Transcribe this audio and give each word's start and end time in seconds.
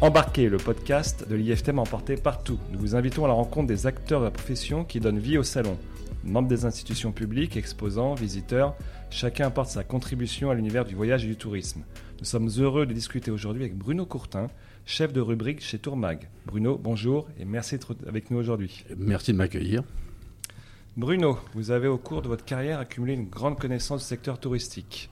Embarquez 0.00 0.48
le 0.48 0.56
podcast 0.56 1.26
de 1.28 1.36
l'IFTM 1.36 1.78
emporté 1.78 2.16
partout. 2.16 2.58
Nous 2.72 2.78
vous 2.80 2.96
invitons 2.96 3.24
à 3.24 3.28
la 3.28 3.34
rencontre 3.34 3.68
des 3.68 3.86
acteurs 3.86 4.20
de 4.20 4.24
la 4.24 4.30
profession 4.30 4.84
qui 4.84 4.98
donnent 4.98 5.20
vie 5.20 5.38
au 5.38 5.44
salon. 5.44 5.78
Membres 6.24 6.48
des 6.48 6.64
institutions 6.64 7.12
publiques, 7.12 7.56
exposants, 7.56 8.14
visiteurs, 8.14 8.74
chacun 9.08 9.46
apporte 9.46 9.70
sa 9.70 9.84
contribution 9.84 10.50
à 10.50 10.54
l'univers 10.54 10.84
du 10.84 10.96
voyage 10.96 11.24
et 11.24 11.28
du 11.28 11.36
tourisme. 11.36 11.84
Nous 12.18 12.24
sommes 12.24 12.50
heureux 12.58 12.86
de 12.86 12.92
discuter 12.92 13.30
aujourd'hui 13.30 13.62
avec 13.62 13.78
Bruno 13.78 14.04
Courtin, 14.04 14.48
chef 14.84 15.12
de 15.12 15.20
rubrique 15.20 15.62
chez 15.62 15.78
Tourmag. 15.78 16.28
Bruno, 16.44 16.76
bonjour 16.76 17.28
et 17.38 17.44
merci 17.44 17.76
d'être 17.76 17.94
avec 18.06 18.30
nous 18.30 18.38
aujourd'hui. 18.38 18.84
Merci 18.98 19.32
de 19.32 19.38
m'accueillir. 19.38 19.84
Bruno, 20.96 21.38
vous 21.54 21.70
avez 21.70 21.88
au 21.88 21.98
cours 21.98 22.20
de 22.20 22.28
votre 22.28 22.44
carrière 22.44 22.80
accumulé 22.80 23.14
une 23.14 23.28
grande 23.28 23.58
connaissance 23.58 24.02
du 24.02 24.06
secteur 24.06 24.40
touristique. 24.40 25.08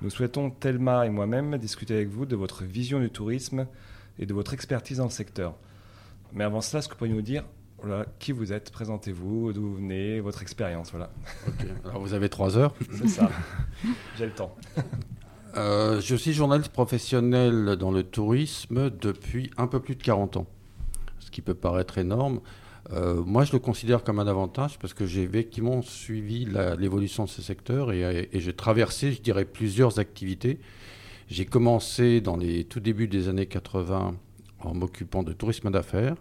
Nous 0.00 0.10
souhaitons, 0.10 0.50
Thelma 0.50 1.06
et 1.06 1.10
moi-même, 1.10 1.56
discuter 1.56 1.94
avec 1.94 2.08
vous 2.08 2.24
de 2.24 2.36
votre 2.36 2.62
vision 2.62 3.00
du 3.00 3.10
tourisme 3.10 3.66
et 4.18 4.26
de 4.26 4.34
votre 4.34 4.54
expertise 4.54 4.98
dans 4.98 5.04
le 5.04 5.10
secteur. 5.10 5.54
Mais 6.32 6.44
avant 6.44 6.60
cela, 6.60 6.80
est-ce 6.80 6.88
que 6.88 6.94
vous 6.94 6.98
pourriez 6.98 7.14
nous 7.14 7.22
dire 7.22 7.44
voilà, 7.80 8.06
qui 8.18 8.32
vous 8.32 8.52
êtes? 8.52 8.72
Présentez-vous, 8.72 9.52
d'où 9.52 9.62
vous 9.62 9.74
venez, 9.76 10.20
votre 10.20 10.42
expérience. 10.42 10.90
Voilà. 10.90 11.10
Alors 11.84 12.00
vous 12.00 12.12
avez 12.12 12.28
trois 12.28 12.58
heures. 12.58 12.74
C'est 12.92 13.08
ça. 13.08 13.30
J'ai 14.18 14.26
le 14.26 14.32
temps. 14.32 14.54
Euh, 15.56 16.00
je 16.00 16.14
suis 16.16 16.32
journaliste 16.32 16.72
professionnel 16.72 17.76
dans 17.76 17.90
le 17.90 18.02
tourisme 18.02 18.90
depuis 18.90 19.50
un 19.56 19.66
peu 19.66 19.80
plus 19.80 19.94
de 19.94 20.02
40 20.02 20.38
ans, 20.38 20.46
ce 21.20 21.30
qui 21.30 21.40
peut 21.40 21.54
paraître 21.54 21.98
énorme. 21.98 22.40
Euh, 22.92 23.22
moi, 23.22 23.44
je 23.44 23.52
le 23.52 23.58
considère 23.58 24.02
comme 24.02 24.18
un 24.18 24.26
avantage 24.26 24.78
parce 24.78 24.94
que 24.94 25.06
j'ai 25.06 25.22
effectivement 25.22 25.82
suivi 25.82 26.46
l'évolution 26.78 27.24
de 27.24 27.28
ce 27.28 27.42
secteur 27.42 27.92
et, 27.92 28.28
et 28.32 28.40
j'ai 28.40 28.54
traversé, 28.54 29.12
je 29.12 29.20
dirais, 29.20 29.44
plusieurs 29.44 29.98
activités. 29.98 30.58
J'ai 31.28 31.44
commencé 31.44 32.22
dans 32.22 32.38
les 32.38 32.64
tout 32.64 32.80
débuts 32.80 33.06
des 33.06 33.28
années 33.28 33.44
80 33.44 34.16
en 34.60 34.74
m'occupant 34.74 35.22
de 35.22 35.34
tourisme 35.34 35.70
d'affaires. 35.70 36.16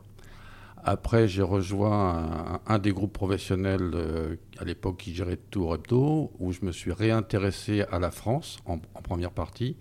Après, 0.83 1.29
j'ai 1.29 1.41
rejoint 1.41 2.59
un, 2.65 2.79
des 2.79 2.91
groupes 2.91 3.13
professionnels 3.13 3.91
euh, 3.93 4.35
à 4.57 4.65
l'époque 4.65 4.97
qui 4.97 5.15
gérait 5.15 5.39
Tour 5.49 5.75
Hebdo, 5.75 6.31
où 6.39 6.51
je 6.51 6.59
me 6.63 6.73
suis 6.73 6.91
réintéressé 6.91 7.83
à 7.89 7.99
la 7.99 8.11
France 8.11 8.57
en, 8.65 8.79
première 9.01 9.31
partie. 9.31 9.77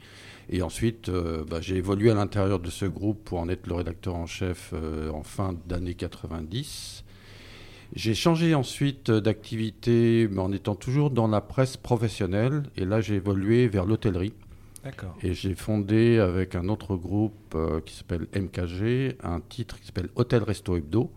Et 0.48 0.62
ensuite, 0.62 1.08
euh, 1.08 1.44
bah, 1.44 1.60
j'ai 1.60 1.74
évolué 1.74 2.12
à 2.12 2.14
l'intérieur 2.14 2.60
de 2.60 2.70
ce 2.70 2.86
groupe 2.86 3.24
pour 3.24 3.40
en 3.40 3.48
être 3.48 3.66
le 3.66 3.74
rédacteur 3.74 4.14
en 4.14 4.26
chef 4.26 4.70
euh, 4.74 5.10
en 5.10 5.24
fin 5.24 5.56
d'année 5.66 5.94
90. 5.94 7.02
J'ai 7.94 8.14
changé 8.14 8.54
ensuite 8.54 9.10
d'activité, 9.10 10.28
mais 10.30 10.40
en 10.40 10.52
étant 10.52 10.76
toujours 10.76 11.10
dans 11.10 11.26
la 11.26 11.40
presse 11.40 11.76
professionnelle. 11.76 12.62
Et 12.76 12.84
là, 12.84 13.00
j'ai 13.00 13.16
évolué 13.16 13.66
vers 13.66 13.86
l'hôtellerie. 13.86 14.32
Et 15.22 15.34
j'ai 15.34 15.54
fondé 15.54 16.18
avec 16.18 16.54
un 16.54 16.68
autre 16.68 16.96
groupe 16.96 17.54
euh, 17.54 17.80
qui 17.80 17.94
s'appelle 17.94 18.26
MKG 18.34 19.16
un 19.22 19.40
titre 19.40 19.78
qui 19.80 19.86
s'appelle 19.86 20.08
Hôtel 20.14 20.42
Resto 20.42 20.76
Hebdo, 20.76 21.10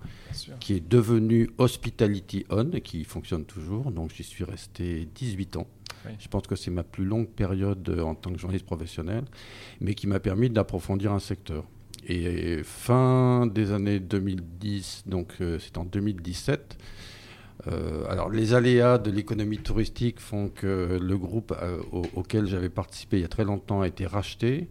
qui 0.59 0.73
est 0.76 0.88
devenu 0.88 1.50
Hospitality 1.58 2.45
On 2.50 2.72
et 2.72 2.81
qui 2.81 3.03
fonctionne 3.03 3.45
toujours. 3.45 3.92
Donc 3.92 4.11
j'y 4.16 4.23
suis 4.23 4.44
resté 4.44 5.08
18 5.16 5.58
ans. 5.58 5.67
Je 6.17 6.28
pense 6.28 6.48
que 6.48 6.56
c'est 6.56 6.72
ma 6.72 6.84
plus 6.84 7.06
longue 7.06 7.28
période 7.28 7.89
en 8.00 8.16
tant 8.16 8.31
que 8.31 8.39
journaliste 8.39 8.66
professionnel, 8.66 9.26
mais 9.81 9.95
qui 9.95 10.08
m'a 10.08 10.20
permis 10.20 10.50
d'approfondir 10.50 11.11
un 11.11 11.20
secteur. 11.20 11.66
Et 12.08 12.61
fin 12.64 13.45
des 13.48 13.72
années 13.72 14.00
2010, 14.00 15.04
donc 15.06 15.33
euh, 15.42 15.59
c'est 15.59 15.78
en 15.78 15.83
2017, 15.83 16.78
euh, 17.67 18.05
alors, 18.07 18.29
les 18.29 18.53
aléas 18.53 18.97
de 18.97 19.11
l'économie 19.11 19.57
touristique 19.57 20.19
font 20.19 20.49
que 20.49 20.97
le 21.02 21.17
groupe 21.17 21.53
euh, 21.61 21.81
auquel 22.13 22.45
j'avais 22.47 22.69
participé 22.69 23.17
il 23.17 23.21
y 23.21 23.25
a 23.25 23.29
très 23.29 23.43
longtemps 23.43 23.81
a 23.81 23.88
été 23.88 24.05
racheté 24.05 24.69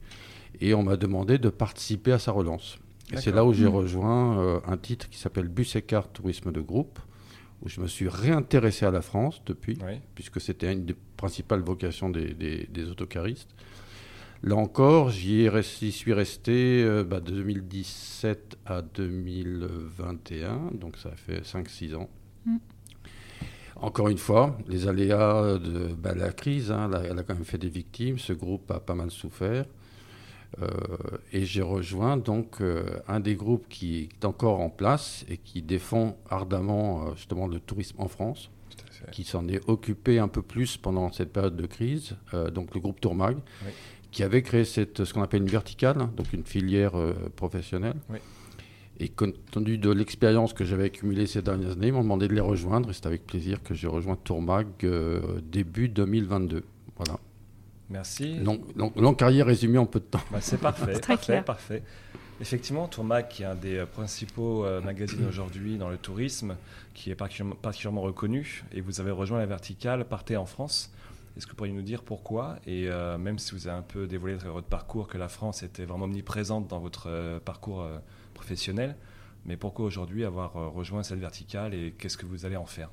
et 0.61 0.75
on 0.75 0.83
m'a 0.83 0.97
demandé 0.97 1.39
de 1.39 1.51
participer 1.51 2.13
à 2.13 2.19
sa 2.19 2.33
relance. 2.33 2.79
Et 3.13 3.17
c'est 3.17 3.33
là 3.33 3.45
où 3.45 3.55
j'ai 3.55 3.67
mmh. 3.67 3.69
rejoint 3.69 4.39
euh, 4.39 4.61
un 4.67 4.77
titre 4.77 5.09
qui 5.09 5.19
s'appelle 5.19 5.49
Bus 5.49 5.77
Tourisme 6.13 6.53
de 6.53 6.61
groupe, 6.61 6.99
où 7.63 7.69
je 7.69 7.81
me 7.81 7.87
suis 7.87 8.09
réintéressé 8.09 8.85
à 8.85 8.91
la 8.91 9.01
France 9.01 9.43
depuis, 9.47 9.79
puisque 10.15 10.41
c'était 10.41 10.73
une 10.73 10.85
des 10.85 10.97
principales 11.17 11.61
vocations 11.61 12.11
des, 12.11 12.69
autocaristes. 12.91 13.51
Là 14.43 14.57
encore, 14.57 15.11
j'y 15.11 15.51
suis 15.91 16.13
resté 16.13 16.87
bah, 17.07 17.21
de 17.21 17.33
2017 17.33 18.59
à 18.67 18.83
2021, 18.83 20.73
donc 20.75 20.99
ça 20.99 21.11
fait 21.17 21.41
5-6 21.41 21.95
ans. 21.97 22.11
Mmh. 22.45 22.57
Encore 23.81 24.09
une 24.09 24.19
fois, 24.19 24.59
les 24.67 24.89
aléas 24.89 25.59
de 25.59 25.95
bah, 25.95 26.15
la 26.15 26.33
crise, 26.33 26.73
hein, 26.73 26.91
elle 27.05 27.19
a 27.19 27.23
quand 27.23 27.35
même 27.35 27.45
fait 27.45 27.59
des 27.59 27.69
victimes. 27.69 28.19
Ce 28.19 28.33
groupe 28.33 28.71
a 28.71 28.81
pas 28.81 28.95
mal 28.95 29.11
souffert. 29.11 29.65
Euh, 30.63 30.69
et 31.33 31.45
j'ai 31.45 31.63
rejoint 31.63 32.17
donc 32.17 32.61
euh, 32.61 33.01
un 33.07 33.21
des 33.21 33.35
groupes 33.35 33.67
qui 33.69 34.09
est 34.21 34.25
encore 34.25 34.61
en 34.61 34.71
place 34.71 35.25
et 35.29 35.37
qui 35.37 35.63
défend 35.63 36.17
ardemment 36.31 37.03
euh, 37.03 37.15
justement 37.17 37.47
le 37.47 37.61
tourisme 37.61 38.01
en 38.01 38.09
France, 38.09 38.51
qui 39.13 39.25
s'en 39.25 39.47
est 39.49 39.61
occupé 39.69 40.19
un 40.19 40.29
peu 40.29 40.43
plus 40.43 40.77
pendant 40.77 41.13
cette 41.13 41.33
période 41.33 41.55
de 41.55 41.67
crise, 41.67 42.17
donc 42.53 42.75
le 42.75 42.81
groupe 42.81 43.01
Tourmag, 43.01 43.37
qui 44.11 44.25
avait 44.25 44.43
créé 44.43 44.65
cette, 44.65 45.05
ce 45.05 45.15
qu'on 45.15 45.23
appelle 45.23 45.43
une 45.43 45.49
verticale, 45.49 46.01
hein, 46.01 46.11
donc 46.17 46.33
une 46.33 46.43
filière 46.43 46.93
professionnelle. 47.37 47.97
Oui 48.11 48.19
et 49.01 49.09
compte 49.09 49.35
tenu 49.51 49.79
de 49.79 49.91
l'expérience 49.91 50.53
que 50.53 50.65
j'avais 50.65 50.85
accumulée 50.85 51.27
ces 51.27 51.43
dernières 51.43 51.73
années, 51.73 51.89
ils 51.89 51.93
m'ont 51.93 52.03
demandé 52.03 52.29
de 52.29 52.35
les 52.35 52.41
rejoindre 52.41 52.91
et 52.91 52.93
c'est 52.93 53.07
avec 53.07 53.27
plaisir 53.27 53.63
que 53.63 53.75
j'ai 53.75 53.87
rejoint 53.87 54.17
Tourmag 54.17 54.67
euh, 54.85 55.41
début 55.43 55.89
2022. 55.89 56.65
Voilà. 56.97 57.19
Merci. 57.91 58.39
Longue, 58.41 59.17
carrière 59.17 59.47
résumée 59.47 59.79
en 59.79 59.87
peu 59.87 60.01
de 60.01 60.05
temps. 60.05 60.21
Bah, 60.31 60.39
c'est 60.41 60.61
parfait. 60.61 61.01
parfait, 61.07 61.43
parfait. 61.43 61.83
Effectivement, 62.41 62.87
Tourmag, 62.87 63.29
qui 63.29 63.43
est 63.43 63.47
un 63.47 63.55
des 63.55 63.79
euh, 63.79 63.87
principaux 63.87 64.65
euh, 64.65 64.81
magazines 64.81 65.27
aujourd'hui 65.29 65.77
dans 65.77 65.89
le 65.89 65.97
tourisme, 65.97 66.57
qui 66.95 67.11
est 67.11 67.15
particulièrement, 67.15 68.03
reconnu, 68.03 68.65
et 68.73 68.81
vous 68.81 69.01
avez 69.01 69.11
rejoint 69.11 69.39
la 69.39 69.47
verticale, 69.47 70.05
partez 70.05 70.37
en 70.37 70.47
France. 70.47 70.93
Est-ce 71.39 71.47
que 71.47 71.53
vous 71.53 71.57
pourriez 71.57 71.73
nous 71.73 71.83
dire 71.83 72.03
pourquoi 72.03 72.57
Et 72.67 72.89
même 73.19 73.39
si 73.39 73.53
vous 73.53 73.69
avez 73.69 73.79
un 73.79 73.83
peu 73.83 74.09
dévoilé 74.09 74.35
votre 74.35 74.67
parcours 74.67 75.07
que 75.07 75.17
la 75.17 75.29
France 75.29 75.63
était 75.63 75.85
vraiment 75.85 76.07
omniprésente 76.07 76.67
dans 76.67 76.81
votre 76.81 77.39
parcours 77.45 77.89
professionnel. 78.35 78.97
Mais 79.45 79.57
pourquoi 79.57 79.87
aujourd'hui 79.87 80.25
avoir 80.25 80.57
euh, 80.57 80.69
rejoint 80.69 81.03
cette 81.03 81.19
verticale 81.19 81.75
et 81.75 81.95
qu'est-ce 81.99 82.17
que 82.17 82.27
vous 82.27 82.45
allez 82.45 82.57
en 82.57 82.67
faire? 82.67 82.91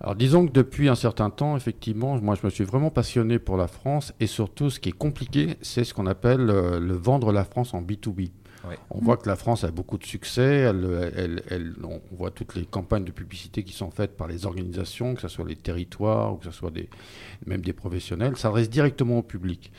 Alors 0.00 0.14
disons 0.14 0.46
que 0.46 0.52
depuis 0.52 0.90
un 0.90 0.94
certain 0.94 1.30
temps, 1.30 1.56
effectivement, 1.56 2.20
moi 2.20 2.34
je 2.34 2.44
me 2.44 2.50
suis 2.50 2.64
vraiment 2.64 2.90
passionné 2.90 3.38
pour 3.38 3.56
la 3.56 3.66
France 3.66 4.12
et 4.20 4.26
surtout 4.26 4.68
ce 4.68 4.78
qui 4.78 4.90
est 4.90 4.98
compliqué, 4.98 5.56
c'est 5.62 5.84
ce 5.84 5.94
qu'on 5.94 6.06
appelle 6.06 6.50
euh, 6.50 6.78
le 6.78 6.94
vendre 6.94 7.32
la 7.32 7.44
France 7.44 7.72
en 7.72 7.80
B2B. 7.80 8.30
On 8.90 9.00
voit 9.00 9.16
que 9.16 9.28
la 9.28 9.36
France 9.36 9.64
a 9.64 9.70
beaucoup 9.70 9.98
de 9.98 10.04
succès, 10.04 10.70
on 10.70 12.00
voit 12.16 12.30
toutes 12.30 12.54
les 12.54 12.64
campagnes 12.64 13.04
de 13.04 13.12
publicité 13.12 13.62
qui 13.62 13.72
sont 13.72 13.90
faites 13.90 14.16
par 14.16 14.28
les 14.28 14.46
organisations, 14.46 15.14
que 15.14 15.20
ce 15.20 15.28
soit 15.28 15.46
les 15.46 15.56
territoires 15.56 16.34
ou 16.34 16.36
que 16.36 16.44
ce 16.44 16.50
soit 16.50 16.72
même 17.46 17.60
des 17.60 17.72
professionnels, 17.72 18.36
ça 18.36 18.50
reste 18.50 18.70
directement 18.70 19.18
au 19.18 19.22
public. 19.22 19.72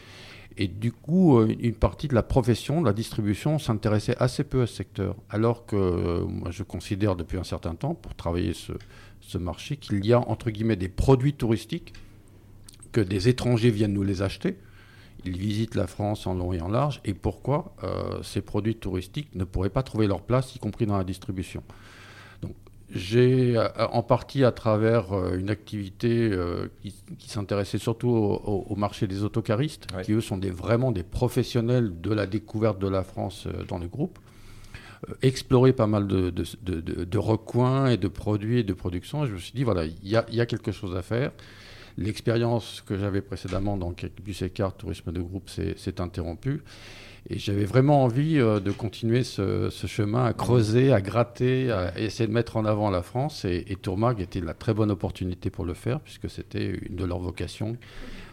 Et 0.58 0.68
du 0.68 0.92
coup, 0.92 1.38
euh, 1.38 1.56
une 1.60 1.76
partie 1.76 2.08
de 2.08 2.16
la 2.16 2.24
profession, 2.24 2.82
de 2.82 2.88
la 2.88 2.94
distribution, 2.94 3.60
s'intéressait 3.60 4.18
assez 4.18 4.44
peu 4.44 4.64
à 4.64 4.68
ce 4.68 4.74
secteur. 4.74 5.16
Alors 5.30 5.68
que 5.68 5.76
euh, 5.76 6.26
moi, 6.26 6.50
je 6.50 6.64
considère 6.64 7.16
depuis 7.16 7.38
un 7.38 7.44
certain 7.44 7.76
temps, 7.76 7.94
pour 7.94 8.16
travailler 8.16 8.54
ce, 8.54 9.38
marché, 9.38 9.78
qu'il 9.78 10.04
y 10.06 10.14
a 10.14 10.20
entre 10.20 10.50
guillemets 10.50 10.76
des 10.76 10.90
produits 10.90 11.34
touristiques, 11.34 11.94
que 12.92 13.02
des 13.02 13.30
étrangers 13.30 13.70
viennent 13.70 13.94
nous 13.94 14.04
les 14.04 14.24
acheter. 14.24 14.58
Ils 15.26 15.38
visitent 15.38 15.76
la 15.76 15.88
France 15.88 16.28
en 16.28 16.34
long 16.34 16.54
et 16.54 16.62
en 16.62 16.70
large. 16.70 17.02
Et 17.06 17.14
pourquoi 17.14 17.76
euh, 17.84 18.22
ces 18.24 18.42
produits 18.42 18.76
touristiques 18.76 19.34
ne 19.36 19.44
pourraient 19.44 19.70
pas 19.70 19.84
trouver 19.84 20.08
leur 20.08 20.22
place, 20.22 20.56
y 20.56 20.60
compris 20.60 20.86
dans 20.86 20.98
la 20.98 21.04
distribution? 21.04 21.64
J'ai, 22.90 23.58
euh, 23.58 23.68
en 23.92 24.02
partie 24.02 24.46
à 24.46 24.52
travers 24.54 25.12
euh, 25.12 25.38
une 25.38 25.50
activité 25.50 26.30
euh, 26.32 26.68
qui, 26.82 27.30
s'intéressait 27.30 27.80
surtout 27.80 28.08
au, 28.10 28.76
marché 28.78 29.08
des 29.08 29.24
autocaristes, 29.24 29.88
qui 30.04 30.14
eux 30.14 30.22
sont 30.22 30.38
des, 30.38 30.52
vraiment 30.52 30.92
des 30.92 31.04
professionnels 31.04 32.00
de 32.00 32.14
la 32.14 32.26
découverte 32.26 32.80
de 32.80 32.88
la 32.88 33.04
France 33.04 33.48
dans 33.68 33.78
le 33.78 33.88
groupe, 33.88 34.20
exploré 35.22 35.74
pas 35.74 35.88
mal 35.88 36.08
de, 36.08 36.30
de, 36.32 37.18
recoins 37.18 37.88
et 37.88 37.98
de 37.98 38.08
produits 38.08 38.60
et 38.60 38.64
de 38.64 38.74
production. 38.74 39.26
Et 39.26 39.28
je 39.28 39.34
me 39.34 39.38
suis 39.38 39.52
dit, 39.54 39.64
voilà, 39.66 39.84
il 39.86 40.08
y 40.08 40.16
a, 40.16 40.46
quelque 40.46 40.72
chose 40.72 40.96
à 40.96 41.02
faire. 41.02 41.32
L'expérience 41.98 42.84
que 42.86 42.98
j'avais 42.98 43.22
précédemment 43.22 43.76
dans 43.76 43.94
Bus 44.24 44.42
Écart, 44.44 44.76
tourisme 44.76 45.12
de 45.12 45.22
groupe, 45.22 45.50
s'est 45.50 46.02
interrompue. 46.02 46.62
Et 47.30 47.40
j'avais 47.40 47.66
vraiment 47.66 48.04
envie 48.04 48.40
euh, 48.40 48.60
de 48.60 48.72
continuer 48.72 49.24
ce, 49.24 49.70
chemin, 49.70 50.26
à 50.26 50.34
creuser, 50.34 50.94
à 50.94 51.02
gratter, 51.02 51.72
à 51.72 52.00
essayer 52.00 52.28
de 52.28 52.32
mettre 52.34 52.56
en 52.56 52.66
avant 52.66 52.90
la 52.90 53.02
France. 53.02 53.44
Et, 53.46 53.76
Tourmag 53.82 54.22
était 54.22 54.40
la 54.40 54.54
très 54.54 54.74
bonne 54.74 54.92
opportunité 54.92 55.50
pour 55.50 55.66
le 55.66 55.74
faire, 55.74 56.00
puisque 56.00 56.30
c'était 56.30 56.66
une 56.68 56.96
de 56.96 57.04
leurs 57.04 57.20
vocations. 57.20 57.76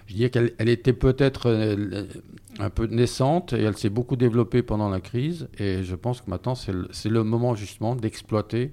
Je 0.07 0.15
dirais 0.15 0.31
qu'elle 0.31 0.53
elle 0.59 0.69
était 0.69 0.93
peut-être 0.93 1.49
euh, 1.49 2.05
un 2.59 2.71
peu 2.71 2.87
naissante 2.87 3.55
et 3.55 3.63
elle 3.63 3.77
s'est 3.77 3.89
beaucoup 3.89 4.17
développée 4.17 4.63
pendant 4.63 4.91
la 4.91 5.01
crise. 5.01 5.49
Et 5.59 5.83
je 5.83 5.95
pense 5.97 6.21
que 6.21 6.31
maintenant, 6.31 6.55
c'est 6.55 6.73
le, 6.73 6.89
le, 7.05 7.25
moment 7.25 7.55
justement 7.55 7.97
d'exploiter 7.97 8.71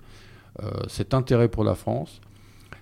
euh, 0.62 0.70
cet 0.88 1.14
intérêt 1.14 1.48
pour 1.48 1.64
la 1.64 1.76
France 1.76 2.20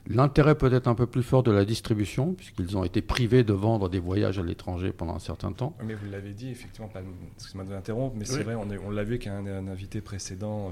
L'intérêt 0.09 0.55
peut 0.55 0.73
être 0.73 0.87
un 0.87 0.95
peu 0.95 1.05
plus 1.05 1.21
fort 1.21 1.43
de 1.43 1.51
la 1.51 1.65
distribution, 1.65 2.33
puisqu'ils 2.33 2.75
ont 2.75 2.83
été 2.83 3.01
privés 3.03 3.43
de 3.43 3.53
vendre 3.53 3.89
des 3.89 3.99
voyages 3.99 4.39
à 4.39 4.43
l'étranger 4.43 4.91
pendant 4.91 5.15
un 5.15 5.19
certain 5.19 5.51
temps. 5.51 5.75
Mais 5.83 5.93
vous 5.93 6.09
l'avez 6.09 6.33
dit, 6.33 6.49
effectivement, 6.49 6.89
excusez-moi 7.35 7.65
de 7.65 7.71
l'interrompre, 7.71 8.15
mais 8.17 8.25
c'est 8.25 8.41
vrai, 8.41 8.55
on, 8.55 8.89
l'a 8.89 9.03
vu 9.03 9.13
avec 9.13 9.27
un, 9.27 9.45
invité 9.67 10.01
précédent, 10.01 10.69
euh, 10.69 10.71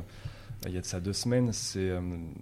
il 0.65 0.73
y 0.73 0.77
a 0.77 0.81
de 0.81 0.85
ça 0.87 0.99
deux 0.99 1.13
semaines, 1.13 1.53
c'est 1.53 1.87
euh, 1.87 1.99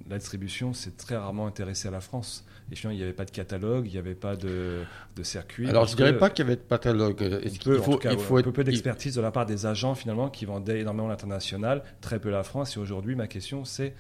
la 0.09 0.18
distribution 0.18 0.74
s'est 0.74 0.92
très 0.92 1.18
rarement 1.18 1.47
intéressée 1.47 1.89
à 1.89 1.92
la 1.92 2.00
France. 2.00 2.45
Et 2.71 2.75
finalement, 2.75 2.95
il 2.95 3.00
n'y 3.00 3.03
avait 3.03 3.13
pas 3.13 3.25
de 3.25 3.31
catalogue, 3.31 3.88
il 3.88 3.92
n'y 3.92 3.97
avait 3.97 4.15
pas 4.15 4.38
de, 4.38 4.86
circuit. 5.21 5.68
Alors, 5.69 5.86
je 5.86 5.92
ne 5.92 5.97
dirais 5.97 6.18
pas 6.18 6.30
qu'il 6.30 6.45
y 6.45 6.47
avait 6.47 6.56
de 6.56 6.62
catalogue. 6.62 7.42
Il, 7.44 7.59
peu, 7.59 7.77
faut, 7.77 8.00
il 8.01 8.18
faut 8.18 8.39
être... 8.39 8.51
peu 8.51 8.63
d'expertise 8.63 9.15
de 9.15 9.21
la 9.21 9.31
part 9.31 9.45
des 9.45 9.65
agents, 9.65 9.95
finalement, 9.95 10.30
qui 10.30 10.45
vendaient 10.45 10.80
énormément 10.80 11.09
l'international, 11.09 11.83
très 12.00 12.19
peu 12.19 12.30
la 12.30 12.44
France. 12.44 12.77
Et 12.77 12.80
aujourd'hui, 12.80 13.15
ma 13.15 13.27
question, 13.27 13.65
c'est 13.65 13.94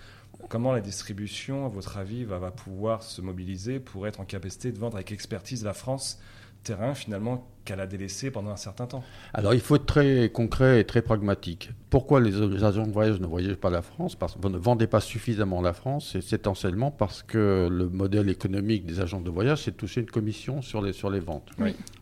comment 0.49 0.71
la 0.71 0.81
distribution, 0.81 1.65
à 1.65 1.69
votre 1.69 1.97
avis, 1.97 2.23
va, 2.23 2.39
va 2.39 2.51
pouvoir 2.51 3.03
se 3.03 3.21
mobiliser 3.21 3.79
pour 3.79 4.07
être 4.07 4.19
en 4.19 4.25
capacité 4.25 4.71
de 4.71 4.79
vendre 4.79 4.95
avec 4.95 5.11
expertise 5.11 5.63
la 5.63 5.73
France 5.73 6.19
terrain 6.65 6.95
finalement 6.95 7.47
qu'elle 7.63 7.79
a 7.79 7.87
délaissé 7.87 8.31
pendant 8.31 8.51
un 8.51 8.57
certain 8.57 8.85
temps? 8.85 9.03
Alors 9.33 9.53
il 9.53 9.61
faut 9.61 9.77
être 9.77 9.85
très 9.85 10.29
concret 10.29 10.81
et 10.81 10.83
très 10.83 11.01
pragmatique. 11.01 11.71
Pourquoi 11.89 12.19
les, 12.19 12.63
agents 12.63 12.85
de 12.85 12.91
voyage 12.91 13.19
ne 13.21 13.25
voyagent 13.25 13.55
pas 13.55 13.69
la 13.69 13.81
France? 13.81 14.15
Parce 14.15 14.35
que 14.35 14.47
ne 14.47 14.57
vendez 14.57 14.87
pas 14.87 14.99
suffisamment 14.99 15.61
la 15.61 15.73
France. 15.73 16.17
C'est 16.19 16.41
essentiellement 16.41 16.91
parce 16.91 17.23
que 17.23 17.69
le 17.71 17.89
modèle 17.89 18.29
économique 18.29 18.85
des 18.85 18.99
agents 18.99 19.21
de 19.21 19.29
voyage, 19.29 19.63
c'est 19.63 19.71
de 19.71 19.77
toucher 19.77 20.01
une 20.01 20.11
commission 20.11 20.61
sur 20.61 20.81
les, 20.81 20.91
sur 20.91 21.09
les 21.09 21.19
ventes. 21.19 21.49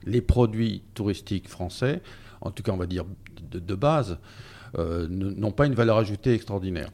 Les 0.06 0.22
produits 0.22 0.82
touristiques 0.96 1.48
français, 1.48 2.02
en 2.42 2.52
tout 2.52 2.64
cas 2.64 2.72
on 2.72 2.78
va 2.78 2.88
dire 2.88 3.06
de 3.42 3.76
base, 3.76 4.18
euh, 4.80 5.08
n'ont 5.08 5.52
pas 5.52 5.68
une 5.68 5.76
valeur 5.76 5.98
ajoutée 5.98 6.34
extraordinaire. 6.34 6.90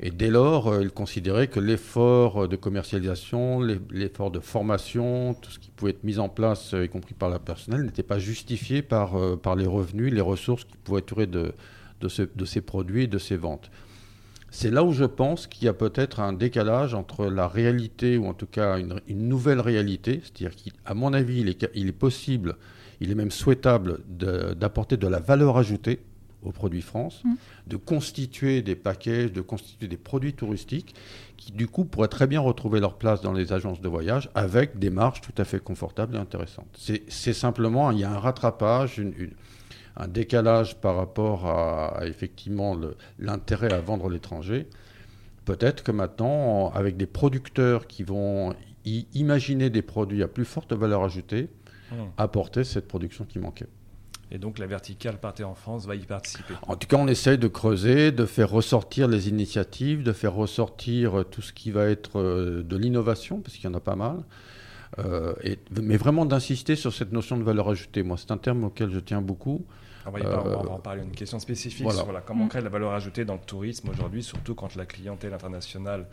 Et 0.00 0.10
dès 0.10 0.30
lors, 0.30 0.68
euh, 0.68 0.82
ils 0.82 0.90
considéraient 0.90 1.48
que 1.48 1.60
l'effort 1.60 2.48
de 2.48 2.56
commercialisation, 2.56 3.60
l'effort 3.90 4.30
de 4.30 4.40
formation, 4.40 5.34
tout 5.34 5.50
ce 5.50 5.58
qui 5.58 5.70
pouvait 5.70 5.90
être 5.90 6.02
mis 6.02 6.18
en 6.18 6.30
place, 6.30 6.72
euh, 6.72 6.86
y 6.86 6.88
compris 6.88 7.12
par 7.12 7.28
la 7.28 7.38
personnel, 7.38 7.82
n'était 7.82 8.02
pas 8.02 8.18
justifié 8.18 8.80
par, 8.80 9.16
par 9.40 9.54
les 9.54 9.66
revenus, 9.66 10.12
les 10.12 10.22
ressources 10.22 10.64
qui 10.64 10.78
pouvaient 10.78 11.00
être 11.00 11.24
de, 11.26 11.52
de, 12.00 12.30
de 12.34 12.44
ces 12.46 12.60
produits 12.62 13.04
et 13.04 13.06
de 13.06 13.18
ces 13.18 13.36
ventes. 13.36 13.70
C'est 14.50 14.70
là 14.70 14.82
où 14.82 14.92
je 14.92 15.04
pense 15.04 15.46
qu'il 15.46 15.66
y 15.66 15.68
a 15.68 15.74
peut-être 15.74 16.20
un 16.20 16.32
décalage 16.32 16.94
entre 16.94 17.26
la 17.26 17.48
réalité, 17.48 18.16
ou 18.16 18.26
en 18.26 18.34
tout 18.34 18.46
cas 18.46 18.78
une, 18.78 19.28
nouvelle 19.28 19.60
réalité, 19.60 20.22
c'est-à-dire 20.22 20.56
qu'à 20.56 20.94
mon 20.94 21.12
avis, 21.12 21.40
il 21.40 21.48
est, 21.50 21.70
il 21.74 21.88
est, 21.88 21.92
possible, 21.92 22.56
il 23.00 23.10
est 23.10 23.14
même 23.14 23.30
souhaitable 23.30 23.98
d'apporter 24.08 24.96
de, 24.96 25.02
de 25.02 25.08
la 25.08 25.20
valeur 25.20 25.58
ajoutée 25.58 26.00
aux 26.42 26.52
produits 26.52 26.82
France, 26.82 27.22
mm. 27.24 27.34
de 27.68 27.76
constituer 27.76 28.62
des 28.62 28.76
paquets, 28.76 29.28
de 29.28 29.40
constituer 29.40 29.88
des 29.88 29.96
produits 29.96 30.32
touristiques 30.32 30.94
qui, 31.36 31.52
du 31.52 31.66
coup, 31.66 31.84
pourraient 31.84 32.08
très 32.08 32.26
bien 32.26 32.40
retrouver 32.40 32.80
leur 32.80 32.96
place 32.96 33.20
dans 33.20 33.32
les 33.32 33.52
agences 33.52 33.80
de 33.80 33.88
voyage 33.88 34.30
avec 34.34 34.78
des 34.78 34.90
marges 34.90 35.20
tout 35.20 35.34
à 35.38 35.44
fait 35.44 35.62
confortables 35.62 36.16
et 36.16 36.18
intéressantes. 36.18 36.68
C'est 37.08 37.32
simplement, 37.32 37.90
il 37.90 37.98
y 37.98 38.04
a 38.04 38.10
un 38.10 38.18
rattrapage, 38.18 39.00
un 39.96 40.08
décalage 40.08 40.76
par 40.76 40.96
rapport 40.96 41.46
à, 41.46 42.00
effectivement 42.04 42.76
l'intérêt 43.18 43.72
à 43.72 43.80
vendre 43.80 44.08
l'étranger. 44.08 44.68
Peut-être 45.44 45.82
que 45.82 45.92
maintenant, 45.92 46.70
avec 46.72 46.96
des 46.96 47.06
producteurs 47.06 47.86
qui 47.86 48.02
vont 48.02 48.54
imaginer 48.84 49.70
des 49.70 49.82
produits 49.82 50.22
à 50.22 50.28
plus 50.28 50.44
forte 50.44 50.72
valeur 50.72 51.04
ajoutée, 51.04 51.48
mm. 51.90 51.94
apporter 52.18 52.64
cette 52.64 52.88
production 52.88 53.24
qui 53.24 53.38
manquait. 53.38 53.68
Et 54.32 54.38
donc 54.38 54.58
la 54.58 54.66
verticale 54.66 55.18
Partez 55.18 55.44
en 55.44 55.54
France 55.54 55.86
va 55.86 55.96
y 55.96 56.00
participer. 56.00 56.54
En 56.62 56.76
tout 56.76 56.86
cas, 56.86 56.96
on 56.96 57.08
essaye 57.08 57.38
de 57.38 57.48
creuser, 57.48 58.12
de 58.12 58.26
faire 58.26 58.50
ressortir 58.50 59.08
les 59.08 59.28
initiatives, 59.28 60.02
de 60.02 60.12
faire 60.12 60.34
ressortir 60.34 61.24
tout 61.30 61.42
ce 61.42 61.52
qui 61.52 61.70
va 61.70 61.86
être 61.86 62.20
euh, 62.20 62.62
de 62.62 62.76
l'innovation, 62.76 63.40
parce 63.40 63.56
qu'il 63.56 63.64
y 63.64 63.68
en 63.68 63.74
a 63.74 63.80
pas 63.80 63.96
mal. 63.96 64.22
Euh, 64.98 65.34
et, 65.42 65.58
mais 65.80 65.96
vraiment 65.96 66.26
d'insister 66.26 66.76
sur 66.76 66.92
cette 66.92 67.12
notion 67.12 67.36
de 67.36 67.42
valeur 67.42 67.68
ajoutée. 67.68 68.02
Moi, 68.02 68.16
c'est 68.16 68.30
un 68.30 68.38
terme 68.38 68.64
auquel 68.64 68.90
je 68.90 69.00
tiens 69.00 69.20
beaucoup. 69.20 69.64
On 70.06 70.10
va, 70.10 70.70
en 70.70 70.78
parler. 70.78 71.02
Une 71.02 71.10
question 71.10 71.38
spécifique 71.38 71.90
sur 71.92 72.24
comment 72.24 72.48
créer 72.48 72.62
de 72.62 72.66
la 72.66 72.70
valeur 72.70 72.92
ajoutée 72.92 73.24
dans 73.24 73.34
le 73.34 73.40
tourisme 73.40 73.90
aujourd'hui, 73.90 74.22
surtout 74.22 74.54
quand 74.54 74.74
la 74.74 74.86
clientèle 74.86 75.34
internationale 75.34 76.06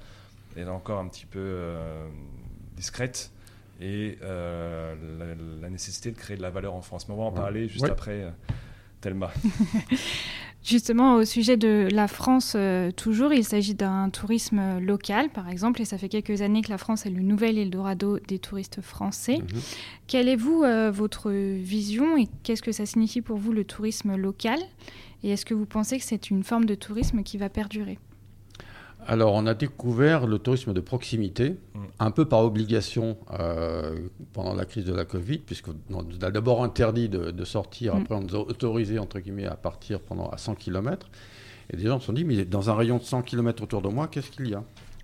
est 0.58 0.66
encore 0.66 1.00
un 1.00 1.08
petit 1.08 1.26
peu 1.26 1.40
euh, 1.40 2.08
discrète 2.76 3.32
et 3.80 4.18
euh, 4.22 4.96
la, 5.62 5.70
nécessité 5.70 6.12
de 6.12 6.18
créer 6.18 6.38
de 6.38 6.42
la 6.42 6.50
valeur 6.50 6.74
en 6.74 6.82
France. 6.82 7.08
Mais 7.08 7.16
on 7.16 7.18
va 7.18 7.24
en 7.26 7.32
parler 7.32 7.68
juste 7.68 7.86
après. 7.86 8.24
Euh, 8.24 8.32
Thelma. 9.00 9.32
Justement, 10.64 11.16
au 11.16 11.24
sujet 11.24 11.56
de 11.56 11.88
la 11.92 12.08
France, 12.08 12.54
euh, 12.58 12.92
toujours, 12.92 13.32
il 13.32 13.46
s'agit 13.46 13.76
d'un 13.76 14.10
tourisme 14.10 14.80
local, 14.80 15.30
par 15.30 15.48
exemple, 15.50 15.82
et 15.82 15.86
ça 15.86 16.00
fait 16.00 16.10
quelques 16.10 16.42
années 16.42 16.62
que 16.62 16.72
la 16.72 16.80
France 16.80 17.06
est 17.06 17.12
le 17.12 17.22
nouvel 17.22 17.60
Eldorado 17.60 18.18
des 18.28 18.40
touristes 18.40 18.82
français. 18.82 19.38
Mhm. 19.38 19.62
Quelle 20.08 20.28
est, 20.28 20.36
vous, 20.36 20.66
votre 20.92 21.32
vision 21.32 22.18
et 22.18 22.28
qu'est-ce 22.44 22.64
que 22.64 22.72
ça 22.72 22.88
signifie 22.88 23.22
pour 23.22 23.38
vous 23.38 23.54
le 23.54 23.64
tourisme 23.64 24.16
local? 24.16 24.60
Et 25.24 25.30
est-ce 25.30 25.46
que 25.46 25.54
vous 25.54 25.68
pensez 25.68 26.00
que 26.00 26.04
c'est 26.04 26.32
une 26.32 26.44
forme 26.44 26.66
de 26.66 26.76
tourisme 26.76 27.24
qui 27.24 27.38
va 27.38 27.50
perdurer? 27.50 28.00
Alors, 29.08 29.34
on 29.34 29.48
a 29.48 29.54
découvert 29.54 30.28
le 30.28 30.38
tourisme 30.38 30.74
de 30.74 30.82
proximité, 30.82 31.52
mm. 31.74 31.80
un 32.00 32.12
peu 32.12 32.26
par 32.26 32.42
obligation 32.42 33.18
euh, 33.40 33.96
pendant 34.34 34.54
la 34.54 34.66
crise 34.66 34.84
de 34.84 34.94
la 34.94 35.06
Covid, 35.06 35.38
puisqu'on 35.40 35.76
nous 35.90 36.26
a 36.26 36.30
d'abord 36.30 36.62
interdit 36.62 37.08
de, 37.08 37.46
sortir, 37.46 37.96
mm. 37.96 38.02
après 38.02 38.16
on 38.16 38.22
nous 38.22 38.36
a 38.36 38.40
autorisé, 38.40 39.00
entre 39.00 39.20
guillemets, 39.20 39.46
à 39.46 39.56
partir 39.56 40.02
pendant 40.02 40.28
à 40.30 40.38
100 40.38 40.56
km. 40.56 41.10
Et 41.72 41.78
des 41.78 41.84
gens 41.84 42.00
se 42.02 42.08
sont 42.08 42.14
dit, 42.14 42.26
mais 42.26 42.44
dans 42.44 42.70
un 42.70 42.76
rayon 42.76 42.98
de 42.98 43.04
100 43.04 43.22
km 43.22 43.64
autour 43.64 43.82
de 43.82 43.88
moi, 43.88 44.08
qu'est-ce 44.10 44.30
qu'il 44.30 44.50
y 44.50 44.54
a? 44.54 44.64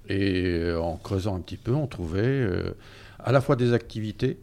Et 0.09 0.43
euh, 0.43 0.81
en 0.81 0.97
creusant 0.97 1.37
un 1.37 1.39
petit 1.39 1.57
peu, 1.57 1.73
on 1.73 1.87
trouvait 1.87 2.21
euh, 2.23 2.75
à 3.19 3.31
la 3.31 3.39
fois 3.39 3.55
des 3.55 3.73
activités 3.73 4.37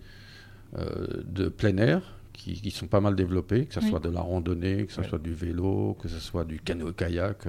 de 1.26 1.48
plein 1.48 1.76
air, 1.78 2.00
qui, 2.32 2.70
sont 2.70 2.86
pas 2.86 3.00
mal 3.00 3.16
développées, 3.16 3.66
que 3.66 3.74
ce 3.74 3.80
soit 3.80 3.98
de 3.98 4.08
la 4.08 4.20
randonnée, 4.20 4.86
que 4.86 4.92
ce 4.92 5.02
soit 5.02 5.18
du 5.18 5.34
vélo, 5.34 5.98
que 6.00 6.08
ce 6.08 6.20
soit 6.20 6.44
du 6.44 6.60
canoë-kayak. 6.60 7.48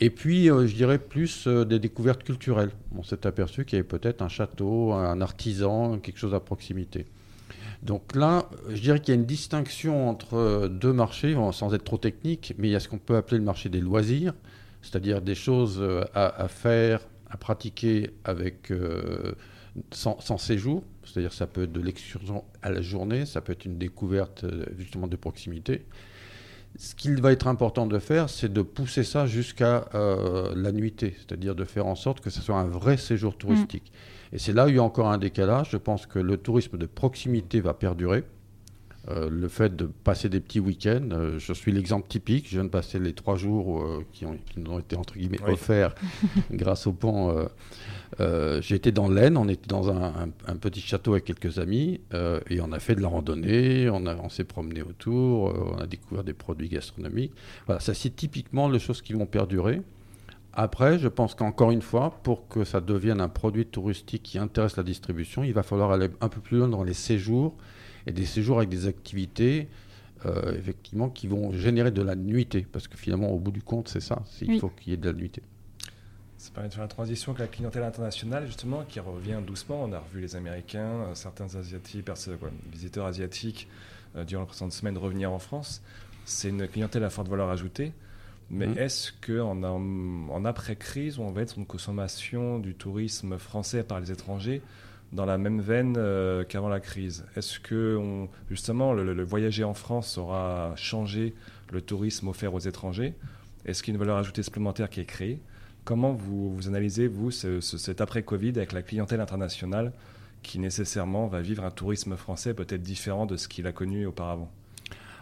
Et 0.00 0.10
puis, 0.10 0.50
euh, 0.50 0.66
je 0.66 0.74
dirais 0.74 0.98
plus 0.98 1.46
euh, 1.46 1.64
des 1.64 1.78
découvertes 1.78 2.22
culturelles. 2.22 2.70
On 2.96 3.02
s'est 3.02 3.26
aperçu 3.26 3.64
qu'il 3.64 3.76
y 3.76 3.80
avait 3.80 3.88
peut-être 3.88 4.22
un 4.22 4.28
château, 4.28 4.92
un 4.92 5.20
artisan, 5.20 5.98
quelque 5.98 6.18
chose 6.18 6.34
à 6.34 6.40
proximité. 6.40 7.06
Donc 7.82 8.14
là, 8.14 8.48
je 8.68 8.80
dirais 8.80 9.00
qu'il 9.00 9.14
y 9.14 9.16
a 9.16 9.20
une 9.20 9.26
distinction 9.26 10.08
entre 10.08 10.34
euh, 10.34 10.68
deux 10.68 10.92
marchés, 10.92 11.36
sans 11.52 11.74
être 11.74 11.84
trop 11.84 11.98
technique, 11.98 12.54
mais 12.58 12.68
il 12.68 12.70
y 12.70 12.76
a 12.76 12.80
ce 12.80 12.88
qu'on 12.88 12.98
peut 12.98 13.16
appeler 13.16 13.38
le 13.38 13.44
marché 13.44 13.68
des 13.68 13.80
loisirs, 13.80 14.34
c'est-à-dire 14.82 15.20
des 15.20 15.34
choses 15.34 15.80
à, 16.14 16.48
faire, 16.48 17.00
à 17.30 17.36
pratiquer 17.36 18.10
avec, 18.24 18.72
sans, 19.92 20.18
sans, 20.20 20.38
séjour, 20.38 20.82
c'est-à-dire 21.04 21.32
ça 21.32 21.46
peut 21.46 21.64
être 21.64 21.72
de 21.72 21.80
l'excursion 21.80 22.42
à 22.62 22.70
la 22.72 22.82
journée, 22.82 23.24
ça 23.24 23.40
peut 23.40 23.52
être 23.52 23.64
une 23.64 23.78
découverte 23.78 24.44
justement 24.76 25.06
de 25.06 25.14
proximité. 25.14 25.84
Ce 26.76 26.94
qu'il 26.94 27.20
va 27.20 27.32
être 27.32 27.46
important 27.46 27.86
de 27.86 27.98
faire, 27.98 28.30
c'est 28.30 28.52
de 28.52 28.62
pousser 28.62 29.04
ça 29.04 29.26
jusqu'à 29.26 29.88
euh, 29.94 30.52
la 30.56 30.72
nuitée, 30.72 31.14
c'est-à-dire 31.18 31.54
de 31.54 31.64
faire 31.64 31.86
en 31.86 31.94
sorte 31.94 32.20
que 32.20 32.30
ce 32.30 32.40
soit 32.40 32.56
un 32.56 32.66
vrai 32.66 32.96
séjour 32.96 33.36
touristique. 33.36 33.92
Mm. 33.92 34.36
Et 34.36 34.38
c'est 34.38 34.52
là 34.52 34.66
où 34.66 34.68
il 34.68 34.76
y 34.76 34.78
a 34.78 34.82
encore 34.82 35.10
un 35.10 35.18
décalage. 35.18 35.68
Je 35.70 35.76
pense 35.76 36.06
que 36.06 36.18
le 36.18 36.38
tourisme 36.38 36.78
de 36.78 36.86
proximité 36.86 37.60
va 37.60 37.74
perdurer. 37.74 38.24
Euh, 39.08 39.28
le 39.28 39.48
fait 39.48 39.74
de 39.74 39.86
passer 39.86 40.28
des 40.28 40.40
petits 40.40 40.60
week-ends, 40.60 41.08
euh, 41.10 41.38
je 41.38 41.52
suis 41.52 41.72
l'exemple 41.72 42.06
typique. 42.06 42.46
Je 42.48 42.54
viens 42.54 42.64
de 42.64 42.68
passer 42.68 42.98
les 42.98 43.12
trois 43.12 43.36
jours 43.36 43.84
qui, 44.12 44.24
ont, 44.26 44.36
qui, 44.46 44.60
nous 44.60 44.72
ont 44.72 44.78
été 44.78 44.96
entre 44.96 45.14
guillemets 45.14 45.42
offerts 45.46 45.94
grâce 46.52 46.86
au 46.86 46.92
pont 46.92 47.48
euh, 48.20 48.60
J'étais 48.60 48.92
dans 48.92 49.08
l'Aisne, 49.08 49.36
on 49.36 49.48
était 49.48 49.68
dans 49.68 49.90
un, 49.90 50.28
petit 50.60 50.80
château 50.80 51.12
avec 51.12 51.24
quelques 51.24 51.58
amis 51.58 52.00
euh, 52.14 52.40
et 52.50 52.60
on 52.60 52.72
a 52.72 52.78
fait 52.78 52.94
de 52.94 53.00
la 53.00 53.08
randonnée, 53.08 53.88
on, 53.88 54.06
on 54.06 54.28
s'est 54.28 54.44
promené 54.44 54.82
autour, 54.82 55.48
euh, 55.48 55.74
on 55.74 55.78
a 55.78 55.86
découvert 55.86 56.24
des 56.24 56.34
produits 56.34 56.68
gastronomiques. 56.68 57.32
Voilà, 57.66 57.80
ça 57.80 57.94
c'est 57.94 58.14
typiquement 58.14 58.68
les 58.68 58.78
choses 58.78 59.02
qui 59.02 59.14
vont 59.14 59.26
perdurer. 59.26 59.82
Après, 60.54 60.98
je 60.98 61.08
pense 61.08 61.34
qu'encore 61.34 61.70
une 61.70 61.80
fois, 61.80 62.18
pour 62.22 62.46
que 62.48 62.64
ça 62.64 62.82
devienne 62.82 63.22
un 63.22 63.30
produit 63.30 63.64
touristique 63.64 64.22
qui 64.22 64.38
intéresse 64.38 64.76
la 64.76 64.82
distribution, 64.82 65.42
il 65.42 65.54
va 65.54 65.62
falloir 65.62 65.92
aller 65.92 66.08
un 66.20 66.28
peu 66.28 66.40
plus 66.40 66.58
loin 66.58 66.68
dans 66.68 66.84
les 66.84 66.92
séjours 66.92 67.56
et 68.06 68.12
des 68.12 68.26
séjours 68.26 68.58
avec 68.58 68.68
des 68.68 68.86
activités 68.86 69.68
effectivement 70.56 71.08
qui 71.08 71.26
vont 71.26 71.52
générer 71.52 71.90
de 71.90 72.00
la 72.00 72.14
nuitée 72.14 72.64
parce 72.70 72.86
que 72.86 72.96
finalement 72.96 73.30
au 73.30 73.40
bout 73.40 73.50
du 73.50 73.60
compte 73.60 73.88
c'est 73.88 74.00
ça, 74.00 74.22
il 74.40 74.60
faut 74.60 74.68
qu'il 74.68 74.92
y 74.92 74.94
ait 74.94 74.96
de 74.96 75.10
la 75.10 75.16
nuitée. 75.16 75.42
Ça 76.42 76.50
permet 76.50 76.70
de 76.70 76.74
faire 76.74 76.82
la 76.82 76.88
transition 76.88 77.30
avec 77.30 77.38
la 77.38 77.46
clientèle 77.46 77.84
internationale, 77.84 78.46
justement, 78.46 78.82
qui 78.82 78.98
revient 78.98 79.38
doucement. 79.46 79.84
On 79.84 79.92
a 79.92 80.00
revu 80.00 80.20
les 80.20 80.34
Américains, 80.34 80.80
euh, 80.80 81.14
certains 81.14 81.54
Asiatiques, 81.54 82.04
visiteurs 82.72 83.06
asiatiques, 83.06 83.68
euh, 84.16 84.24
durant 84.24 84.40
la 84.42 84.46
précédente 84.46 84.72
semaine, 84.72 84.98
revenir 84.98 85.30
en 85.30 85.38
France. 85.38 85.82
C'est 86.24 86.48
une 86.48 86.66
clientèle 86.66 87.04
à 87.04 87.10
forte 87.10 87.28
valeur 87.28 87.48
ajoutée. 87.48 87.92
Mais 88.50 88.66
mmh. 88.66 88.78
est-ce 88.78 89.12
qu'en 89.24 89.62
en, 89.62 90.44
après-crise, 90.44 91.20
on 91.20 91.30
va 91.30 91.42
être 91.42 91.50
sur 91.50 91.60
une 91.60 91.66
consommation 91.66 92.58
du 92.58 92.74
tourisme 92.74 93.38
français 93.38 93.84
par 93.84 94.00
les 94.00 94.10
étrangers 94.10 94.62
dans 95.12 95.26
la 95.26 95.38
même 95.38 95.60
veine 95.60 95.96
euh, 95.98 96.44
qu'avant 96.44 96.68
la 96.68 96.80
crise. 96.80 97.24
Est-ce 97.36 97.60
que, 97.60 98.26
justement, 98.50 98.92
le, 98.92 99.22
voyager 99.22 99.64
en 99.64 99.74
France 99.74 100.18
aura 100.18 100.72
changé 100.76 101.34
le 101.70 101.80
tourisme 101.80 102.28
offert 102.28 102.54
aux 102.54 102.60
étrangers? 102.60 103.14
Est-ce 103.64 103.82
qu'il 103.82 103.92
y 103.92 103.94
a 103.94 103.96
une 103.96 104.00
valeur 104.00 104.16
ajoutée 104.16 104.42
supplémentaire 104.42 104.88
qui 104.88 105.00
est 105.00 105.04
créée? 105.04 105.40
Comment 105.84 106.12
vous, 106.12 106.56
analysez, 106.66 107.08
vous, 107.08 107.30
cet 107.30 108.00
après-Covid 108.00 108.50
avec 108.56 108.72
la 108.72 108.82
clientèle 108.82 109.20
internationale 109.20 109.92
qui 110.42 110.58
nécessairement 110.58 111.26
va 111.26 111.40
vivre 111.40 111.64
un 111.64 111.70
tourisme 111.70 112.16
français 112.16 112.54
peut-être 112.54 112.82
différent 112.82 113.26
de 113.26 113.36
ce 113.36 113.48
qu'il 113.48 113.66
a 113.66 113.72
connu 113.72 114.06
auparavant? 114.06 114.50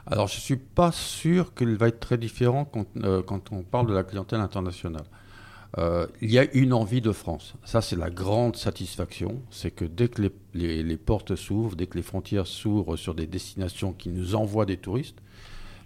Alors, 0.07 0.29
je 0.29 0.37
ne 0.37 0.41
suis 0.41 0.57
pas 0.57 0.93
sûr 0.93 1.55
qu'il 1.55 1.77
va 1.77 1.89
être 1.89 2.01
très 2.01 2.17
différent 2.17 2.65
quand, 2.65 2.87
euh, 2.99 3.23
quand, 3.23 3.53
on 3.53 3.63
parle 3.63 3.87
de 3.87 3.95
la 3.95 4.03
clientèle 4.03 4.41
internationale. 4.41 5.05
Euh, 5.79 6.07
il 6.21 6.31
y 6.31 6.39
a 6.39 6.53
une 6.53 6.73
envie 6.73 7.01
de 7.01 7.13
France. 7.13 7.55
Ça, 7.65 7.81
c'est 7.81 7.97
la 7.97 8.11
grande 8.11 8.57
satisfaction. 8.57 9.41
C'est 9.51 9.71
que 9.71 9.85
dès 9.85 10.09
que 10.09 10.31
les, 10.55 10.83
les, 10.83 10.97
portes 10.97 11.37
s'ouvrent, 11.37 11.77
dès 11.77 11.87
que 11.87 11.97
les 11.97 12.03
frontières 12.03 12.47
s'ouvrent 12.47 12.97
sur 12.97 13.15
des 13.15 13.27
destinations 13.27 13.93
qui 13.93 14.09
nous 14.09 14.35
envoient 14.35 14.67
des 14.67 14.77
touristes, 14.77 15.19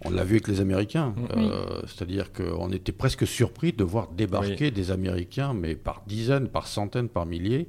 on 0.03 0.09
l'a 0.09 0.23
vu 0.23 0.35
avec 0.35 0.47
les 0.47 0.59
Américains. 0.59 1.13
Euh, 1.37 1.81
c'est-à-dire 1.83 2.33
qu'on 2.33 2.71
était 2.71 2.91
presque 2.91 3.25
surpris 3.25 3.73
de 3.73 3.83
voir 3.83 4.09
débarquer 4.09 4.71
des 4.71 4.91
Américains, 4.91 5.53
mais 5.53 5.75
par 5.75 6.03
dizaines, 6.07 6.47
par 6.47 6.67
centaines, 6.67 7.09
par 7.09 7.25
milliers. 7.25 7.67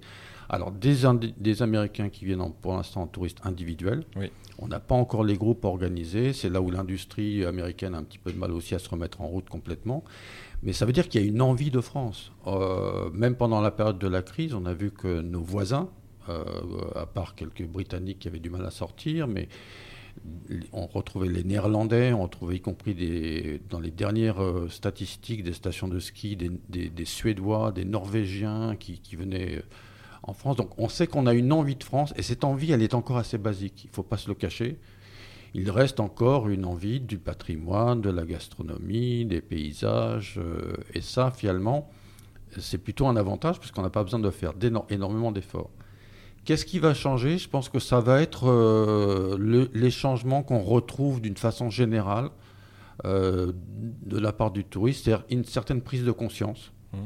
Alors, 0.48 0.70
des, 0.70 0.96
des 1.38 1.62
Américains 1.62 2.08
qui 2.08 2.24
viennent 2.24 2.52
pour 2.62 2.74
l'instant 2.74 3.02
en 3.02 3.06
touristes 3.06 3.40
individuels. 3.44 4.04
On 4.58 4.68
n'a 4.68 4.80
pas 4.80 4.94
encore 4.94 5.24
les 5.24 5.36
groupes 5.36 5.64
organisés. 5.64 6.32
C'est 6.32 6.48
là 6.48 6.60
où 6.60 6.70
l'industrie 6.70 7.44
américaine 7.44 7.94
a 7.94 7.98
un 7.98 8.04
petit 8.04 8.18
peu 8.18 8.32
de 8.32 8.38
mal 8.38 8.52
aussi 8.52 8.74
à 8.74 8.78
se 8.78 8.88
remettre 8.88 9.20
en 9.20 9.26
route 9.26 9.48
complètement. 9.48 10.04
Mais 10.66 10.72
ça 10.72 10.84
veut 10.84 10.92
dire 10.92 11.08
qu'il 11.08 11.20
y 11.20 11.24
a 11.24 11.26
une 11.28 11.40
envie 11.42 11.70
de 11.70 11.80
France. 11.80 12.32
Euh, 12.48 13.08
même 13.12 13.36
pendant 13.36 13.60
la 13.60 13.70
période 13.70 14.00
de 14.00 14.08
la 14.08 14.20
crise, 14.20 14.52
on 14.52 14.66
a 14.66 14.74
vu 14.74 14.90
que 14.90 15.20
nos 15.20 15.40
voisins, 15.40 15.88
euh, 16.28 16.42
à 16.96 17.06
part 17.06 17.36
quelques 17.36 17.64
Britanniques 17.64 18.18
qui 18.18 18.28
avaient 18.28 18.40
du 18.40 18.50
mal 18.50 18.66
à 18.66 18.72
sortir, 18.72 19.28
mais 19.28 19.48
on 20.72 20.86
retrouvait 20.88 21.28
les 21.28 21.44
Néerlandais, 21.44 22.12
on 22.12 22.24
retrouvait 22.24 22.56
y 22.56 22.60
compris 22.60 23.60
dans 23.70 23.78
les 23.78 23.92
dernières 23.92 24.42
euh, 24.42 24.68
statistiques 24.68 25.44
des 25.44 25.52
stations 25.52 25.86
de 25.86 26.00
ski, 26.00 26.36
des, 26.36 27.04
Suédois, 27.04 27.70
des 27.70 27.84
Norvégiens 27.84 28.74
qui, 28.74 28.98
qui, 28.98 29.14
venaient 29.14 29.62
en 30.24 30.32
France. 30.32 30.56
Donc 30.56 30.76
on 30.78 30.88
sait 30.88 31.06
qu'on 31.06 31.28
a 31.28 31.34
une 31.34 31.52
envie 31.52 31.76
de 31.76 31.84
France, 31.84 32.12
et 32.16 32.22
cette 32.22 32.42
envie, 32.42 32.72
elle 32.72 32.82
est 32.82 32.94
encore 32.94 33.18
assez 33.18 33.38
basique, 33.38 33.84
il 33.84 33.90
ne 33.90 33.94
faut 33.94 34.02
pas 34.02 34.16
se 34.16 34.26
le 34.26 34.34
cacher 34.34 34.80
il 35.56 35.70
reste 35.70 36.00
encore 36.00 36.50
une 36.50 36.66
envie 36.66 37.00
du 37.00 37.16
patrimoine, 37.16 38.02
de 38.02 38.10
la 38.10 38.26
gastronomie, 38.26 39.24
des 39.24 39.40
paysages. 39.40 40.34
Euh, 40.36 40.74
et 40.92 41.00
ça, 41.00 41.30
finalement, 41.30 41.88
c'est 42.58 42.76
plutôt 42.76 43.06
un 43.06 43.16
avantage 43.16 43.58
parce 43.58 43.70
qu'on 43.70 43.80
n'a 43.80 43.88
pas 43.88 44.02
besoin 44.02 44.20
de 44.20 44.28
faire 44.28 44.52
énormément 44.90 45.32
d'efforts. 45.32 45.70
Qu'est-ce 46.44 46.66
qui 46.66 46.78
va 46.78 46.92
changer? 46.92 47.38
Je 47.38 47.48
pense 47.48 47.70
que 47.70 47.78
ça 47.78 48.00
va 48.00 48.20
être 48.20 48.50
euh, 48.50 49.68
les 49.72 49.90
changements 49.90 50.42
qu'on 50.42 50.60
retrouve 50.60 51.22
d'une 51.22 51.38
façon 51.38 51.70
générale 51.70 52.28
euh, 53.06 53.52
de 54.04 54.18
la 54.18 54.34
part 54.34 54.50
du 54.50 54.62
touriste, 54.62 55.04
c'est-à-dire 55.04 55.24
une 55.30 55.44
certaine 55.44 55.80
prise 55.80 56.04
de 56.04 56.12
conscience. 56.12 56.70
Mmh. 56.92 56.98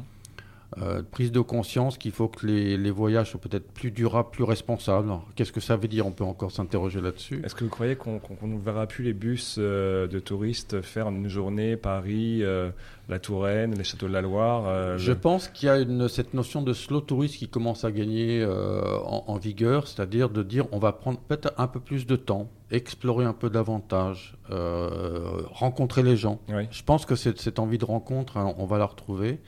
Euh, 0.79 1.03
prise 1.03 1.33
de 1.33 1.41
conscience 1.41 1.99
qu'il 1.99 2.13
faut 2.13 2.29
que 2.29 2.47
les, 2.47 2.91
voyages 2.91 3.31
soient 3.31 3.41
peut-être 3.41 3.73
plus 3.73 3.91
durables, 3.91 4.31
plus 4.31 4.45
responsables. 4.45 5.11
Qu'est-ce 5.35 5.53
que 5.53 5.61
ça 5.61 5.77
veut 5.77 5.89
dire? 5.89 6.07
On 6.07 6.13
peut 6.13 6.25
encore 6.25 6.53
s'interroger 6.53 7.01
là-dessus. 7.01 7.43
Est-ce 7.45 7.57
que 7.57 7.65
vous 7.65 7.71
croyez 7.71 7.97
qu'on 7.97 8.21
ne 8.43 8.59
verra 8.59 8.87
plus 8.87 9.03
les 9.03 9.13
bus 9.13 9.57
euh, 9.59 10.07
de 10.07 10.21
touristes 10.21 10.81
faire 10.81 11.09
une 11.09 11.29
journée 11.29 11.77
Paris, 11.77 12.43
euh, 12.43 12.71
la 13.09 13.19
Touraine, 13.19 13.75
les 13.77 13.83
châteaux 13.83 14.07
de 14.07 14.13
la 14.13 14.23
Loire 14.23 14.97
Je 14.97 15.13
pense 15.13 15.49
qu'il 15.49 15.67
y 15.67 15.71
a 15.71 15.81
une, 15.81 16.09
cette 16.09 16.35
notion 16.35 16.63
de 16.63 16.73
slow 16.73 17.01
tourisme 17.01 17.39
qui 17.39 17.49
commence 17.49 17.85
à 17.85 17.91
gagner 17.91 18.47
en, 18.47 19.37
vigueur, 19.39 19.89
c'est-à-dire 19.89 20.31
de 20.31 20.43
dire 20.43 20.67
on 20.71 20.79
va 20.79 20.93
prendre 20.93 21.19
peut-être 21.19 21.53
un 21.59 21.67
peu 21.67 21.81
plus 21.81 22.07
de 22.07 22.15
temps, 22.15 22.49
explorer 22.71 23.25
un 23.25 23.33
peu 23.33 23.51
davantage, 23.51 24.37
rencontrer 24.49 26.05
les 26.05 26.17
gens. 26.17 26.41
Je 26.71 26.83
pense 26.85 27.07
que 27.07 27.17
cette, 27.17 27.41
cette 27.41 27.59
envie 27.59 27.79
de 27.79 27.85
rencontre, 27.85 28.37
hein, 28.37 28.55
on 28.59 28.67
va 28.67 28.79
la 28.79 28.87
retrouver. 28.87 29.41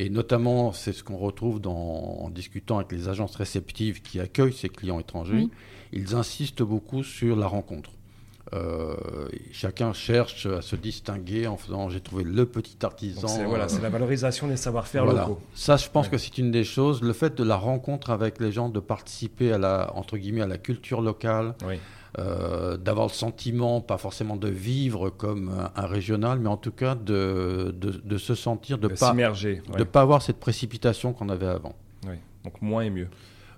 Et 0.00 0.08
notamment, 0.08 0.72
c'est 0.72 0.94
ce 0.94 1.04
qu'on 1.04 1.18
retrouve 1.18 1.60
en 1.66 2.30
discutant 2.30 2.78
avec 2.78 2.90
les 2.90 3.10
agences 3.10 3.36
réceptives 3.36 4.00
qui 4.00 4.18
accueillent 4.18 4.54
ces 4.54 4.70
clients 4.70 4.98
étrangers. 4.98 5.46
Ils 5.92 6.14
insistent 6.14 6.62
beaucoup 6.62 7.04
sur 7.04 7.36
la 7.36 7.46
rencontre. 7.46 7.90
Euh, 8.54 8.96
chacun 9.52 9.92
cherche 9.92 10.46
à 10.46 10.62
se 10.62 10.74
distinguer 10.74 11.46
en 11.46 11.58
faisant 11.58 11.90
j'ai 11.90 12.00
trouvé 12.00 12.24
le 12.24 12.46
petit 12.46 12.78
artisan. 12.82 13.28
C'est 13.28 13.44
voilà, 13.44 13.68
c'est 13.68 13.82
la 13.82 13.90
valorisation 13.90 14.48
des 14.48 14.56
savoir-faire 14.56 15.04
locaux. 15.04 15.38
Ça, 15.54 15.76
je 15.76 15.88
pense 15.90 16.08
que 16.08 16.16
c'est 16.16 16.38
une 16.38 16.50
des 16.50 16.64
choses. 16.64 17.02
Le 17.02 17.12
fait 17.12 17.36
de 17.36 17.44
la 17.44 17.56
rencontre 17.56 18.08
avec 18.08 18.40
les 18.40 18.52
gens, 18.52 18.70
de 18.70 18.80
participer 18.80 19.52
à 19.52 19.58
la 19.58 19.92
entre 19.94 20.16
guillemets 20.16 20.40
à 20.40 20.46
la 20.46 20.58
culture 20.58 21.02
locale. 21.02 21.54
Oui. 21.68 21.76
Euh, 22.18 22.76
d'avoir 22.76 23.06
le 23.06 23.12
sentiment, 23.12 23.80
pas 23.80 23.96
forcément 23.96 24.34
de 24.34 24.48
vivre 24.48 25.10
comme 25.10 25.52
un, 25.76 25.86
régional, 25.86 26.40
mais 26.40 26.48
en 26.48 26.56
tout 26.56 26.72
cas 26.72 26.96
de, 26.96 27.72
de, 27.72 28.18
se 28.18 28.34
sentir, 28.34 28.78
de 28.78 28.88
ne 28.88 28.94
pas, 28.94 29.14
de 29.14 29.84
pas 29.84 30.00
avoir 30.00 30.20
cette 30.20 30.40
précipitation 30.40 31.12
qu'on 31.12 31.28
avait 31.28 31.46
avant. 31.46 31.76
Oui. 32.08 32.14
Donc 32.42 32.60
moins 32.62 32.82
et 32.82 32.90
mieux. 32.90 33.08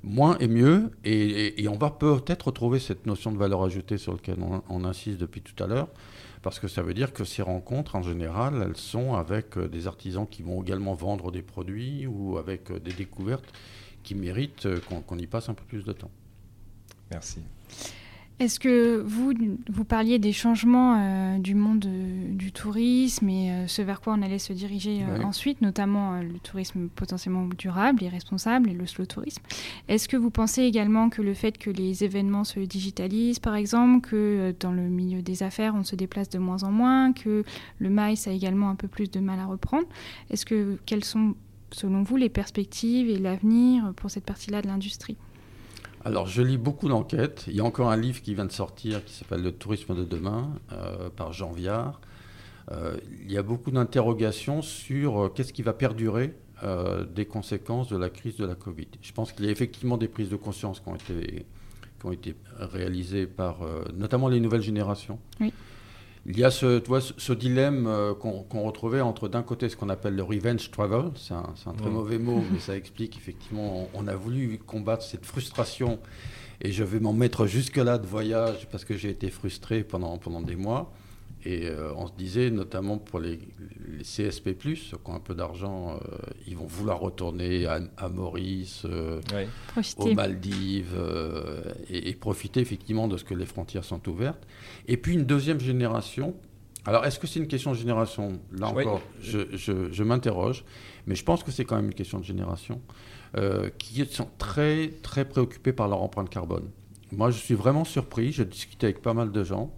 Moins 0.04 0.36
et 0.38 0.48
mieux, 0.48 0.90
et, 1.04 1.62
et, 1.62 1.68
on 1.68 1.78
va 1.78 1.90
peut-être 1.90 2.48
retrouver 2.48 2.78
cette 2.78 3.06
notion 3.06 3.32
de 3.32 3.38
valeur 3.38 3.62
ajoutée 3.62 3.96
sur 3.96 4.12
laquelle 4.12 4.36
on, 4.68 4.84
insiste 4.84 5.18
depuis 5.18 5.40
tout 5.40 5.62
à 5.62 5.66
l'heure, 5.66 5.88
parce 6.42 6.58
que 6.58 6.68
ça 6.68 6.82
veut 6.82 6.92
dire 6.92 7.14
que 7.14 7.24
ces 7.24 7.40
rencontres, 7.40 7.94
en 7.94 8.02
général, 8.02 8.62
elles 8.66 8.76
sont 8.76 9.14
avec 9.14 9.56
euh, 9.56 9.68
des 9.68 9.86
artisans 9.86 10.26
qui 10.26 10.42
vont 10.42 10.60
également 10.60 10.92
vendre 10.92 11.30
des 11.30 11.42
produits 11.42 12.06
ou 12.06 12.36
avec 12.36 12.70
euh, 12.70 12.80
des 12.80 12.92
découvertes 12.92 13.50
qui 14.02 14.14
méritent 14.14 14.68
qu'on 15.06 15.18
y 15.18 15.26
passe 15.26 15.48
un 15.48 15.54
peu 15.54 15.64
plus 15.64 15.84
de 15.84 15.92
temps. 15.92 16.10
Merci. 17.12 17.40
Est-ce 18.42 18.58
que 18.58 19.00
vous, 19.06 19.32
vous 19.70 19.84
parliez 19.84 20.18
des 20.18 20.32
changements 20.32 20.96
euh, 20.98 21.38
du 21.38 21.54
monde 21.54 21.86
euh, 21.86 22.34
du 22.34 22.50
tourisme 22.50 23.28
et 23.28 23.52
euh, 23.52 23.66
ce 23.68 23.82
vers 23.82 24.00
quoi 24.00 24.14
on 24.14 24.22
allait 24.22 24.40
se 24.40 24.52
diriger 24.52 25.04
ensuite, 25.22 25.62
notamment 25.62 26.20
le 26.20 26.40
tourisme 26.40 26.88
potentiellement 26.88 27.46
durable 27.56 28.02
et 28.02 28.08
responsable 28.08 28.68
et 28.68 28.72
le 28.72 28.84
slow 28.84 29.06
tourisme? 29.06 29.40
Est-ce 29.86 30.08
que 30.08 30.16
vous 30.16 30.30
pensez 30.30 30.62
également 30.62 31.08
que 31.08 31.22
le 31.22 31.34
fait 31.34 31.56
que 31.56 31.70
les 31.70 32.02
événements 32.02 32.42
se 32.42 32.58
digitalisent, 32.58 33.38
par 33.38 33.54
exemple, 33.54 34.08
que 34.08 34.52
dans 34.58 34.72
le 34.72 34.88
milieu 34.88 35.22
des 35.22 35.44
affaires, 35.44 35.76
on 35.76 35.84
se 35.84 35.94
déplace 35.94 36.28
de 36.28 36.40
moins 36.40 36.64
en 36.64 36.72
moins, 36.72 37.12
que 37.12 37.44
le 37.78 37.90
maïs 37.90 38.26
a 38.26 38.32
également 38.32 38.70
un 38.70 38.74
peu 38.74 38.88
plus 38.88 39.08
de 39.08 39.20
mal 39.20 39.38
à 39.38 39.46
reprendre, 39.46 39.86
est-ce 40.30 40.44
que 40.44 40.80
quelles 40.84 41.04
sont, 41.04 41.36
selon 41.70 42.02
vous, 42.02 42.16
les 42.16 42.28
perspectives 42.28 43.08
et 43.08 43.18
l'avenir 43.18 43.92
pour 43.94 44.10
cette 44.10 44.24
partie-là 44.24 44.62
de 44.62 44.66
l'industrie? 44.66 45.16
Alors, 46.04 46.26
je 46.26 46.42
lis 46.42 46.58
beaucoup 46.58 46.88
d'enquêtes. 46.88 47.44
Il 47.46 47.54
y 47.54 47.60
a 47.60 47.64
encore 47.64 47.90
un 47.90 47.96
livre 47.96 48.20
qui 48.22 48.34
vient 48.34 48.44
de 48.44 48.52
sortir 48.52 49.04
qui 49.04 49.14
s'appelle 49.14 49.42
Le 49.42 49.52
tourisme 49.52 49.94
de 49.94 50.04
demain 50.04 50.50
euh, 50.72 51.10
par 51.10 51.32
Jean 51.32 51.52
Viard. 51.52 52.00
Euh, 52.70 52.96
il 53.24 53.30
y 53.30 53.38
a 53.38 53.42
beaucoup 53.42 53.70
d'interrogations 53.70 54.62
sur 54.62 55.24
euh, 55.24 55.28
qu'est-ce 55.28 55.52
qui 55.52 55.62
va 55.62 55.72
perdurer 55.72 56.34
des 57.16 57.26
conséquences 57.26 57.88
de 57.88 57.96
la 57.96 58.08
crise 58.08 58.36
de 58.36 58.46
la 58.46 58.54
Covid. 58.54 58.86
Je 59.00 59.12
pense 59.12 59.32
qu'il 59.32 59.44
y 59.46 59.48
a 59.48 59.50
effectivement 59.50 59.96
des 59.96 60.06
prises 60.06 60.28
de 60.28 60.36
conscience 60.36 60.78
qui 60.78 60.88
ont 60.88 60.94
été, 60.94 61.44
qui 61.98 62.06
ont 62.06 62.12
été 62.12 62.36
réalisées 62.56 63.26
par 63.26 63.62
notamment 63.96 64.28
les 64.28 64.38
nouvelles 64.38 64.62
générations. 64.62 65.18
Il 66.24 66.38
y 66.38 66.44
a 66.44 66.52
ce, 66.52 66.80
ce 67.18 67.32
dilemme 67.32 67.86
euh, 67.88 68.14
qu'on 68.14 68.62
retrouvait 68.62 69.00
entre 69.00 69.28
d'un 69.28 69.42
côté 69.42 69.68
ce 69.68 69.76
qu'on 69.76 69.88
appelle 69.88 70.14
le 70.14 70.22
revenge 70.22 70.70
travel, 70.70 71.10
c'est 71.16 71.34
un, 71.34 71.72
très 71.76 71.90
mauvais 71.90 72.18
mot, 72.18 72.44
mais 72.52 72.60
ça 72.60 72.76
explique 72.76 73.16
effectivement, 73.16 73.88
on, 73.92 74.06
a 74.06 74.14
voulu 74.14 74.58
combattre 74.64 75.02
cette 75.02 75.26
frustration, 75.26 75.98
et 76.60 76.70
je 76.70 76.84
vais 76.84 77.00
m'en 77.00 77.12
mettre 77.12 77.46
jusque-là 77.46 77.98
de 77.98 78.06
voyage 78.06 78.68
parce 78.70 78.84
que 78.84 78.96
j'ai 78.96 79.10
été 79.10 79.30
frustré 79.30 79.82
pendant, 79.82 80.16
pendant 80.16 80.42
des 80.42 80.54
mois. 80.54 80.92
Et 81.44 81.66
euh, 81.66 81.92
on 81.96 82.06
se 82.06 82.12
disait, 82.12 82.50
notamment 82.50 82.98
pour 82.98 83.18
les, 83.18 83.40
CSP, 84.02 84.56
qui 84.58 84.94
ont 85.04 85.14
un 85.14 85.20
peu 85.20 85.34
d'argent, 85.34 85.94
euh, 85.94 86.16
ils 86.46 86.56
vont 86.56 86.66
vouloir 86.66 87.00
retourner 87.00 87.66
à, 87.66 88.08
Maurice, 88.08 88.84
aux 88.84 90.14
Maldives, 90.14 90.96
et, 91.88 92.08
et, 92.08 92.14
profiter 92.14 92.60
effectivement 92.60 93.08
de 93.08 93.16
ce 93.16 93.24
que 93.24 93.34
les 93.34 93.46
frontières 93.46 93.84
sont 93.84 94.08
ouvertes. 94.08 94.46
Et 94.86 94.96
puis 94.96 95.14
une 95.14 95.24
deuxième 95.24 95.60
génération. 95.60 96.34
Alors, 96.84 97.04
est-ce 97.04 97.18
que 97.18 97.26
c'est 97.26 97.38
une 97.38 97.46
question 97.46 97.72
de 97.72 97.76
génération? 97.76 98.40
Là 98.52 98.68
encore, 98.68 99.00
je, 99.20 100.02
m'interroge, 100.02 100.64
mais 101.06 101.14
je 101.14 101.24
pense 101.24 101.44
que 101.44 101.52
c'est 101.52 101.64
quand 101.64 101.76
même 101.76 101.86
une 101.86 101.94
question 101.94 102.18
de 102.18 102.24
génération, 102.24 102.80
euh, 103.36 103.70
qui 103.78 104.04
sont 104.06 104.28
très, 104.38 104.88
très 105.02 105.24
préoccupés 105.24 105.72
par 105.72 105.88
leur 105.88 106.02
empreinte 106.02 106.28
carbone. 106.28 106.68
Moi, 107.12 107.30
je 107.30 107.38
suis 107.38 107.54
vraiment 107.54 107.84
surpris. 107.84 108.32
Je 108.32 108.42
discute 108.42 108.82
avec 108.82 109.00
pas 109.00 109.14
mal 109.14 109.30
de 109.30 109.44
gens. 109.44 109.72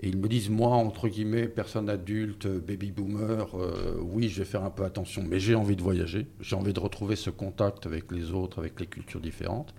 Et 0.00 0.08
ils 0.08 0.16
me 0.16 0.28
disent, 0.28 0.48
moi, 0.48 0.70
entre 0.70 1.08
guillemets, 1.08 1.48
personne 1.48 1.88
adulte, 1.90 2.46
baby 2.46 2.92
boomer, 2.92 3.48
euh, 3.54 3.96
oui, 4.00 4.28
je 4.28 4.38
vais 4.38 4.44
faire 4.44 4.62
un 4.62 4.70
peu 4.70 4.84
attention, 4.84 5.24
mais 5.28 5.40
j'ai 5.40 5.56
envie 5.56 5.74
de 5.74 5.82
voyager. 5.82 6.26
J'ai 6.40 6.54
envie 6.54 6.72
de 6.72 6.78
retrouver 6.78 7.16
ce 7.16 7.30
contact 7.30 7.84
avec 7.86 8.12
les 8.12 8.30
autres, 8.30 8.60
avec 8.60 8.78
les 8.78 8.86
cultures 8.86 9.20
différentes. 9.20 9.74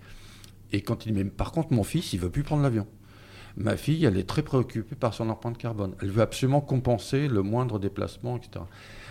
Et 0.72 0.82
quand 0.82 1.06
il 1.06 1.14
met, 1.14 1.24
par 1.24 1.52
contre, 1.52 1.72
mon 1.72 1.84
fils, 1.84 2.12
il 2.12 2.20
veut 2.20 2.30
plus 2.30 2.42
prendre 2.42 2.62
l'avion. 2.62 2.86
Ma 3.56 3.76
fille, 3.76 4.04
elle 4.04 4.16
est 4.16 4.28
très 4.28 4.42
préoccupée 4.42 4.94
par 4.94 5.14
son 5.14 5.28
empreinte 5.30 5.58
carbone. 5.58 5.94
Elle 6.00 6.10
veut 6.10 6.22
absolument 6.22 6.60
compenser 6.60 7.26
le 7.26 7.42
moindre 7.42 7.78
déplacement, 7.78 8.36
etc. 8.36 8.64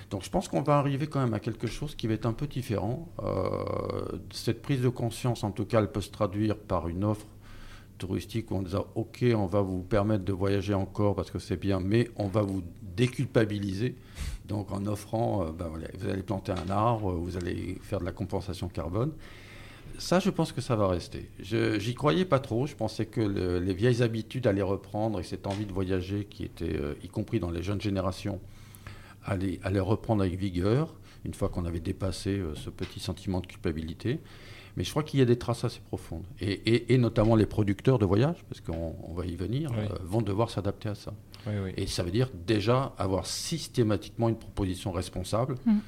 Donc 0.10 0.24
je 0.24 0.30
pense 0.30 0.48
qu'on 0.48 0.62
va 0.62 0.78
arriver 0.78 1.08
quand 1.08 1.20
même 1.20 1.34
à 1.34 1.40
quelque 1.40 1.68
chose 1.68 1.96
qui 1.96 2.08
va 2.08 2.14
être 2.14 2.26
un 2.26 2.34
peu 2.34 2.48
différent. 2.48 3.10
Euh, 3.24 4.20
cette 4.32 4.62
prise 4.62 4.82
de 4.82 4.90
conscience, 4.90 5.44
en 5.44 5.52
tout 5.52 5.66
cas, 5.66 5.80
elle 5.80 5.92
peut 5.92 6.02
se 6.02 6.12
traduire 6.12 6.58
par 6.58 6.88
une 6.88 7.04
offre 7.04 7.28
touristique 8.00 8.50
où 8.50 8.56
on 8.56 8.62
dit 8.64 8.74
ok, 8.96 9.26
on 9.36 9.46
va 9.46 9.62
vous 9.62 9.84
permettre 9.84 10.26
de 10.26 10.34
voyager 10.34 10.74
encore 10.74 11.16
parce 11.16 11.30
que 11.30 11.38
c'est 11.38 11.58
bien, 11.58 11.80
mais 11.80 12.10
on 12.16 12.28
va 12.28 12.42
vous 12.42 12.64
déculpabiliser 12.82 13.96
Donc 14.48 14.72
en 14.72 14.86
offrant, 14.88 15.52
ben 15.52 15.70
vous 16.00 16.10
allez 16.10 16.24
planter 16.24 16.52
un 16.52 16.70
arbre, 16.70 17.14
vous 17.14 17.38
allez 17.38 17.78
faire 17.82 18.00
de 18.00 18.06
la 18.06 18.12
compensation 18.12 18.68
carbone. 18.68 19.12
Ça, 20.00 20.20
je 20.20 20.30
pense 20.30 20.54
que 20.54 20.62
ça 20.62 20.76
va 20.76 20.88
rester. 20.88 21.30
J'y 21.40 21.94
croyais 21.94 22.26
pas 22.26 22.40
trop. 22.40 22.66
Je 22.66 22.76
pensais 22.76 23.06
que 23.06 23.20
les 23.20 23.74
vieilles 23.74 24.02
habitudes 24.02 24.48
allaient 24.48 24.62
reprendre 24.62 25.20
et 25.20 25.24
cette 25.24 25.46
envie 25.46 25.66
de 25.66 25.74
voyager, 25.74 26.26
qui 26.26 26.46
était, 26.46 26.80
y 27.04 27.10
compris 27.10 27.40
dans 27.40 27.52
les 27.52 27.62
jeunes 27.62 27.82
générations, 27.82 28.40
allait, 29.26 29.60
allait 29.62 29.82
reprendre 29.82 30.22
avec 30.24 30.40
vigueur 30.40 30.96
une 31.26 31.34
fois 31.34 31.50
qu'on 31.50 31.66
avait 31.66 31.82
dépassé 31.82 32.42
ce 32.56 32.70
petit 32.70 33.02
sentiment 33.02 33.42
de 33.42 33.48
culpabilité. 33.48 34.20
Mais 34.80 34.86
je 34.86 34.92
crois 34.92 35.04
qu'il 35.04 35.20
y 35.20 35.22
a 35.22 35.26
des 35.26 35.38
traces 35.38 35.66
assez 35.66 35.82
profondes. 35.82 36.24
Et, 36.40 36.98
notamment 36.98 37.36
les 37.36 37.46
producteurs 37.46 38.00
de 38.00 38.06
voyage, 38.06 38.38
parce 38.48 38.62
qu'on 38.62 39.14
va 39.14 39.26
y 39.26 39.36
venir, 39.36 39.74
euh, 39.74 39.88
vont 40.06 40.22
devoir 40.22 40.50
s'adapter 40.50 40.88
à 40.88 40.96
ça. 40.96 41.14
Et 41.76 41.86
ça 41.86 42.02
veut 42.02 42.12
dire 42.12 42.30
déjà 42.48 42.94
avoir 42.98 43.26
systématiquement 43.26 44.30
une 44.30 44.38
proposition 44.38 44.94
responsable. 44.94 45.56
Mm. 45.66 45.80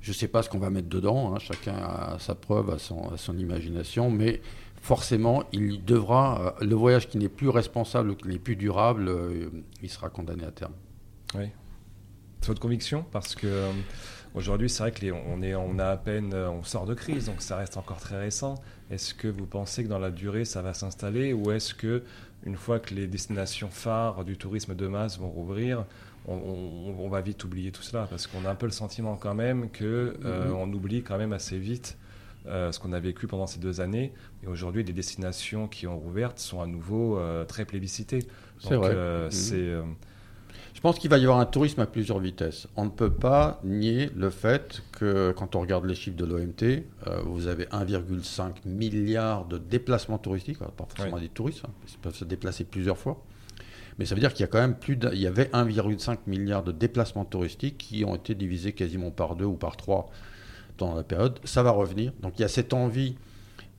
Je 0.00 0.10
ne 0.12 0.14
sais 0.14 0.28
pas 0.28 0.42
ce 0.42 0.48
qu'on 0.48 0.58
va 0.58 0.70
mettre 0.70 0.88
dedans, 0.88 1.34
hein. 1.34 1.38
chacun 1.40 1.74
a 1.74 2.16
sa 2.20 2.34
preuve, 2.34 2.70
à 2.70 2.78
son, 2.78 3.14
son, 3.18 3.36
imagination, 3.36 4.10
mais 4.10 4.40
forcément, 4.80 5.44
il 5.52 5.84
devra, 5.84 6.56
euh, 6.58 6.64
le 6.64 6.74
voyage 6.74 7.10
qui 7.10 7.18
n'est 7.18 7.28
plus 7.28 7.50
responsable, 7.50 8.16
qui 8.16 8.28
n'est 8.28 8.38
plus 8.38 8.56
durable, 8.56 9.08
euh, 9.10 9.50
il 9.82 9.90
sera 9.90 10.08
condamné 10.08 10.44
à 10.44 10.52
terme. 10.52 10.72
Oui. 11.34 11.50
C'est 12.40 12.48
votre 12.48 12.62
conviction? 12.62 13.04
Parce 13.12 13.34
que 13.34 13.68
Aujourd'hui, 14.34 14.70
c'est 14.70 14.82
vrai 14.82 14.92
qu'on 14.92 15.42
est, 15.42 15.54
on 15.54 15.78
a 15.78 15.88
à 15.88 15.96
peine, 15.96 16.32
euh, 16.32 16.50
on 16.50 16.62
sort 16.62 16.86
de 16.86 16.94
crise, 16.94 17.26
donc 17.26 17.42
ça 17.42 17.56
reste 17.56 17.76
encore 17.76 18.00
très 18.00 18.18
récent. 18.18 18.54
Est-ce 18.90 19.12
que 19.12 19.28
vous 19.28 19.44
pensez 19.44 19.84
que 19.84 19.88
dans 19.88 19.98
la 19.98 20.10
durée, 20.10 20.46
ça 20.46 20.62
va 20.62 20.72
s'installer, 20.72 21.34
ou 21.34 21.50
est-ce 21.50 21.74
que 21.74 22.02
une 22.44 22.56
fois 22.56 22.80
que 22.80 22.94
les 22.94 23.06
destinations 23.06 23.68
phares 23.68 24.24
du 24.24 24.38
tourisme 24.38 24.74
de 24.74 24.86
masse 24.86 25.18
vont 25.18 25.28
rouvrir, 25.28 25.84
on, 26.26 27.08
va 27.10 27.20
vite 27.20 27.44
oublier 27.44 27.72
tout 27.72 27.82
cela? 27.82 28.06
Parce 28.08 28.26
qu'on 28.26 28.46
a 28.46 28.50
un 28.50 28.54
peu 28.54 28.66
le 28.66 28.72
sentiment 28.72 29.16
quand 29.16 29.34
même 29.34 29.70
que 29.70 30.16
euh, 30.24 30.48
mm-hmm. 30.48 30.52
on 30.52 30.72
oublie 30.72 31.02
quand 31.02 31.18
même 31.18 31.32
assez 31.32 31.58
vite 31.58 31.98
euh, 32.46 32.72
ce 32.72 32.80
qu'on 32.80 32.92
a 32.92 33.00
vécu 33.00 33.26
pendant 33.26 33.46
ces 33.46 33.60
deux 33.60 33.80
années. 33.82 34.12
Et 34.42 34.46
aujourd'hui, 34.46 34.82
des 34.82 34.94
destinations 34.94 35.68
qui 35.68 35.86
ont 35.86 35.98
rouvert 35.98 36.32
sont 36.36 36.62
à 36.62 36.66
nouveau 36.66 37.20
très 37.46 37.66
plébiscitées. 37.66 38.26
C'est 38.60 38.76
vrai. 38.76 38.94
Mm-hmm. 38.94 39.84
Pense 40.82 40.98
qu'il 40.98 41.10
va 41.10 41.18
y 41.18 41.22
avoir 41.22 41.38
un 41.38 41.46
tourisme 41.46 41.80
à 41.80 41.86
plusieurs 41.86 42.18
vitesses. 42.18 42.66
On 42.76 42.84
ne 42.84 42.90
peut 42.90 43.12
pas 43.12 43.60
nier 43.62 44.10
le 44.16 44.30
fait 44.30 44.82
que 44.90 45.32
quand 45.36 45.54
on 45.54 45.60
regarde 45.60 45.86
les 45.86 45.94
chiffres 45.94 46.16
de 46.16 46.24
l'OMT, 46.24 46.62
euh, 47.06 47.22
vous 47.24 47.46
avez 47.46 47.66
1,5 47.66 48.66
milliard 48.66 49.44
de 49.44 49.58
déplacements 49.58 50.18
touristiques, 50.18 50.58
pas 50.58 50.72
forcément 50.76 51.20
des 51.20 51.28
touristes, 51.28 51.62
hein, 51.64 51.70
ils 51.88 51.98
peuvent 51.98 52.16
se 52.16 52.24
déplacer 52.24 52.64
plusieurs 52.64 52.98
fois. 52.98 53.22
Mais 53.98 54.06
ça 54.06 54.16
veut 54.16 54.20
dire 54.20 54.32
qu'il 54.32 54.40
y 54.40 54.44
a 54.44 54.48
quand 54.48 54.60
même 54.60 54.74
plus 54.74 54.98
il 55.12 55.20
y 55.20 55.26
avait 55.28 55.44
1,5 55.52 56.18
milliard 56.26 56.64
de 56.64 56.72
déplacements 56.72 57.24
touristiques 57.24 57.78
qui 57.78 58.04
ont 58.04 58.16
été 58.16 58.34
divisés 58.34 58.72
quasiment 58.72 59.12
par 59.12 59.36
deux 59.36 59.44
ou 59.44 59.54
par 59.54 59.76
trois 59.76 60.10
dans 60.78 60.96
la 60.96 61.04
période. 61.04 61.38
Ça 61.44 61.62
va 61.62 61.70
revenir. 61.70 62.12
Donc 62.20 62.38
il 62.38 62.42
y 62.42 62.44
a 62.44 62.48
cette 62.48 62.72
envie 62.72 63.14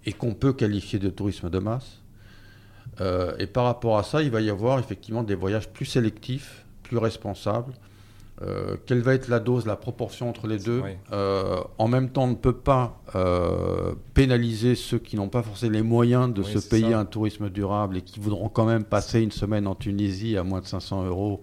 et 0.05 0.13
qu'on 0.13 0.35
peut 0.35 0.53
qualifier 0.53 0.99
de 0.99 1.09
tourisme 1.09 1.49
de 1.49 1.59
masse. 1.59 1.99
Euh, 3.01 3.35
et 3.39 3.47
par 3.47 3.65
rapport 3.65 3.97
à 3.97 4.03
ça, 4.03 4.21
il 4.21 4.29
va 4.29 4.39
y 4.39 4.49
avoir 4.49 4.79
effectivement 4.79 5.23
des 5.23 5.35
voyages 5.35 5.67
plus 5.69 5.85
sélectifs 5.85 6.62
responsable. 6.97 7.73
Euh, 8.41 8.75
quelle 8.87 9.01
va 9.01 9.13
être 9.13 9.27
la 9.27 9.39
dose, 9.39 9.65
la 9.65 9.75
proportion 9.75 10.27
entre 10.27 10.47
les 10.47 10.57
deux 10.57 10.81
euh, 11.11 11.61
En 11.77 11.87
même 11.87 12.09
temps, 12.09 12.23
on 12.23 12.27
ne 12.27 12.35
peut 12.35 12.55
pas 12.55 12.99
euh, 13.15 13.93
pénaliser 14.15 14.75
ceux 14.75 14.97
qui 14.97 15.15
n'ont 15.15 15.29
pas 15.29 15.43
forcément 15.43 15.73
les 15.73 15.83
moyens 15.83 16.33
de 16.33 16.41
se 16.41 16.57
payer 16.57 16.93
un 16.93 17.05
tourisme 17.05 17.49
durable 17.49 17.97
et 17.97 18.01
qui 18.01 18.19
voudront 18.19 18.49
quand 18.49 18.65
même 18.65 18.83
passer 18.83 19.21
une 19.21 19.31
semaine 19.31 19.67
en 19.67 19.75
Tunisie 19.75 20.35
à 20.35 20.43
moins 20.43 20.61
de 20.61 20.65
500 20.65 21.05
euros. 21.05 21.41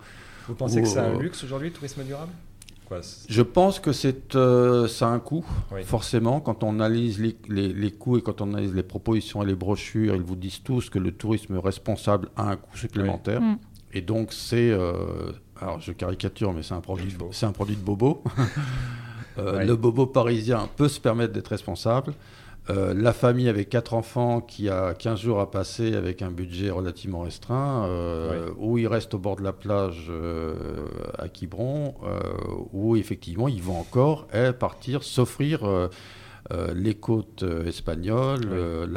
Vous 0.49 0.55
pensez 0.55 0.83
que 0.83 0.89
c'est 0.89 0.99
un 0.99 1.17
luxe 1.17 1.45
aujourd'hui, 1.45 1.69
le 1.69 1.75
tourisme 1.75 2.03
durable? 2.03 2.33
Je 3.29 3.43
pense 3.43 3.79
que 3.79 3.93
c'est 3.93 4.33
ça 4.33 5.07
a 5.07 5.11
un 5.11 5.21
coût, 5.21 5.45
forcément. 5.85 6.41
Quand 6.41 6.65
on 6.65 6.81
analyse 6.81 7.21
les, 7.21 7.37
les, 7.49 7.91
coûts 7.93 8.19
et 8.19 8.23
quand 8.23 8.41
on 8.41 8.49
analyse 8.53 8.75
les 8.75 8.83
propositions 8.83 9.43
et 9.43 9.47
les 9.47 9.55
brochures, 9.55 10.17
ils 10.17 10.23
vous 10.23 10.35
disent 10.35 10.63
tous 10.63 10.91
que 10.91 10.99
le 10.99 11.13
tourisme 11.13 11.57
responsable 11.59 12.31
a 12.37 12.51
un 12.51 12.57
coût 12.57 12.77
supplémentaire. 12.77 13.41
Mm. 13.41 13.59
Et 13.93 14.01
donc, 14.01 14.33
c'est. 14.33 14.71
Euh, 14.71 15.33
alors, 15.61 15.81
je 15.81 15.93
caricature, 15.93 16.53
mais 16.53 16.63
c'est 16.63 16.75
un, 16.75 16.81
produit, 16.81 17.15
c'est 17.33 17.47
un 17.47 17.53
produit 17.53 17.77
de 17.77 17.83
bobo. 17.83 18.23
Euh, 19.39 19.63
le 19.63 19.77
bobo 19.77 20.07
parisien 20.07 20.69
peut 20.77 20.89
se 20.89 20.99
permettre 21.01 21.33
d'être 21.33 21.49
responsable. 21.49 22.15
Euh, 22.69 22.93
la 22.93 23.13
famille 23.13 23.49
avec 23.49 23.69
quatre 23.69 23.95
enfants 23.95 24.41
qui 24.41 24.69
a 24.69 24.93
15 24.93 25.21
jours 25.21 25.41
à 25.41 25.51
passer 25.51 25.95
avec 25.95 26.21
un 26.21 26.33
budget 26.33 26.69
relativement 26.69 27.21
restreint, 27.21 27.89
où 28.59 28.77
ils 28.77 28.89
restent 28.89 29.15
au 29.15 29.19
bord 29.19 29.37
de 29.37 29.45
la 29.45 29.53
plage 29.53 30.11
à 31.17 31.29
Quiberon, 31.29 31.95
où 32.73 32.97
effectivement 32.97 33.47
ils 33.47 33.63
vont 33.63 33.79
encore 33.79 34.27
eh, 34.35 34.53
partir 34.53 35.05
s'offrir 35.05 35.61
les 36.75 36.95
côtes 36.95 37.45
espagnoles, 37.65 38.91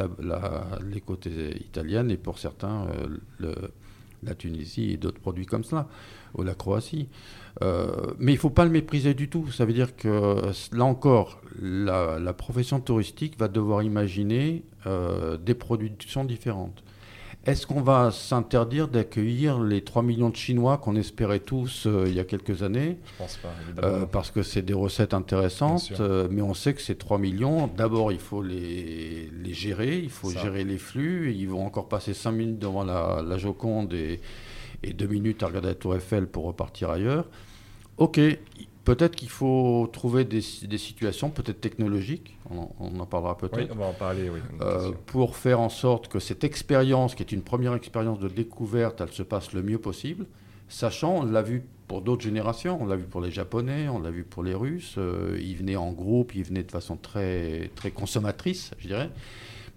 les 0.84 1.02
côtes 1.02 1.28
italiennes 1.28 2.10
et 2.10 2.18
pour 2.18 2.40
certains 2.40 2.88
le, 3.38 3.54
la 4.26 4.36
Tunisie 4.36 4.92
et 4.92 4.98
d'autres 4.98 5.20
produits 5.20 5.46
comme 5.46 5.64
cela, 5.64 5.88
ou 6.36 6.44
la 6.44 6.56
Croatie. 6.56 7.10
Euh, 7.62 8.14
mais 8.18 8.32
il 8.32 8.36
ne 8.36 8.40
faut 8.40 8.50
pas 8.50 8.66
le 8.66 8.72
mépriser 8.72 9.14
du 9.14 9.30
tout. 9.30 9.52
Ça 9.52 9.66
veut 9.66 9.74
dire 9.74 9.96
que 9.96 10.42
là 10.72 10.86
encore, 10.86 11.42
la, 11.62 12.34
profession 12.34 12.80
touristique 12.80 13.38
va 13.38 13.48
devoir 13.48 13.84
imaginer 13.84 14.64
euh, 14.86 15.38
des 15.38 15.54
productions 15.54 16.26
différentes. 16.26 16.84
Est-ce 17.46 17.68
qu'on 17.68 17.82
va 17.82 18.12
s'interdire 18.12 18.88
d'accueillir 18.88 19.60
les 19.60 19.84
3 19.84 20.02
millions 20.02 20.30
de 20.30 20.36
Chinois 20.36 20.78
qu'on 20.78 20.96
espérait 20.96 21.42
tous 21.42 21.88
euh, 21.88 22.06
il 22.08 22.14
y 22.14 22.20
a 22.22 22.24
quelques 22.24 22.64
années? 22.64 22.98
Je 23.06 23.18
pense 23.18 23.36
pas, 23.36 23.50
euh, 23.84 24.06
parce 24.06 24.32
que 24.32 24.44
c'est 24.44 24.62
des 24.62 24.74
recettes 24.74 25.14
intéressantes, 25.14 25.92
euh, 26.00 26.30
mais 26.32 26.42
on 26.42 26.54
sait 26.54 26.74
que 26.74 26.82
ces 26.82 26.96
3 26.96 27.18
millions, 27.18 27.68
d'abord 27.68 28.14
il 28.14 28.20
faut 28.20 28.42
les, 28.42 29.30
les, 29.44 29.54
gérer, 29.54 30.00
il 30.00 30.10
faut 30.10 30.30
gérer 30.30 30.64
les 30.64 30.78
flux, 30.78 31.34
ils 31.34 31.50
vont 31.50 31.66
encore 31.66 31.90
passer 31.90 32.14
5 32.14 32.32
minutes 32.32 32.60
devant 32.60 32.86
la, 32.86 33.22
la 33.28 33.38
Joconde 33.38 33.94
et, 33.94 34.22
et 34.82 34.94
2 34.94 35.06
minutes 35.08 35.44
à 35.44 35.48
regarder 35.48 35.68
la 35.68 35.76
Tour 35.76 35.96
Eiffel 35.98 36.28
pour 36.28 36.46
repartir 36.46 36.92
ailleurs. 36.92 37.26
Ok, 37.98 38.22
Peut-être 38.84 39.16
qu'il 39.16 39.30
faut 39.30 39.90
trouver 39.94 40.26
des, 40.26 40.42
situations, 40.42 41.30
peut-être 41.30 41.62
technologiques, 41.62 42.38
on, 42.50 43.00
en 43.00 43.06
parlera 43.06 43.38
peut-être. 43.38 43.58
Oui, 43.58 43.68
on 43.72 43.76
va 43.76 43.86
en 43.86 43.94
parler, 43.94 44.30
oui. 44.30 44.40
Euh, 44.62 44.92
pour 45.06 45.38
faire 45.38 45.62
en 45.62 45.70
sorte 45.70 46.10
que 46.10 46.20
cette 46.20 46.44
expérience, 46.44 47.16
qui 47.16 47.24
est 47.24 47.32
une 47.32 47.44
première 47.44 47.76
expérience 47.76 48.20
de 48.20 48.28
découverte, 48.28 49.00
elle 49.00 49.12
se 49.12 49.24
passe 49.24 49.54
le 49.54 49.64
mieux 49.64 49.78
possible, 49.78 50.26
sachant, 50.68 51.20
on 51.20 51.24
l'a 51.24 51.42
vu 51.42 51.64
pour 51.88 52.02
d'autres 52.02 52.24
générations, 52.24 52.78
on 52.82 52.86
l'a 52.86 52.98
vu 52.98 53.06
pour 53.06 53.22
les 53.22 53.32
Japonais, 53.32 53.88
on 53.88 54.00
l'a 54.00 54.12
vu 54.12 54.26
pour 54.26 54.44
les 54.44 54.54
Russes, 54.54 54.96
euh, 54.98 55.40
ils 55.42 55.56
venaient 55.56 55.78
en 55.78 55.94
groupe, 55.94 56.36
ils 56.36 56.44
venaient 56.44 56.64
de 56.64 56.72
façon 56.72 56.98
très, 56.98 57.72
très 57.76 57.92
consommatrice, 57.92 58.72
je 58.80 58.88
dirais. 58.88 59.10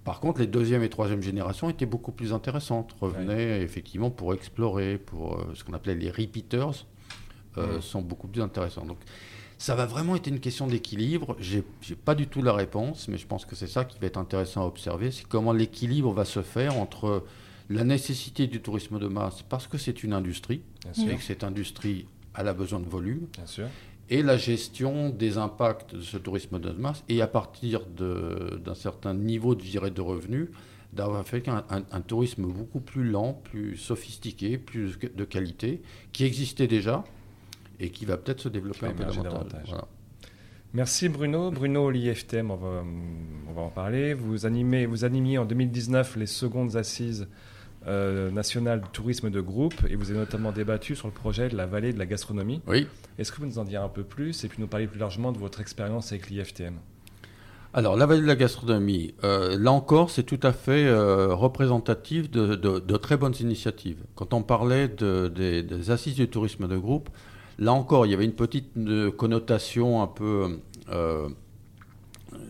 Par 0.03 0.19
contre, 0.19 0.41
les 0.41 0.49
deuxième 0.49 0.83
et 0.83 0.89
troisième 0.89 1.23
générations 1.23 1.71
étaient 1.71 1.87
beaucoup 1.87 2.13
plus 2.13 2.33
intéressantes, 2.33 2.97
revenaient 3.01 3.63
effectivement 3.63 4.11
pour 4.11 4.35
explorer, 4.35 4.99
pour 4.99 5.35
euh, 5.35 5.53
ce 5.55 5.63
qu'on 5.63 5.75
appelait 5.75 5.95
les 5.95 6.11
repeaters, 6.11 6.87
euh, 7.59 7.81
sont 7.81 8.03
beaucoup 8.03 8.29
plus 8.29 8.43
intéressants. 8.43 8.85
Donc, 8.85 8.99
ça 9.59 9.75
va 9.75 9.87
vraiment 9.87 10.17
être 10.17 10.27
une 10.27 10.41
question 10.41 10.67
d'équilibre. 10.67 11.37
J'ai, 11.39 11.65
n'ai 11.89 11.97
pas 11.97 12.15
du 12.15 12.27
tout 12.27 12.43
la 12.43 12.53
réponse, 12.53 13.09
mais 13.09 13.17
je 13.17 13.27
pense 13.27 13.47
que 13.47 13.57
c'est 13.57 13.67
ça 13.67 13.85
qui 13.85 13.99
va 13.99 14.07
être 14.07 14.19
intéressant 14.19 14.63
à 14.63 14.67
observer, 14.67 15.11
c'est 15.11 15.27
comment 15.27 15.53
l'équilibre 15.53 16.13
va 16.13 16.25
se 16.25 16.43
faire 16.43 16.77
entre 16.77 17.25
la 17.69 17.85
nécessité 17.85 18.47
du 18.47 18.61
tourisme 18.61 18.99
de 18.99 19.09
masse, 19.09 19.43
parce 19.49 19.67
que 19.67 19.79
c'est 19.79 20.03
une 20.03 20.13
industrie, 20.13 20.63
et 20.99 21.17
que 21.17 21.23
cette 21.23 21.43
industrie 21.43 22.07
a 22.35 22.53
besoin 22.53 22.81
de 22.81 22.89
volume, 22.89 23.27
et 24.09 24.23
la 24.23 24.37
gestion 24.37 25.11
des 25.11 25.37
impacts 25.37 25.97
de 25.97 26.01
ce 26.01 26.17
tourisme 26.17 26.61
de 26.61 26.71
masse, 26.71 27.03
et 27.09 27.23
à 27.23 27.27
partir 27.27 27.81
d'un 27.87 28.75
certain 28.75 29.15
niveau 29.15 29.55
de, 29.55 29.89
de 29.89 30.01
revenus, 30.01 30.49
d'avoir 30.93 31.27
fait 31.27 31.49
un, 31.49 31.65
un, 31.69 32.01
tourisme 32.01 32.47
beaucoup 32.47 32.81
plus 32.81 33.05
lent, 33.05 33.41
plus 33.45 33.77
sophistiqué, 33.77 34.57
plus 34.59 34.99
de 34.99 35.25
qualité, 35.25 35.83
qui 36.13 36.25
existait 36.25 36.69
déjà, 36.69 37.05
et 37.81 37.91
qui 37.91 38.05
va 38.05 38.17
peut-être 38.17 38.41
se 38.41 38.49
développer 38.49 38.87
un 38.87 38.93
peu 38.93 39.05
davantage. 39.05 39.75
Merci 40.73 41.09
Bruno. 41.09 41.51
Bruno, 41.51 41.91
l'IFTM, 41.91 42.51
on 42.51 42.57
va, 42.57 42.85
on 43.49 43.53
va 43.53 43.63
en 43.63 43.71
parler. 43.71 44.15
Vous, 44.15 44.45
animez, 44.47 44.87
vous 44.87 45.05
animiez 45.05 45.39
en 45.39 45.45
2019 45.45 46.17
les 46.17 46.27
secondes 46.27 46.77
assises 46.77 47.29
euh, 47.87 48.31
nationales 48.33 48.81
du 48.81 48.89
tourisme 48.89 49.31
de 49.31 49.41
groupe 49.41 49.75
et 49.89 49.95
vous 49.95 50.11
avez 50.11 50.19
notamment 50.19 50.51
débattu 50.51 50.97
sur 50.97 51.07
le 51.07 51.15
projet 51.15 51.49
de 51.49 51.57
la 51.57 51.67
vallée 51.67 51.93
de 51.93 51.99
la 51.99 52.07
gastronomie. 52.07 52.61
Oui. 52.67 52.89
Est-ce 53.19 53.31
que 53.31 53.39
vous 53.39 53.47
nous 53.47 53.59
en 53.59 53.65
direz 53.65 53.85
un 53.85 53.89
peu 53.89 54.03
plus 54.03 54.45
et 54.45 54.49
puis 54.49 54.61
nous 54.61 54.67
parler 54.67 54.87
plus 54.89 54.99
largement 54.99 55.31
de 55.31 55.39
votre 55.39 55.61
expérience 55.61 56.11
avec 56.11 56.29
l'IFTM? 56.29 56.75
Alors, 57.73 57.97
la 57.97 58.07
vallée 58.07 58.23
de 58.23 58.27
la 58.27 58.37
gastronomie, 58.37 59.15
euh, 59.23 59.57
là 59.59 59.71
encore, 59.71 60.11
c'est 60.11 60.23
tout 60.23 60.41
à 60.43 60.53
fait 60.53 60.87
euh, 60.87 61.35
représentatif 61.35 62.31
de, 62.31 62.55
de, 62.55 62.97
très 62.97 63.17
bonnes 63.17 63.35
initiatives. 63.39 63.99
Quand 64.15 64.33
on 64.35 64.43
parlait 64.43 64.89
de, 64.89 65.29
des, 65.29 65.63
des, 65.63 65.91
assises 65.91 66.15
du 66.15 66.27
tourisme 66.27 66.69
de 66.69 66.77
groupe, 66.79 67.09
Là 67.59 67.73
encore, 67.73 68.07
il 68.07 68.11
y 68.11 68.15
avait 68.15 68.25
une 68.25 68.35
petite 68.35 68.77
euh, 68.77 69.11
connotation 69.11 70.03
un 70.03 70.07
peu, 70.07 70.59
euh, 70.91 71.29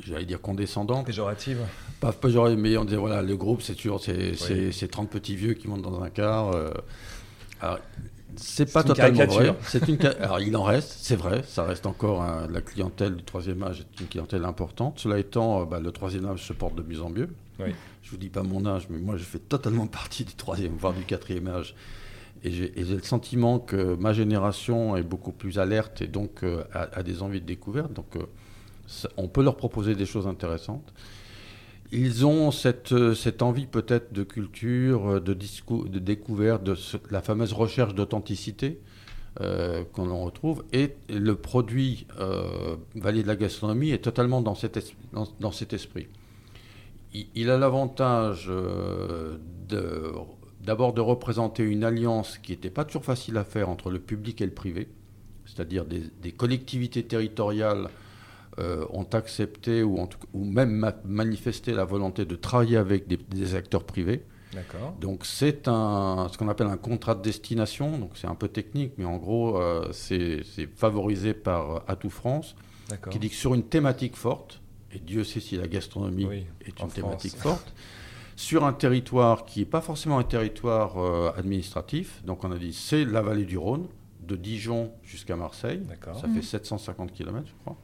j'allais 0.00 0.24
dire 0.24 0.40
condescendante. 0.40 1.06
Péjorative. 1.06 1.60
Pas 2.00 2.12
péjorative, 2.12 2.58
mais 2.58 2.76
on 2.76 2.84
disait, 2.84 2.96
voilà, 2.96 3.22
le 3.22 3.36
groupe, 3.36 3.62
c'est 3.62 3.74
toujours 3.74 4.02
ces, 4.02 4.88
30 4.88 5.08
petits 5.08 5.36
vieux 5.36 5.54
qui 5.54 5.68
montent 5.68 5.82
dans 5.82 6.02
un 6.02 6.10
car. 6.10 6.50
Euh. 6.52 6.70
C'est 8.36 8.70
pas 8.72 8.82
totalement 8.82 9.24
vrai. 9.24 9.54
C'est 9.62 9.88
une 9.88 9.98
Alors 10.20 10.40
il 10.40 10.56
en 10.56 10.62
reste, 10.62 10.96
c'est 11.00 11.16
vrai, 11.16 11.42
ça 11.46 11.64
reste 11.64 11.86
encore 11.86 12.24
la 12.50 12.60
clientèle 12.60 13.16
du 13.16 13.22
troisième 13.22 13.62
âge 13.62 13.80
est 13.80 14.00
une 14.00 14.06
clientèle 14.06 14.44
importante. 14.44 14.98
Cela 14.98 15.18
étant, 15.18 15.62
euh, 15.62 15.64
bah, 15.64 15.80
le 15.80 15.90
troisième 15.90 16.26
âge 16.26 16.44
se 16.44 16.52
porte 16.52 16.74
de 16.74 16.82
mieux 16.82 17.02
en 17.02 17.10
mieux. 17.10 17.28
Oui. 17.58 17.70
Je 18.02 18.10
vous 18.10 18.16
dis 18.16 18.28
pas 18.28 18.42
mon 18.42 18.66
âge, 18.66 18.86
mais 18.90 18.98
moi 18.98 19.16
je 19.16 19.24
fais 19.24 19.38
totalement 19.38 19.86
partie 19.86 20.24
du 20.24 20.34
troisième, 20.34 20.74
voire 20.76 20.92
du 20.92 21.02
quatrième 21.02 21.48
âge. 21.48 21.74
Et 22.46 22.52
j'ai 22.52 22.94
le 22.94 23.02
sentiment 23.02 23.59
que 23.59 23.96
ma 23.96 24.12
génération 24.12 24.96
est 24.96 25.02
beaucoup 25.02 25.32
plus 25.32 25.59
alerte 25.59 26.00
et 26.00 26.06
donc 26.06 26.44
euh, 26.44 26.62
a, 26.72 27.02
des 27.02 27.20
envies 27.20 27.40
de 27.40 27.46
découverte. 27.46 27.92
Donc 27.92 28.14
euh, 28.14 28.22
on 29.16 29.26
peut 29.26 29.42
leur 29.42 29.56
proposer 29.56 29.96
des 29.96 30.06
choses 30.06 30.28
intéressantes. 30.28 30.94
Ils 31.90 32.24
ont 32.24 32.52
cette, 32.52 32.92
euh, 32.92 33.16
cette 33.16 33.42
envie 33.42 33.66
peut-être 33.66 34.12
de 34.12 34.22
culture, 34.22 35.20
de, 35.20 35.35
de 35.35 35.98
découverte, 35.98 36.62
de 36.62 36.76
la 37.11 37.20
fameuse 37.20 37.52
recherche 37.52 37.94
d'authenticité 37.94 38.80
qu'on 39.92 40.24
retrouve. 40.24 40.64
Et 40.72 40.94
le 41.11 41.35
produit 41.35 42.06
Vallée 42.94 43.22
de 43.22 43.28
la 43.28 43.37
gastronomie 43.37 43.90
est 43.90 44.02
totalement 44.02 44.40
dans 44.40 44.54
cet, 44.54 44.94
dans, 45.12 45.52
cet 45.52 45.74
esprit. 45.74 46.06
Il, 47.12 47.50
a 47.50 47.59
l'avantage 47.59 48.50
d'abord 50.66 50.92
de, 50.92 51.00
représenter 51.00 51.62
une 51.62 51.85
alliance 51.85 52.38
qui 52.38 52.52
n'était 52.52 52.70
pas 52.70 52.85
toujours 52.85 53.05
facile 53.05 53.37
à 53.38 53.44
faire 53.44 53.68
entre 53.68 53.90
le 53.90 54.00
public 54.00 54.40
et 54.42 54.46
le 54.46 54.52
privé, 54.52 54.88
c'est-à-dire 55.46 55.85
des, 55.85 56.02
des 56.20 56.33
collectivités 56.33 57.05
territoriales 57.05 57.88
euh, 58.59 58.87
ont 58.90 59.07
accepté 59.12 59.83
ou, 59.83 60.09
ou 60.33 60.44
même 60.44 60.90
manifesté 61.05 61.74
la 61.74 61.85
volonté 61.85 62.24
de 62.24 62.37
travailler 62.37 62.79
avec 62.79 63.07
des, 63.07 63.55
acteurs 63.55 63.85
privés. 63.85 64.22
Donc 64.98 65.26
c'est 65.26 65.68
un, 65.68 66.29
ce 66.33 66.38
qu'on 66.38 66.48
appelle 66.48 66.68
un 66.68 66.79
contrat 66.79 67.14
de 67.14 67.20
destination. 67.20 67.98
Donc 67.98 68.12
c'est 68.14 68.26
un 68.26 68.35
peu 68.35 68.48
technique, 68.48 68.92
mais 68.96 69.05
en 69.05 69.18
gros 69.18 69.61
euh, 69.61 69.90
c'est 69.92 70.42
favorisé 70.74 71.35
par 71.35 71.83
Atout 71.87 72.09
France, 72.09 72.57
qui 73.11 73.18
dit 73.18 73.29
que 73.29 73.35
sur 73.35 73.52
une 73.52 73.64
thématique 73.64 74.16
forte, 74.16 74.62
et 74.90 75.00
Dieu 75.00 75.22
sait 75.22 75.40
si 75.40 75.59
la 75.59 75.68
gastronomie 75.68 76.46
est 76.64 76.81
une 76.81 76.88
thématique 76.88 77.37
forte, 77.37 77.74
sur 78.37 78.64
un 78.64 78.72
territoire 78.72 79.46
qui 79.46 79.61
n'est 79.61 79.66
pas 79.66 79.81
forcément 79.81 80.18
un 80.18 80.25
territoire 80.25 80.99
euh, 80.99 81.33
administratif. 81.37 82.22
Donc 82.25 82.44
on 82.44 82.53
a 82.53 82.59
dit 82.59 82.72
c'est 82.72 83.05
la 83.05 83.22
vallée 83.22 83.46
du 83.46 83.59
Rhône, 83.59 83.87
de 84.20 84.37
Dijon 84.37 84.92
jusqu'à 85.03 85.37
Marseille. 85.37 85.83
Ça 86.20 86.29
fait 86.29 86.42
750 86.42 87.12
km, 87.12 87.46
je 87.46 87.53
crois. 87.62 87.77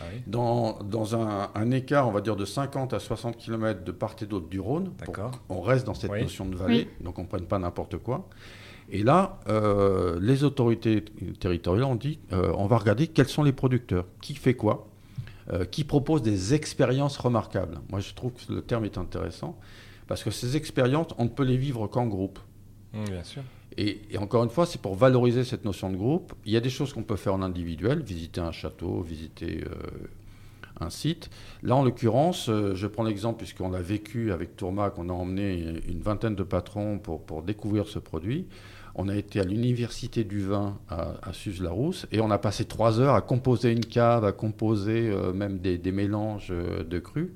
Ah 0.00 0.04
dans, 0.26 0.78
dans 0.82 1.14
un, 1.14 1.70
écart, 1.72 2.08
on 2.08 2.10
va 2.10 2.22
dire, 2.22 2.34
de 2.34 2.46
50 2.46 2.94
à 2.94 2.98
60 2.98 3.36
km 3.36 3.84
de 3.84 3.92
part 3.92 4.16
et 4.22 4.24
d'autre 4.24 4.48
du 4.48 4.58
Rhône. 4.58 4.92
On 5.50 5.60
reste 5.60 5.86
dans 5.86 5.94
cette 5.94 6.12
notion 6.12 6.46
de 6.46 6.56
vallée, 6.56 6.88
donc 7.02 7.18
on 7.18 7.22
ne 7.22 7.26
prenne 7.26 7.44
pas 7.44 7.58
n'importe 7.58 7.98
quoi. 7.98 8.26
Et 8.92 9.02
là, 9.02 9.38
euh, 9.48 10.18
les 10.20 10.42
autorités 10.42 11.04
territoriales 11.38 11.84
ont 11.84 11.96
dit 11.96 12.18
euh, 12.32 12.52
on 12.56 12.66
va 12.66 12.78
regarder 12.78 13.06
quels 13.06 13.28
sont 13.28 13.42
les 13.42 13.52
producteurs, 13.52 14.06
qui 14.20 14.34
fait 14.34 14.54
quoi, 14.54 14.88
euh, 15.52 15.64
qui 15.64 15.84
propose 15.84 16.22
des 16.22 16.54
expériences 16.54 17.16
remarquables. 17.16 17.80
Moi, 17.90 18.00
je 18.00 18.14
trouve 18.14 18.32
que 18.32 18.52
le 18.52 18.62
terme 18.62 18.84
est 18.84 18.98
intéressant 18.98 19.58
parce 20.06 20.22
que 20.22 20.30
ces 20.30 20.56
expériences, 20.56 21.08
on 21.18 21.24
ne 21.24 21.28
peut 21.28 21.44
les 21.44 21.56
vivre 21.56 21.86
qu'en 21.86 22.06
groupe. 22.06 22.38
Mmh, 22.92 23.04
bien 23.04 23.24
sûr. 23.24 23.42
Et, 23.76 24.00
encore 24.18 24.44
une 24.44 24.50
fois, 24.50 24.66
c'est 24.66 24.80
pour 24.80 24.94
valoriser 24.94 25.44
cette 25.44 25.64
notion 25.64 25.90
de 25.90 25.96
groupe. 25.96 26.34
Il 26.44 26.52
y 26.52 26.56
a 26.56 26.60
des 26.60 26.70
choses 26.70 26.92
qu'on 26.92 27.02
peut 27.02 27.16
faire 27.16 27.34
en 27.34 27.42
individuel, 27.42 28.02
visiter 28.02 28.40
un 28.40 28.52
château, 28.52 29.02
visiter 29.02 29.64
euh, 29.64 30.08
site. 30.88 31.28
Là, 31.62 31.76
en 31.76 31.84
l'occurrence, 31.84 32.48
euh, 32.48 32.74
je 32.74 32.86
prends 32.86 33.02
l'exemple, 33.02 33.38
puisqu'on 33.38 33.70
l'a 33.70 33.82
vécu 33.82 34.32
avec 34.32 34.56
Tourmac, 34.56 34.94
on 34.98 35.10
a 35.10 35.12
emmené 35.12 35.82
une 35.86 36.00
vingtaine 36.00 36.34
de 36.34 36.42
patrons 36.42 36.98
pour, 36.98 37.42
découvrir 37.42 37.86
ce 37.86 37.98
produit. 37.98 38.46
On 38.94 39.08
a 39.08 39.16
été 39.16 39.40
à 39.40 39.44
l'université 39.44 40.24
du 40.24 40.40
vin 40.40 40.78
à, 40.88 41.14
à 41.22 41.32
Suse-la-Rousse 41.32 42.06
et 42.10 42.20
on 42.20 42.30
a 42.30 42.38
passé 42.38 42.64
trois 42.64 43.00
heures 43.00 43.14
à 43.14 43.20
composer 43.20 43.70
une 43.70 43.84
cave, 43.84 44.24
à 44.24 44.32
composer 44.32 45.10
euh, 45.10 45.32
même 45.32 45.58
des, 45.58 45.92
mélanges 45.92 46.48
de 46.52 46.98
crus 46.98 47.30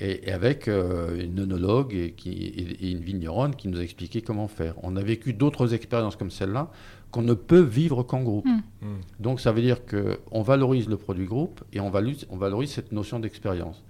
et, 0.00 0.32
avec 0.32 0.68
euh, 0.68 1.22
une 1.22 1.40
œnologue 1.40 1.94
et, 1.94 2.90
une 2.90 3.00
vigneronne 3.00 3.54
qui 3.54 3.68
nous 3.68 3.80
a 3.80 3.84
comment 4.24 4.48
faire. 4.48 4.74
On 4.82 4.96
a 4.96 5.02
vécu 5.02 5.32
d'autres 5.32 5.74
expériences 5.74 6.16
comme 6.16 6.30
celle-là 6.30 6.70
qu'on 7.14 7.22
ne 7.22 7.34
peut 7.34 7.60
vivre 7.60 8.02
qu'en 8.02 8.24
groupe. 8.24 8.44
Hmm. 8.44 8.62
Hmm. 8.82 9.00
Donc 9.20 9.40
ça 9.40 9.52
veut 9.52 9.62
dire 9.62 9.82
qu'on 9.86 10.42
valorise 10.42 10.88
le 10.88 10.96
produit 10.96 11.26
groupe 11.26 11.62
et 11.72 11.78
on 11.78 11.88
valorise, 11.88 12.26
on 12.28 12.36
valorise 12.36 12.72
cette 12.72 12.90
notion 12.90 13.20
d'expérience. 13.20 13.84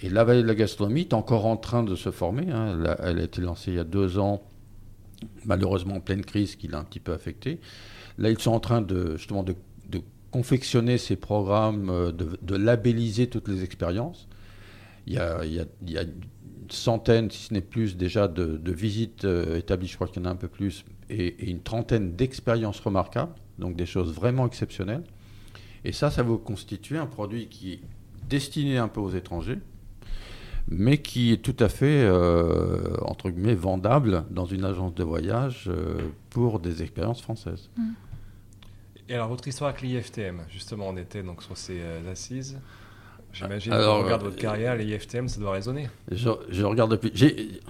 Et 0.00 0.10
la 0.10 0.24
vallée 0.24 0.42
de 0.42 0.46
la 0.46 0.54
gastronomie 0.54 1.00
est 1.00 1.14
encore 1.14 1.46
en 1.46 1.56
train 1.56 1.82
de 1.82 1.94
se 1.94 2.10
former. 2.10 2.50
Hein. 2.50 2.78
Elle, 3.02 3.18
a, 3.18 3.22
été 3.22 3.40
lancée 3.40 3.70
il 3.70 3.76
y 3.76 3.80
a 3.80 3.84
deux 3.84 4.18
ans, 4.18 4.42
malheureusement 5.46 5.94
en 5.94 6.00
pleine 6.00 6.22
crise 6.22 6.54
qui 6.54 6.68
l'a 6.68 6.78
un 6.78 6.84
petit 6.84 7.00
peu 7.00 7.14
affectée. 7.14 7.60
Là, 8.18 8.28
ils 8.28 8.38
sont 8.38 8.52
en 8.52 8.60
train 8.60 8.82
de, 8.82 9.16
justement 9.16 9.42
de, 9.42 9.54
confectionner 10.30 10.98
ces 10.98 11.16
programmes, 11.16 11.88
euh, 11.90 12.12
de, 12.12 12.38
de 12.40 12.54
labelliser 12.54 13.26
toutes 13.26 13.48
les 13.48 13.64
expériences. 13.64 14.28
Il 15.06 15.14
y 15.14 15.18
a, 15.18 15.44
il 15.44 15.54
y 15.90 15.98
a, 15.98 16.02
une 16.02 16.20
centaine, 16.68 17.30
si 17.30 17.46
ce 17.46 17.54
n'est 17.54 17.62
plus, 17.62 17.96
déjà 17.96 18.28
de, 18.28 18.70
visites 18.70 19.24
euh, 19.24 19.56
établies, 19.56 19.88
je 19.88 19.96
crois 19.96 20.06
qu'il 20.06 20.22
y 20.22 20.26
en 20.26 20.28
a 20.28 20.32
un 20.32 20.36
peu 20.36 20.46
plus, 20.46 20.84
et, 21.10 21.50
une 21.50 21.60
trentaine 21.60 22.14
d'expériences 22.14 22.80
remarquables, 22.80 23.34
donc 23.58 23.76
des 23.76 23.86
choses 23.86 24.14
vraiment 24.14 24.46
exceptionnelles. 24.46 25.04
Et 25.84 25.92
ça, 25.92 26.10
ça 26.10 26.22
va 26.22 26.36
constituer 26.36 26.98
un 26.98 27.06
produit 27.06 27.48
qui 27.48 27.72
est 27.72 27.80
destiné 28.28 28.78
un 28.78 28.88
peu 28.88 29.00
aux 29.00 29.10
étrangers, 29.10 29.58
mais 30.68 30.98
qui 30.98 31.32
est 31.32 31.42
tout 31.42 31.56
à 31.58 31.68
fait, 31.68 32.04
euh, 32.04 32.96
entre 33.02 33.30
guillemets, 33.30 33.54
vendable 33.54 34.24
dans 34.30 34.44
une 34.44 34.64
agence 34.64 34.94
de 34.94 35.02
voyage 35.02 35.64
euh, 35.68 35.98
pour 36.28 36.60
des 36.60 36.82
expériences 36.82 37.22
françaises. 37.22 37.70
Mmh. 37.76 37.82
Et 39.08 39.14
alors, 39.14 39.28
votre 39.28 39.48
histoire 39.48 39.70
avec 39.70 39.82
l'IFTM, 39.82 40.42
justement, 40.48 40.88
on 40.88 40.96
était 40.96 41.22
donc 41.22 41.42
sur 41.42 41.56
ces 41.56 41.80
assises. 42.08 42.58
J'imagine 43.32 43.72
quand 43.72 43.98
on 43.98 44.02
regarde 44.04 44.22
votre 44.22 44.36
euh, 44.36 44.40
carrière, 44.40 44.76
les 44.76 44.84
IFTM, 44.86 45.28
ça 45.28 45.40
doit 45.40 45.52
résonner. 45.52 45.88
Je, 46.10 46.28
regarde 46.62 46.90
depuis. 46.90 47.60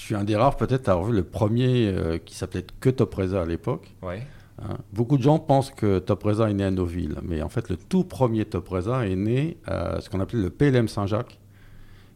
Je 0.00 0.06
suis 0.06 0.14
un 0.14 0.24
des 0.24 0.34
rares 0.34 0.56
peut-être 0.56 0.88
à 0.88 0.92
avoir 0.92 1.08
vu 1.10 1.14
le 1.14 1.24
premier 1.24 1.88
euh, 1.88 2.16
qui 2.16 2.34
s'appelait 2.34 2.64
que 2.80 2.88
Topresa 2.88 3.42
à 3.42 3.44
l'époque. 3.44 3.94
Ouais. 4.00 4.26
Hein. 4.62 4.78
Beaucoup 4.94 5.18
de 5.18 5.22
gens 5.22 5.38
pensent 5.38 5.70
que 5.70 5.98
Topresa 5.98 6.48
est 6.48 6.54
né 6.54 6.64
à 6.64 6.70
Noville, 6.70 7.16
mais 7.22 7.42
en 7.42 7.50
fait 7.50 7.68
le 7.68 7.76
tout 7.76 8.04
premier 8.04 8.46
Topresa 8.46 9.06
est 9.06 9.14
né 9.14 9.58
à 9.66 10.00
ce 10.00 10.08
qu'on 10.08 10.18
appelait 10.20 10.40
le 10.40 10.48
PLM 10.48 10.88
Saint-Jacques, 10.88 11.38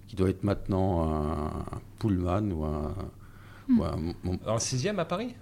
qui 0.09 0.17
doit 0.17 0.31
être 0.31 0.45
maintenant 0.45 1.13
un 1.13 1.81
Pullman 1.99 2.51
ou 2.53 2.65
un. 2.65 2.95
Hmm. 3.69 4.15
Dans 4.47 4.55
le 4.55 4.59
6e 4.59 4.97
à 4.99 5.05
Paris? 5.05 5.35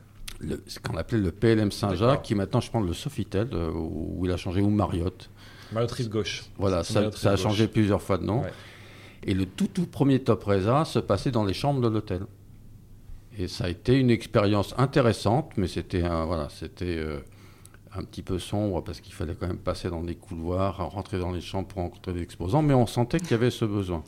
Ce 0.66 0.81
qu'on 0.81 0.96
appelait 0.96 1.20
le 1.20 1.31
PLM 1.31 1.70
Saint-Jacques, 1.70 2.22
qui 2.22 2.35
maintenant 2.35 2.61
je 2.61 2.72
pense 2.72 2.85
le 2.85 2.92
Sofitel, 2.92 3.50
euh, 3.52 3.70
où 3.72 4.22
il 4.24 4.33
a 4.33 4.37
changé, 4.37 4.61
ou 4.61 4.68
Marriott. 4.68 5.31
Mariotrice 5.70 6.09
gauche. 6.09 6.42
Voilà, 6.59 6.83
ça, 6.83 7.11
a 7.24 7.37
changé 7.37 7.68
plusieurs 7.68 8.02
fois 8.02 8.18
de 8.18 8.24
nom. 8.24 8.42
Et 9.24 9.35
le 9.35 9.46
tout, 9.46 9.68
tout 9.68 9.87
premier 9.87 10.20
Top 10.20 10.44
Reza 10.44 10.85
se 10.85 10.98
passait 10.98 11.30
dans 11.30 11.44
les 11.44 11.54
chambres 11.54 11.80
de 11.80 11.88
l'hôtel. 11.88 12.22
Et 13.38 13.48
ça 13.48 13.64
a 13.64 13.68
été 13.68 13.98
une 13.98 14.11
expérience 14.11 14.74
intéressante, 14.78 15.52
mais 15.56 15.68
c'était 15.68 16.02
un, 16.02 16.24
voilà, 16.24 16.48
c'était 16.50 16.96
euh, 16.98 17.20
un 17.94 18.02
petit 18.02 18.22
peu 18.22 18.38
sombre 18.38 18.82
parce 18.82 19.00
qu'il 19.00 19.14
fallait 19.14 19.35
quand 19.35 19.46
même 19.46 19.58
passer 19.58 19.88
dans 19.88 20.02
des 20.02 20.14
couloirs, 20.16 20.90
rentrer 20.90 21.18
dans 21.18 21.32
les 21.32 21.40
chambres 21.40 21.68
pour 21.68 21.82
rencontrer 21.82 22.12
des 22.12 22.22
exposants, 22.22 22.62
mais 22.62 22.74
on 22.74 22.87
sentait 22.87 23.18
qu'il 23.18 23.30
y 23.30 23.35
avait 23.35 23.50
ce 23.50 23.64
besoin. 23.64 24.02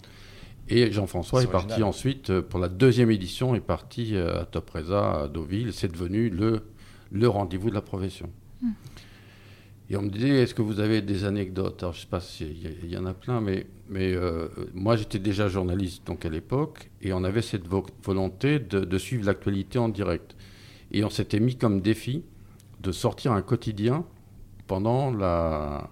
Et 0.68 0.90
Jean-François 0.92 1.42
est, 1.42 1.46
parti 1.46 1.82
ensuite 1.82 2.30
euh, 2.30 2.42
pour 2.42 2.58
la 2.58 2.68
deuxième 2.68 3.10
édition, 3.10 3.54
est 3.54 3.60
parti 3.60 4.16
euh, 4.16 4.42
à 4.42 4.44
Top 4.46 4.70
Reza 4.70 5.22
à 5.22 5.28
Deauville. 5.28 5.72
C'est 5.74 5.92
devenu 5.92 6.30
le, 6.30 6.62
le 7.10 7.28
rendez-vous 7.28 7.68
de 7.68 7.74
la 7.74 7.82
profession. 7.82 8.30
Hmm. 8.62 8.70
Et 9.90 9.96
on 9.96 10.02
me 10.02 10.08
disait, 10.08 10.42
est-ce 10.42 10.54
que 10.54 10.62
vous 10.62 10.80
avez 10.80 11.02
des 11.02 11.24
anecdotes? 11.24 11.82
Alors, 11.82 11.92
je 11.92 11.98
ne 11.98 12.02
sais 12.02 12.08
pas 12.08 12.20
s'il 12.20 12.90
y, 12.90 12.96
en 12.96 13.04
a 13.04 13.12
plein, 13.12 13.40
mais, 13.42 13.66
mais 13.90 14.14
euh, 14.14 14.48
moi, 14.72 14.96
j'étais 14.96 15.18
déjà 15.18 15.48
journaliste 15.48 16.06
donc 16.06 16.24
à 16.24 16.30
l'époque, 16.30 16.90
et 17.02 17.12
on 17.12 17.22
avait 17.22 17.42
cette 17.42 17.66
volonté 17.68 18.58
de, 18.58 18.98
suivre 18.98 19.26
l'actualité 19.26 19.78
en 19.78 19.90
direct. 19.90 20.36
Et 20.90 21.04
on 21.04 21.10
s'était 21.10 21.40
mis 21.40 21.56
comme 21.56 21.82
défi 21.82 22.24
de 22.80 22.92
sortir 22.92 23.32
un 23.32 23.42
quotidien 23.42 24.06
pendant, 24.66 25.10
la, 25.10 25.90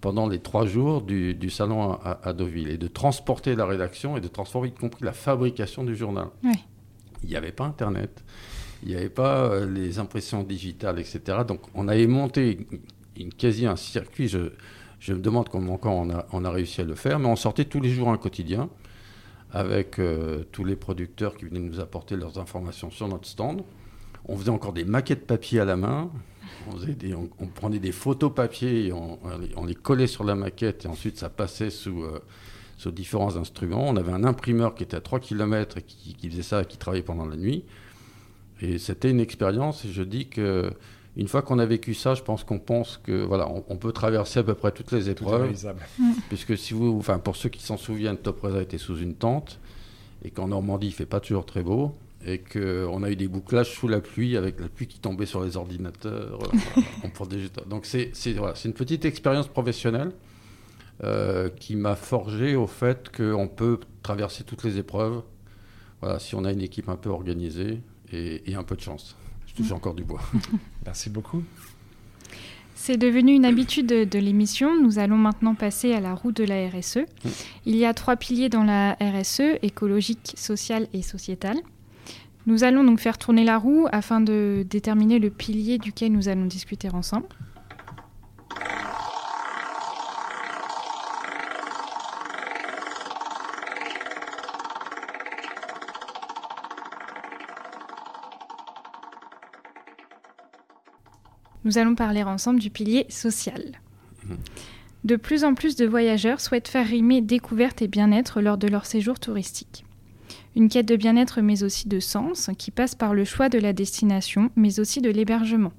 pendant 0.00 0.26
les 0.26 0.38
trois 0.38 0.64
jours 0.64 1.02
du, 1.02 1.50
salon 1.50 1.98
à, 2.02 2.32
Deauville, 2.32 2.70
et 2.70 2.78
de 2.78 2.88
transporter 2.88 3.56
la 3.56 3.66
rédaction, 3.66 4.16
et 4.16 4.22
de 4.22 4.28
transformer 4.28 4.68
y 4.68 4.72
compris 4.72 5.04
la 5.04 5.12
fabrication 5.12 5.84
du 5.84 5.94
journal. 5.94 6.28
Il 7.22 7.28
n'y 7.28 7.36
avait 7.36 7.52
pas 7.52 7.66
Internet. 7.66 8.24
Il 8.82 8.88
n'y 8.88 8.94
avait 8.94 9.10
pas 9.10 9.40
euh, 9.40 9.68
les 9.68 9.98
impressions 9.98 10.44
digitales, 10.44 11.00
etc. 11.00 11.38
Donc 11.46 11.62
on 11.74 11.88
avait 11.88 12.06
monté 12.06 12.66
une, 13.18 13.32
quasi 13.32 13.66
un 13.66 13.76
circuit. 13.76 14.28
Je, 14.28 14.50
je 15.00 15.12
me 15.12 15.20
demande 15.20 15.48
comment 15.48 15.74
encore 15.74 15.94
on 15.94 16.10
a, 16.10 16.26
on 16.32 16.44
a, 16.44 16.50
réussi 16.50 16.80
à 16.80 16.84
le 16.84 16.94
faire, 16.94 17.18
mais 17.18 17.28
on 17.28 17.36
sortait 17.36 17.64
tous 17.64 17.80
les 17.80 17.90
jours 17.90 18.08
un 18.10 18.16
quotidien 18.16 18.68
avec 19.50 19.98
euh, 19.98 20.44
tous 20.52 20.64
les 20.64 20.76
producteurs 20.76 21.36
qui 21.36 21.46
venaient 21.46 21.60
nous 21.60 21.80
apporter 21.80 22.16
leurs 22.16 22.38
informations 22.38 22.90
sur 22.90 23.08
notre 23.08 23.26
stand. 23.26 23.62
On 24.26 24.36
faisait 24.36 24.50
encore 24.50 24.72
des 24.72 24.84
maquettes 24.84 25.26
papier 25.26 25.60
à 25.60 25.64
la 25.64 25.76
main. 25.76 26.10
On, 27.38 27.46
prenait 27.46 27.78
des 27.78 27.92
photos 27.92 28.32
papier 28.34 28.86
et 28.86 28.92
on, 28.92 29.18
on, 29.56 29.64
les 29.64 29.74
collait 29.74 30.06
sur 30.06 30.24
la 30.24 30.34
maquette 30.34 30.84
et 30.84 30.88
ensuite 30.88 31.18
ça 31.18 31.28
passait 31.28 31.70
sous, 31.70 32.02
euh, 32.02 32.20
sous 32.76 32.90
différents 32.90 33.36
instruments. 33.36 33.86
On 33.86 33.96
avait 33.96 34.12
un 34.12 34.24
imprimeur 34.24 34.74
qui 34.74 34.82
était 34.82 34.96
à 34.96 35.00
3 35.00 35.20
km 35.20 35.78
et 35.78 35.82
qui, 35.82 36.14
qui 36.14 36.28
faisait 36.28 36.42
ça, 36.42 36.64
qui 36.64 36.76
travaillait 36.76 37.04
pendant 37.04 37.26
la 37.26 37.36
nuit. 37.36 37.64
Et 38.60 38.78
c'était 38.78 39.10
une 39.10 39.20
expérience, 39.20 39.84
et 39.84 39.92
je 39.92 40.02
dis 40.02 40.28
que 40.28 40.70
une 41.18 41.26
fois 41.26 41.42
qu'on 41.42 41.58
a 41.58 41.66
vécu 41.66 41.94
ça, 41.94 42.14
je 42.14 42.22
pense 42.22 42.44
qu'on 42.44 42.60
pense 42.60 43.00
que 43.02 43.24
voilà, 43.24 43.48
on, 43.68 43.76
peut 43.76 43.90
traverser 43.90 44.38
à 44.38 44.44
peu 44.44 44.54
près 44.54 44.70
toutes 44.70 44.92
les 44.92 45.10
épreuves. 45.10 45.52
Mm. 45.98 46.12
Puisque 46.28 46.56
si 46.56 46.74
vous, 46.74 46.96
enfin 46.96 47.18
pour 47.18 47.34
ceux 47.34 47.48
qui 47.48 47.60
s'en 47.60 47.76
souviennent, 47.76 48.16
Top 48.16 48.40
Reza 48.40 48.62
était 48.62 48.78
sous 48.78 48.98
une 48.98 49.14
tente 49.14 49.58
et 50.24 50.30
qu'en 50.30 50.46
Normandie 50.46 50.86
il 50.86 50.92
fait 50.92 51.06
pas 51.06 51.18
toujours 51.18 51.44
très 51.44 51.64
beau 51.64 51.92
et 52.24 52.38
qu'on 52.38 53.02
a 53.02 53.10
eu 53.10 53.16
des 53.16 53.26
bouclages 53.26 53.74
sous 53.74 53.88
la 53.88 54.00
pluie 54.00 54.36
avec 54.36 54.60
la 54.60 54.68
pluie 54.68 54.86
qui 54.86 55.00
tombait 55.00 55.26
sur 55.26 55.42
les 55.42 55.56
ordinateurs. 55.56 56.38
Donc 57.68 57.84
c'est 57.84 58.12
voilà, 58.34 58.54
une 58.64 58.72
petite 58.72 59.04
expérience 59.04 59.48
professionnelle 59.48 60.12
euh, 61.02 61.48
qui 61.48 61.74
m'a 61.74 61.96
forgé 61.96 62.54
au 62.54 62.68
fait 62.68 63.10
qu'on 63.14 63.48
peut 63.48 63.80
traverser 64.04 64.44
toutes 64.44 64.62
les 64.62 64.78
épreuves. 64.78 65.22
Voilà, 66.00 66.20
si 66.20 66.36
on 66.36 66.44
a 66.44 66.52
une 66.52 66.62
équipe 66.62 66.88
un 66.88 66.96
peu 66.96 67.10
organisée 67.10 67.80
et 68.12 68.54
un 68.54 68.62
peu 68.62 68.76
de 68.76 68.80
chance 68.80 69.16
touche 69.58 69.72
encore 69.72 69.94
du 69.94 70.04
bois. 70.04 70.20
Merci 70.84 71.10
beaucoup. 71.10 71.42
C'est 72.74 72.96
devenu 72.96 73.32
une 73.32 73.44
habitude 73.44 73.86
de, 73.86 74.18
l'émission. 74.18 74.80
Nous 74.80 74.98
allons 74.98 75.16
maintenant 75.16 75.54
passer 75.54 75.92
à 75.92 76.00
la 76.00 76.14
roue 76.14 76.32
de 76.32 76.44
la 76.44 76.68
RSE. 76.68 77.00
Il 77.66 77.76
y 77.76 77.84
a 77.84 77.92
trois 77.92 78.16
piliers 78.16 78.48
dans 78.48 78.62
la 78.62 78.96
RSE, 79.00 79.58
écologique, 79.62 80.34
sociale 80.36 80.86
et 80.92 81.02
sociétale. 81.02 81.58
Nous 82.46 82.64
allons 82.64 82.84
donc 82.84 83.00
faire 83.00 83.18
tourner 83.18 83.44
la 83.44 83.58
roue 83.58 83.88
afin 83.90 84.20
de 84.20 84.64
déterminer 84.70 85.18
le 85.18 85.28
pilier 85.28 85.78
duquel 85.78 86.12
nous 86.12 86.28
allons 86.28 86.46
discuter 86.46 86.88
ensemble. 86.88 87.26
Nous 101.68 101.76
allons 101.76 101.94
parler 101.94 102.22
ensemble 102.22 102.60
du 102.60 102.70
pilier 102.70 103.04
social. 103.10 103.62
De 105.04 105.16
plus 105.16 105.44
en 105.44 105.52
plus 105.52 105.76
de 105.76 105.84
voyageurs 105.84 106.40
souhaitent 106.40 106.66
faire 106.66 106.86
rimer 106.86 107.20
découverte 107.20 107.82
et 107.82 107.88
bien-être 107.88 108.40
lors 108.40 108.56
de 108.56 108.68
leur 108.68 108.86
séjour 108.86 109.20
touristique. 109.20 109.84
Une 110.56 110.70
quête 110.70 110.88
de 110.88 110.96
bien-être 110.96 111.42
mais 111.42 111.62
aussi 111.64 111.86
de 111.86 112.00
sens 112.00 112.48
qui 112.56 112.70
passe 112.70 112.94
par 112.94 113.12
le 113.12 113.26
choix 113.26 113.50
de 113.50 113.58
la 113.58 113.74
destination 113.74 114.50
mais 114.56 114.80
aussi 114.80 115.02
de 115.02 115.10
l'hébergement. 115.10 115.74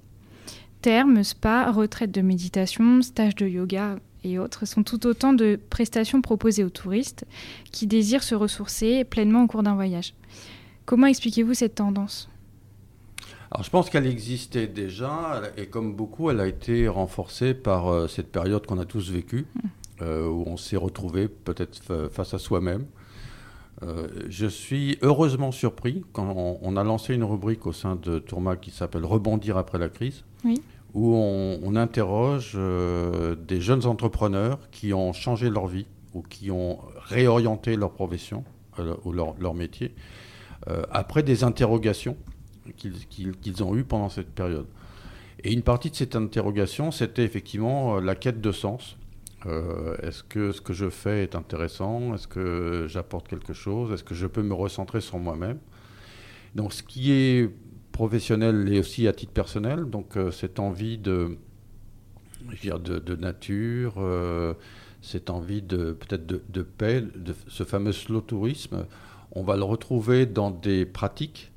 Thermes, 0.84 1.23
spa, 1.23 1.71
retraite 1.71 2.12
de 2.12 2.21
méditation, 2.21 3.02
stage 3.02 3.34
de 3.34 3.47
yoga 3.47 3.95
et 4.23 4.38
autres 4.38 4.67
sont 4.67 4.84
tout 4.84 5.08
autant 5.08 5.34
de 5.34 5.60
prestations 5.71 6.21
proposées 6.21 6.63
aux 6.63 6.69
touristes 6.69 7.25
qui 7.71 7.88
désirent 7.88 8.21
se 8.21 8.36
ressourcer 8.36 9.06
pleinement 9.06 9.41
au 9.41 9.47
cours 9.47 9.63
d'un 9.63 9.73
voyage. 9.73 10.13
Comment 10.86 11.08
expliquez-vous 11.08 11.56
cette 11.56 11.75
tendance? 11.75 12.30
Alors 13.52 13.64
je 13.64 13.72
pense 13.72 13.90
qu'elle 13.90 14.06
existait 14.06 14.68
déjà, 14.68 15.42
et 15.58 15.68
comme 15.68 15.96
beaucoup, 15.96 16.30
elle 16.30 16.40
a 16.40 16.48
été 16.48 16.88
renforcée 16.88 17.56
par 17.56 17.88
euh, 17.88 18.08
cette 18.08 18.32
période 18.32 18.66
qu'on 18.68 18.78
a 18.78 18.86
tous 18.86 19.12
vécue, 19.12 19.48
mm. 19.56 19.68
euh, 20.04 20.28
où 20.28 20.44
on 20.46 20.56
s'est 20.56 20.78
retrouvé 20.78 21.28
peut-être 21.28 22.10
face 22.12 22.34
à 22.34 22.40
soi-même. 22.40 22.86
Euh, 23.82 24.08
je 24.28 24.46
suis 24.46 25.00
heureusement 25.02 25.52
surpris 25.52 26.04
quand 26.12 26.60
on, 26.62 26.78
a 26.78 26.84
lancé 26.84 27.16
une 27.16 27.24
rubrique 27.24 27.66
au 27.66 27.72
sein 27.72 27.96
de 27.96 28.20
Tourma 28.20 28.56
qui 28.56 28.72
s'appelle 28.72 29.06
Rebondir 29.06 29.58
après 29.58 29.80
la 29.80 29.90
crise, 29.90 30.26
où 30.94 31.16
on, 31.16 31.76
interroge 31.76 32.58
des 33.48 33.62
jeunes 33.62 33.86
entrepreneurs 33.86 34.60
qui 34.72 34.94
ont 34.94 35.14
changé 35.14 35.50
leur 35.50 35.68
vie 35.68 35.86
ou 36.14 36.22
qui 36.22 36.52
ont 36.52 36.80
réorienté 37.06 37.78
leur 37.78 37.92
profession 37.92 38.44
ou 39.06 39.14
leur, 39.14 39.36
leur 39.40 39.54
métier 39.54 39.96
après 40.92 41.24
des 41.24 41.46
interrogations 41.46 42.18
qu'ils 42.74 43.64
ont 43.64 43.76
eu 43.76 43.84
pendant 43.84 44.10
cette 44.10 44.30
période. 44.30 44.68
Et 45.44 45.54
une 45.54 45.62
partie 45.62 45.90
de 45.90 45.96
cette 45.96 46.16
interrogation, 46.16 46.92
c'était 46.92 47.24
effectivement 47.24 47.98
euh, 47.98 48.02
la 48.02 48.16
quête 48.16 48.42
de 48.42 48.52
sens. 48.52 48.98
Euh, 49.46 49.96
est-ce 50.02 50.22
que 50.22 50.52
ce 50.52 50.60
que 50.60 50.74
je 50.74 50.90
fais 50.90 51.24
est 51.24 51.36
intéressant? 51.36 52.14
Est-ce 52.14 52.28
que 52.28 52.88
j'apporte 52.90 53.28
quelque 53.28 53.54
chose? 53.54 53.94
Est-ce 53.94 54.04
que 54.04 54.16
je 54.16 54.28
peux 54.28 54.44
me 54.44 54.54
recentrer 54.54 55.00
sur 55.00 55.18
moi-même? 55.18 55.60
Donc 56.56 56.74
ce 56.74 56.84
qui 56.84 57.12
est 57.12 57.50
professionnel 57.94 58.68
et 58.72 58.80
aussi 58.80 59.08
à 59.08 59.14
titre 59.14 59.32
personnel, 59.32 59.86
donc 59.86 60.18
euh, 60.18 60.32
cette 60.32 60.60
envie 60.60 60.98
de, 60.98 61.38
dire, 62.62 62.80
de, 62.80 63.16
nature, 63.16 63.94
cette 65.02 65.30
envie 65.30 65.62
de 65.62 65.94
peut-être 65.94 66.26
de, 66.26 66.42
de, 66.50 66.62
paix, 66.64 67.02
de 67.02 67.34
ce 67.48 67.64
fameux 67.64 67.94
slow 67.94 68.20
tourisme, 68.20 68.86
on 69.32 69.44
va 69.44 69.56
le 69.56 69.64
retrouver 69.64 70.26
dans 70.26 70.52
des 70.52 70.86
pratiques 70.86 71.52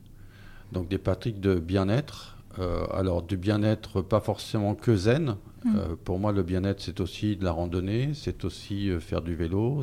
donc 0.73 0.89
des 0.89 0.99
pratiques 0.99 1.41
de 1.41 1.55
bien-être. 1.55 2.37
Euh, 2.59 2.85
alors 2.93 3.23
du 3.23 3.39
bien-être 3.39 4.03
pas 4.03 4.21
forcément 4.21 4.75
que 4.75 4.95
zen. 4.95 5.37
Mm. 5.65 5.77
Euh, 5.77 5.97
pour 6.05 6.19
moi, 6.19 6.33
le 6.33 6.43
bien-être, 6.43 6.81
c'est 6.81 7.01
aussi 7.01 7.37
de 7.37 7.45
la 7.45 7.53
randonnée, 7.53 8.11
c'est 8.15 8.45
aussi 8.45 8.91
euh, 8.91 9.01
faire 9.01 9.23
du 9.23 9.35
vélo, 9.35 9.83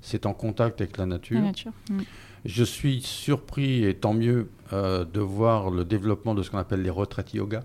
c'est 0.00 0.26
en 0.26 0.34
contact 0.34 0.80
avec 0.80 0.98
la 0.98 1.06
nature. 1.06 1.40
Mm. 1.40 2.00
Je 2.44 2.64
suis 2.64 3.00
surpris, 3.00 3.84
et 3.84 3.94
tant 3.94 4.12
mieux, 4.12 4.50
de 4.72 5.20
voir 5.20 5.70
le 5.70 5.84
développement 5.84 6.34
de 6.34 6.42
ce 6.42 6.50
qu'on 6.50 6.58
appelle 6.58 6.82
les 6.82 6.90
retraites 6.90 7.32
yoga. 7.32 7.62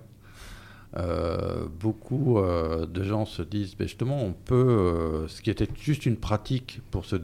Beaucoup 0.93 2.39
de 2.41 3.03
gens 3.03 3.25
se 3.25 3.41
disent, 3.41 3.75
ben 3.75 3.87
justement, 3.87 4.21
on 4.21 4.33
peut, 4.33 5.25
ce 5.27 5.41
qui 5.41 5.49
était 5.49 5.67
juste 5.79 6.05
une 6.05 6.17
pratique 6.17 6.81
pour 6.91 7.05
se 7.05 7.17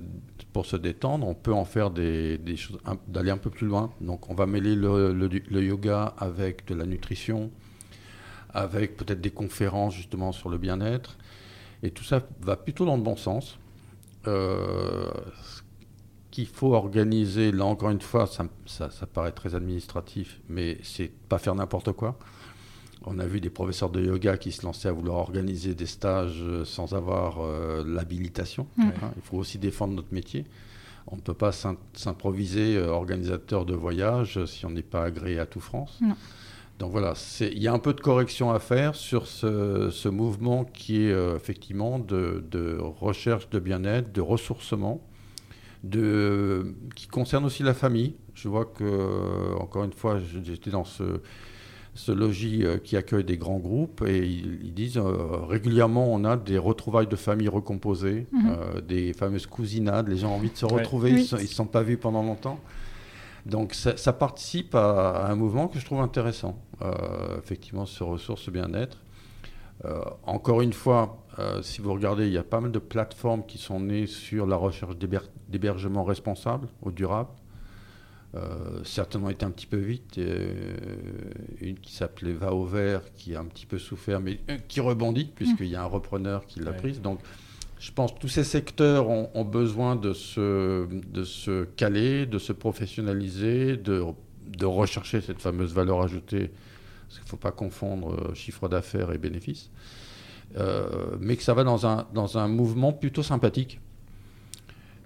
pour 0.55 0.65
se 0.65 0.77
détendre, 0.77 1.27
on 1.27 1.33
peut 1.33 1.51
en 1.51 1.65
faire 1.65 1.91
des, 1.91 2.39
choses, 2.55 2.79
d'aller 3.09 3.29
un 3.29 3.37
peu 3.37 3.49
plus 3.49 3.67
loin. 3.67 3.91
Donc 3.99 4.29
on 4.29 4.35
va 4.35 4.45
mêler 4.45 4.73
le, 4.73 5.61
yoga 5.61 6.13
avec 6.17 6.65
de 6.65 6.73
la 6.73 6.85
nutrition, 6.85 7.51
avec 8.53 8.95
peut-être 8.95 9.19
des 9.19 9.31
conférences 9.31 9.93
justement 9.93 10.31
sur 10.31 10.47
le 10.47 10.57
bien-être. 10.57 11.17
Et 11.83 11.91
tout 11.91 12.05
ça 12.05 12.21
va 12.39 12.55
plutôt 12.55 12.85
dans 12.85 12.95
le 12.95 13.03
bon 13.03 13.17
sens. 13.17 13.59
Euh, 14.27 15.11
qu'il 16.31 16.47
faut 16.47 16.73
organiser, 16.73 17.51
là 17.51 17.65
encore 17.65 17.89
une 17.89 17.99
fois, 17.99 18.25
ça, 18.25 18.47
ça 18.65 19.05
paraît 19.07 19.33
très 19.33 19.55
administratif, 19.55 20.39
mais 20.47 20.77
c'est 20.83 21.11
pas 21.27 21.37
faire 21.37 21.55
n'importe 21.55 21.91
quoi. 21.91 22.17
On 23.07 23.19
a 23.19 23.25
vu 23.25 23.39
des 23.39 23.51
professeurs 23.51 23.89
de 23.89 24.03
yoga 24.03 24.37
qui 24.37 24.51
se 24.51 24.65
lançaient 24.65 24.87
à 24.87 24.91
vouloir 24.91 25.17
organiser 25.17 25.75
des 25.75 25.85
stages 25.85 26.41
euh, 26.41 26.65
sans 26.65 26.93
avoir 26.93 27.37
euh, 27.39 27.83
l'habilitation. 27.85 28.67
Hein, 28.79 28.91
il 29.15 29.21
faut 29.21 29.37
aussi 29.37 29.59
défendre 29.59 29.93
notre 29.93 30.13
métier. 30.13 30.45
On 31.07 31.15
ne 31.15 31.21
peut 31.21 31.35
pas 31.35 31.51
s'improviser 31.51 32.77
euh, 32.77 32.87
organisateur 32.87 33.65
de 33.65 33.75
voyage 33.75 34.43
si 34.45 34.65
on 34.65 34.71
n'est 34.71 34.81
pas 34.81 35.03
agréé 35.03 35.39
à 35.39 35.45
tout 35.45 35.59
France. 35.59 35.99
Donc 36.79 36.91
voilà, 36.91 37.13
il 37.39 37.59
y 37.59 37.67
a 37.67 37.73
un 37.73 37.79
peu 37.79 37.93
de 37.93 38.01
correction 38.01 38.51
à 38.51 38.59
faire 38.59 38.95
sur 38.95 39.27
ce, 39.27 40.09
mouvement 40.09 40.65
qui 40.65 41.03
est 41.03 41.35
effectivement 41.35 41.99
de, 41.99 42.77
recherche 42.81 43.49
de 43.49 43.59
bien-être, 43.59 44.11
de 44.11 44.19
ressourcement, 44.19 44.99
de, 45.85 46.75
qui 46.95 47.07
concerne 47.07 47.45
aussi 47.45 47.63
la 47.63 47.73
famille. 47.73 48.15
Je 48.33 48.49
vois 48.49 48.65
que, 48.65 49.55
encore 49.57 49.85
une 49.85 49.93
fois, 49.93 50.19
j'étais 50.43 50.71
dans 50.71 50.83
ce 50.83 51.21
ce 51.95 52.11
logis 52.11 52.63
euh, 52.63 52.77
qui 52.77 52.97
accueille 52.97 53.23
des 53.23 53.37
grands 53.37 53.57
groupes 53.57 54.03
et 54.05 54.27
ils, 54.27 54.73
disent 54.73 54.97
euh, 54.97 55.45
régulièrement 55.47 56.13
on 56.13 56.25
a 56.25 56.35
des 56.35 56.57
retrouvailles 56.57 57.07
de 57.07 57.15
familles 57.15 57.47
recomposées, 57.47 58.27
mhm. 58.33 58.49
euh, 58.49 58.81
des 58.81 59.13
fameuses 59.13 59.47
cousinades, 59.47 60.09
les 60.09 60.17
gens 60.17 60.31
ont 60.31 60.35
envie 60.35 60.51
de 60.51 60.57
se 60.57 60.65
retrouver, 60.65 61.11
ils 61.11 61.15
ne 61.15 61.23
se 61.23 61.47
sont 61.47 61.65
pas 61.65 61.81
vus 61.81 61.97
pendant 61.97 62.21
longtemps. 62.21 62.59
Donc 63.45 63.75
ça, 63.75 64.11
participe 64.11 64.73
à, 64.73 65.27
un 65.29 65.35
mouvement 65.35 65.67
que 65.67 65.79
je 65.79 65.85
trouve 65.85 66.01
intéressant, 66.01 66.59
effectivement, 67.37 67.85
ce 67.85 68.03
ressources 68.03 68.49
bien-être. 68.49 68.97
encore 70.23 70.61
une 70.61 70.73
fois, 70.73 71.23
si 71.61 71.79
vous 71.79 71.93
regardez, 71.93 72.25
il 72.25 72.33
y 72.33 72.39
a 72.39 72.43
pas 72.43 72.59
mal 72.59 72.71
de 72.71 72.79
plateformes 72.79 73.45
qui 73.45 73.59
sont 73.59 73.79
nées 73.79 74.07
sur 74.07 74.47
la 74.47 74.55
recherche 74.55 74.95
d'hébergement 75.47 76.03
responsable 76.03 76.69
ou 76.81 76.89
durable. 76.91 77.29
Euh, 78.35 78.81
certainement 78.83 79.29
été 79.29 79.45
un 79.45 79.51
petit 79.51 79.65
peu 79.65 79.77
vite. 79.77 80.17
Euh, 80.17 80.53
une 81.61 81.79
qui 81.79 81.93
s'appelait 81.93 82.33
Va 82.33 82.53
au 82.53 82.65
vert, 82.65 83.01
qui 83.15 83.35
a 83.35 83.39
un 83.39 83.45
petit 83.45 83.65
peu 83.65 83.77
souffert, 83.77 84.19
mais 84.19 84.39
euh, 84.49 84.57
qui 84.67 84.81
rebondit, 84.81 85.31
puisqu'il 85.33 85.67
y 85.67 85.75
a 85.75 85.83
un 85.83 85.87
repreneur 85.87 86.45
qui 86.45 86.59
l'a 86.59 86.73
prise. 86.73 87.01
Donc, 87.01 87.19
je 87.79 87.91
pense 87.91 88.11
que 88.11 88.19
tous 88.19 88.27
ces 88.27 88.43
secteurs 88.43 89.07
ont, 89.09 89.45
besoin 89.45 89.95
de 89.95 90.13
se, 90.13 90.87
de 90.87 91.23
se 91.23 91.63
caler, 91.63 92.25
de 92.25 92.39
se 92.39 92.51
professionnaliser, 92.51 93.77
de, 93.77 94.03
de 94.47 94.65
rechercher 94.65 95.21
cette 95.21 95.41
fameuse 95.41 95.73
valeur 95.73 96.01
ajoutée, 96.01 96.51
parce 97.03 97.19
qu'il 97.19 97.25
ne 97.25 97.29
faut 97.29 97.37
pas 97.37 97.51
confondre 97.51 98.33
chiffre 98.33 98.67
d'affaires 98.67 99.11
et 99.11 99.17
bénéfices, 99.17 99.69
mais 101.19 101.35
que 101.35 101.43
ça 101.43 101.53
va 101.53 101.63
dans 101.63 101.85
un, 101.85 102.07
dans 102.13 102.37
un 102.37 102.47
mouvement 102.47 102.91
plutôt 102.91 103.23
sympathique, 103.23 103.79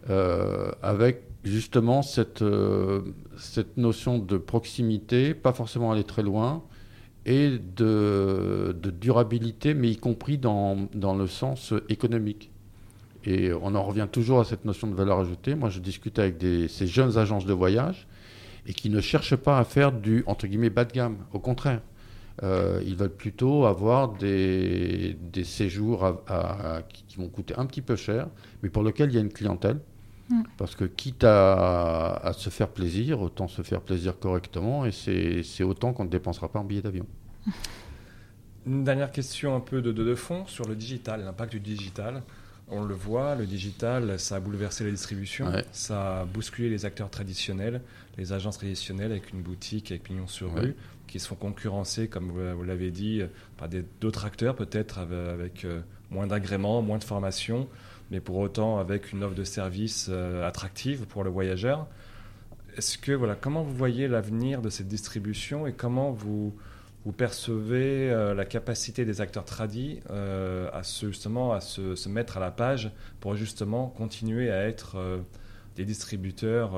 avec 0.08 1.29
justement 1.43 2.02
cette, 2.02 2.41
euh, 2.41 3.02
cette 3.38 3.78
notion 3.78 4.19
de 4.19 4.38
proximité, 4.38 5.34
pas 5.34 5.54
forcément 5.54 5.91
aller 5.91 6.04
très 6.04 6.23
loin, 6.23 6.63
et 7.25 7.60
de, 7.75 8.75
durabilité, 8.99 9.73
mais 9.73 9.91
y 9.91 9.97
compris 9.97 10.38
dans, 10.38 10.89
le 10.93 11.28
sens 11.28 11.73
économique. 11.89 12.52
Et 13.25 13.52
on 13.54 13.75
en 13.75 13.84
revient 13.84 14.08
toujours 14.12 14.39
à 14.39 14.45
cette 14.45 14.65
notion 14.65 14.88
de 14.88 14.95
valeur 14.95 15.19
ajoutée. 15.19 15.54
Moi, 15.54 15.69
je 15.69 15.80
discutais 15.80 16.21
avec 16.21 16.69
ces 16.69 16.88
jeunes 16.88 17.17
agences 17.17 17.45
de 17.45 17.54
voyage 17.54 18.08
et 18.65 18.73
qui 18.73 18.89
ne 18.89 19.02
cherchent 19.02 19.36
pas 19.36 19.60
à 19.60 19.63
faire 19.63 19.91
du 19.91 20.23
entre 20.25 20.47
guillemets 20.47 20.69
bas 20.69 20.86
de 20.86 20.93
gamme. 20.93 21.17
Au 21.34 21.39
contraire, 21.39 21.82
euh, 22.41 22.82
ils 22.86 22.95
veulent 22.95 23.10
plutôt 23.10 23.65
avoir 23.65 24.13
des, 24.13 25.17
séjours 25.43 26.23
qui 26.89 27.17
vont 27.17 27.28
coûter 27.28 27.54
un 27.58 27.65
petit 27.65 27.82
peu 27.82 27.95
cher, 27.95 28.28
mais 28.63 28.69
pour 28.69 28.84
lesquels 28.84 29.10
il 29.10 29.15
y 29.15 29.17
a 29.17 29.21
une 29.21 29.34
clientèle. 29.34 29.80
Mm. 30.30 30.44
Parce 30.58 30.76
que 30.76 30.86
quitte 30.86 31.24
à, 31.24 32.13
à, 32.13 32.34
se 32.34 32.50
faire 32.50 32.70
plaisir, 32.70 33.22
autant 33.22 33.48
se 33.48 33.62
faire 33.62 33.82
plaisir 33.82 34.18
correctement, 34.20 34.86
et 34.86 34.92
c'est 34.92 35.63
autant 35.63 35.94
qu'on 35.94 36.06
ne 36.06 36.10
dépensera 36.10 36.50
pas 36.50 36.60
en 36.60 36.63
billets 36.63 36.82
d'avion. 36.82 37.06
Une 38.68 38.84
dernière 38.84 39.12
question 39.12 39.56
un 39.56 39.60
peu 39.60 39.82
de, 39.82 39.92
de, 39.92 40.04
de 40.04 40.15
fond 40.15 40.46
sur 40.46 40.68
le 40.68 40.76
digital, 40.76 41.24
l'impact 41.24 41.54
du 41.54 41.60
digital. 41.60 42.24
On 42.72 42.84
le 42.84 42.94
voit, 42.94 43.34
le 43.34 43.48
digital, 43.48 44.20
ça 44.20 44.36
a 44.36 44.39
bouleversé 44.39 44.84
la 44.84 44.92
distribution, 44.92 45.52
ça 45.72 46.20
a 46.22 46.26
bousculé 46.26 46.70
les 46.70 46.86
acteurs 46.86 47.10
traditionnels, 47.10 47.82
les 48.15 48.32
agences 48.32 48.60
traditionnelles 48.60 49.12
avec 49.12 49.34
une 49.34 49.42
boutique, 49.42 49.89
avec 49.89 50.04
pignon 50.04 50.28
sur 50.28 50.54
rue, 50.54 50.76
qui 51.08 51.20
sont 51.20 51.34
concurrencés, 51.34 52.08
comme 52.08 52.30
vous 52.30 52.63
l'avez 52.63 52.92
dit, 52.92 53.24
par 53.58 53.70
d'autres 54.00 54.26
acteurs 54.26 54.56
peut-être 54.56 55.00
avec, 55.00 55.65
euh, 55.65 55.82
moins 56.12 56.28
d'agréments, 56.28 56.84
moins 56.84 57.00
de 57.00 57.04
formation, 57.04 57.68
mais 58.12 58.19
pour 58.19 58.38
autant 58.38 58.80
avec 58.80 59.12
une 59.12 59.24
offre 59.24 59.36
de 59.36 59.43
service 59.43 60.08
euh, 60.10 60.48
attractive 60.48 61.06
pour 61.06 61.24
le 61.24 61.30
voyageur. 61.30 61.88
Est-ce 62.78 62.98
que 62.98 63.12
voilà, 63.12 63.36
comment 63.36 63.63
vous 63.63 63.74
voyez 63.74 64.08
l'avenir 64.08 64.62
de 64.62 64.69
cette 64.69 64.88
distribution 64.88 65.67
et 65.67 65.74
comment 65.74 66.12
vous 66.12 66.54
vous 67.06 67.13
percevez 67.13 68.12
euh, 68.12 68.34
la 68.34 68.45
capacité 68.45 69.06
des 69.06 69.22
acteurs 69.22 69.45
tradis 69.45 70.00
euh, 70.10 70.69
à 70.74 70.84
se, 70.84 71.08
justement 71.08 71.54
à 71.54 71.62
se, 71.62 72.10
mettre 72.10 72.38
à 72.38 72.39
la 72.39 72.52
page 72.52 72.91
pour 73.19 73.36
justement 73.36 73.88
continuer 73.88 74.52
à 74.52 74.67
être 74.67 74.98
euh, 74.98 75.19
des 75.76 75.86
distributeurs 75.86 76.74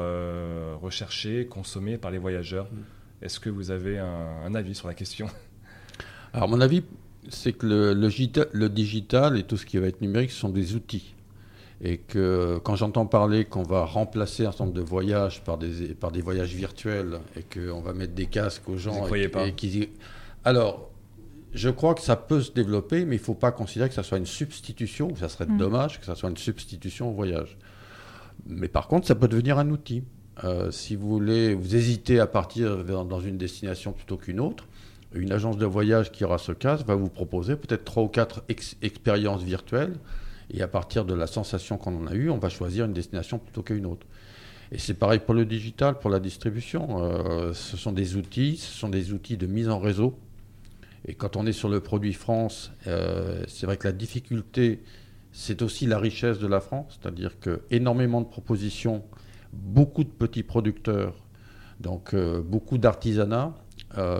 recherchés, 0.79 1.47
consommés 1.47 1.97
par 1.97 2.11
les 2.11 2.19
voyageurs? 2.19 2.65
Mm. 2.71 3.23
Est-ce 3.23 3.39
que 3.39 3.49
vous 3.49 3.71
avez 3.71 3.97
un, 3.97 4.53
avis 4.53 4.75
sur 4.75 4.87
la 4.87 4.93
question? 4.93 5.27
Alors 6.33 6.47
mon 6.47 6.61
avis, 6.61 6.83
c'est 7.29 7.53
que 7.53 7.65
le, 7.65 7.93
le, 7.93 8.69
digital 8.69 9.37
et 9.37 9.43
tout 9.43 9.57
ce 9.57 9.65
qui 9.65 9.77
va 9.77 9.87
être 9.87 10.01
numérique 10.01 10.31
sont 10.31 10.49
des 10.49 10.75
outils. 10.75 11.15
Et 11.83 11.97
que 11.97 12.59
quand 12.63 12.75
j'entends 12.75 13.07
parler 13.07 13.45
qu'on 13.45 13.63
va 13.63 13.85
remplacer 13.85 14.43
un 14.43 14.51
certain 14.51 14.65
nombre 14.65 14.75
de 14.75 14.81
voyages 14.81 15.43
par 15.43 15.57
des, 15.57 15.95
par 15.95 16.11
des 16.11 16.21
voyages 16.21 16.53
virtuels 16.53 17.19
et 17.35 17.41
qu'on 17.41 17.81
va 17.81 17.93
mettre 17.93 18.13
des 18.13 18.27
casques 18.27 18.69
aux 18.69 18.77
gens. 18.77 19.01
Vous 19.01 19.15
et, 19.15 19.27
pas 19.29 19.45
Alors, 20.43 20.91
je 21.53 21.69
crois 21.69 21.95
que 21.95 22.01
ça 22.01 22.15
peut 22.15 22.41
se 22.41 22.51
développer, 22.51 23.03
mais 23.05 23.15
il 23.15 23.19
ne 23.19 23.23
faut 23.23 23.33
pas 23.33 23.51
considérer 23.51 23.89
que 23.89 23.95
ça 23.95 24.03
soit 24.03 24.19
une 24.19 24.25
substitution, 24.25 25.15
ça 25.15 25.27
serait 25.27 25.47
mm. 25.47 25.57
dommage 25.57 25.99
que 25.99 26.05
ça 26.05 26.15
soit 26.15 26.29
une 26.29 26.37
substitution 26.37 27.09
au 27.09 27.13
voyage. 27.13 27.57
Mais 28.45 28.67
par 28.67 28.87
contre, 28.87 29.07
ça 29.07 29.15
peut 29.15 29.27
devenir 29.27 29.57
un 29.57 29.69
outil. 29.69 30.03
Euh, 30.43 30.71
si 30.71 30.95
vous 30.95 31.09
voulez, 31.09 31.53
vous 31.53 31.75
hésitez 31.75 32.19
à 32.19 32.27
partir 32.27 32.83
dans 32.85 33.19
une 33.19 33.37
destination 33.37 33.91
plutôt 33.91 34.17
qu'une 34.17 34.39
autre, 34.39 34.67
une 35.13 35.31
agence 35.31 35.57
de 35.57 35.65
voyage 35.65 36.11
qui 36.11 36.23
aura 36.23 36.37
ce 36.37 36.51
casque 36.51 36.85
va 36.85 36.95
vous 36.95 37.09
proposer 37.09 37.55
peut-être 37.55 37.83
trois 37.83 38.03
ou 38.03 38.07
quatre 38.07 38.43
expériences 38.81 39.43
virtuelles 39.43 39.95
et 40.53 40.61
à 40.61 40.67
partir 40.67 41.05
de 41.05 41.13
la 41.13 41.27
sensation 41.27 41.77
qu'on 41.77 41.95
en 42.03 42.07
a 42.07 42.13
eue, 42.13 42.29
on 42.29 42.37
va 42.37 42.49
choisir 42.49 42.85
une 42.85 42.93
destination 42.93 43.39
plutôt 43.39 43.63
qu'une 43.63 43.85
autre. 43.85 44.05
Et 44.71 44.77
c'est 44.77 44.93
pareil 44.93 45.19
pour 45.19 45.33
le 45.33 45.45
digital, 45.45 45.99
pour 45.99 46.09
la 46.09 46.19
distribution. 46.19 47.03
Euh, 47.03 47.53
ce 47.53 47.75
sont 47.75 47.91
des 47.91 48.15
outils, 48.15 48.57
ce 48.57 48.71
sont 48.71 48.89
des 48.89 49.11
outils 49.11 49.37
de 49.37 49.45
mise 49.45 49.69
en 49.69 49.79
réseau. 49.79 50.17
Et 51.05 51.13
quand 51.13 51.35
on 51.35 51.45
est 51.45 51.53
sur 51.53 51.67
le 51.67 51.79
produit 51.79 52.13
France, 52.13 52.71
euh, 52.87 53.43
c'est 53.47 53.65
vrai 53.65 53.77
que 53.77 53.87
la 53.87 53.93
difficulté, 53.93 54.81
c'est 55.31 55.61
aussi 55.61 55.87
la 55.87 55.97
richesse 55.97 56.39
de 56.39 56.47
la 56.47 56.61
France, 56.61 56.99
c'est-à-dire 57.01 57.39
que 57.39 57.61
énormément 57.69 58.21
de 58.21 58.27
propositions, 58.27 59.03
beaucoup 59.51 60.03
de 60.03 60.09
petits 60.09 60.43
producteurs, 60.43 61.15
donc 61.79 62.13
euh, 62.13 62.41
beaucoup 62.41 62.77
d'artisanat. 62.77 63.53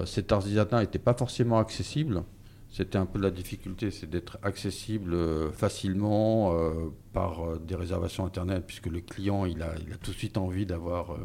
cet 0.06 0.32
artisanat 0.32 0.82
n'était 0.82 1.00
pas 1.00 1.14
forcément 1.14 1.60
accessible. 1.60 2.24
C'était 2.72 2.98
un 2.98 3.06
peu 3.06 3.20
la 3.20 3.32
difficulté, 3.32 3.92
c'est 3.92 4.10
d'être 4.10 4.40
accessible 4.44 5.14
euh, 5.14 5.52
facilement 5.52 6.54
euh, 6.54 6.90
par 7.12 7.42
euh, 7.42 7.60
des 7.60 7.76
réservations 7.76 8.26
Internet, 8.26 8.64
puisque 8.66 8.86
le 8.86 9.02
client, 9.02 9.46
il 9.46 9.62
a, 9.62 9.76
tout 10.02 10.12
de 10.12 10.16
suite 10.16 10.38
envie 10.38 10.66
d'avoir 10.66 11.18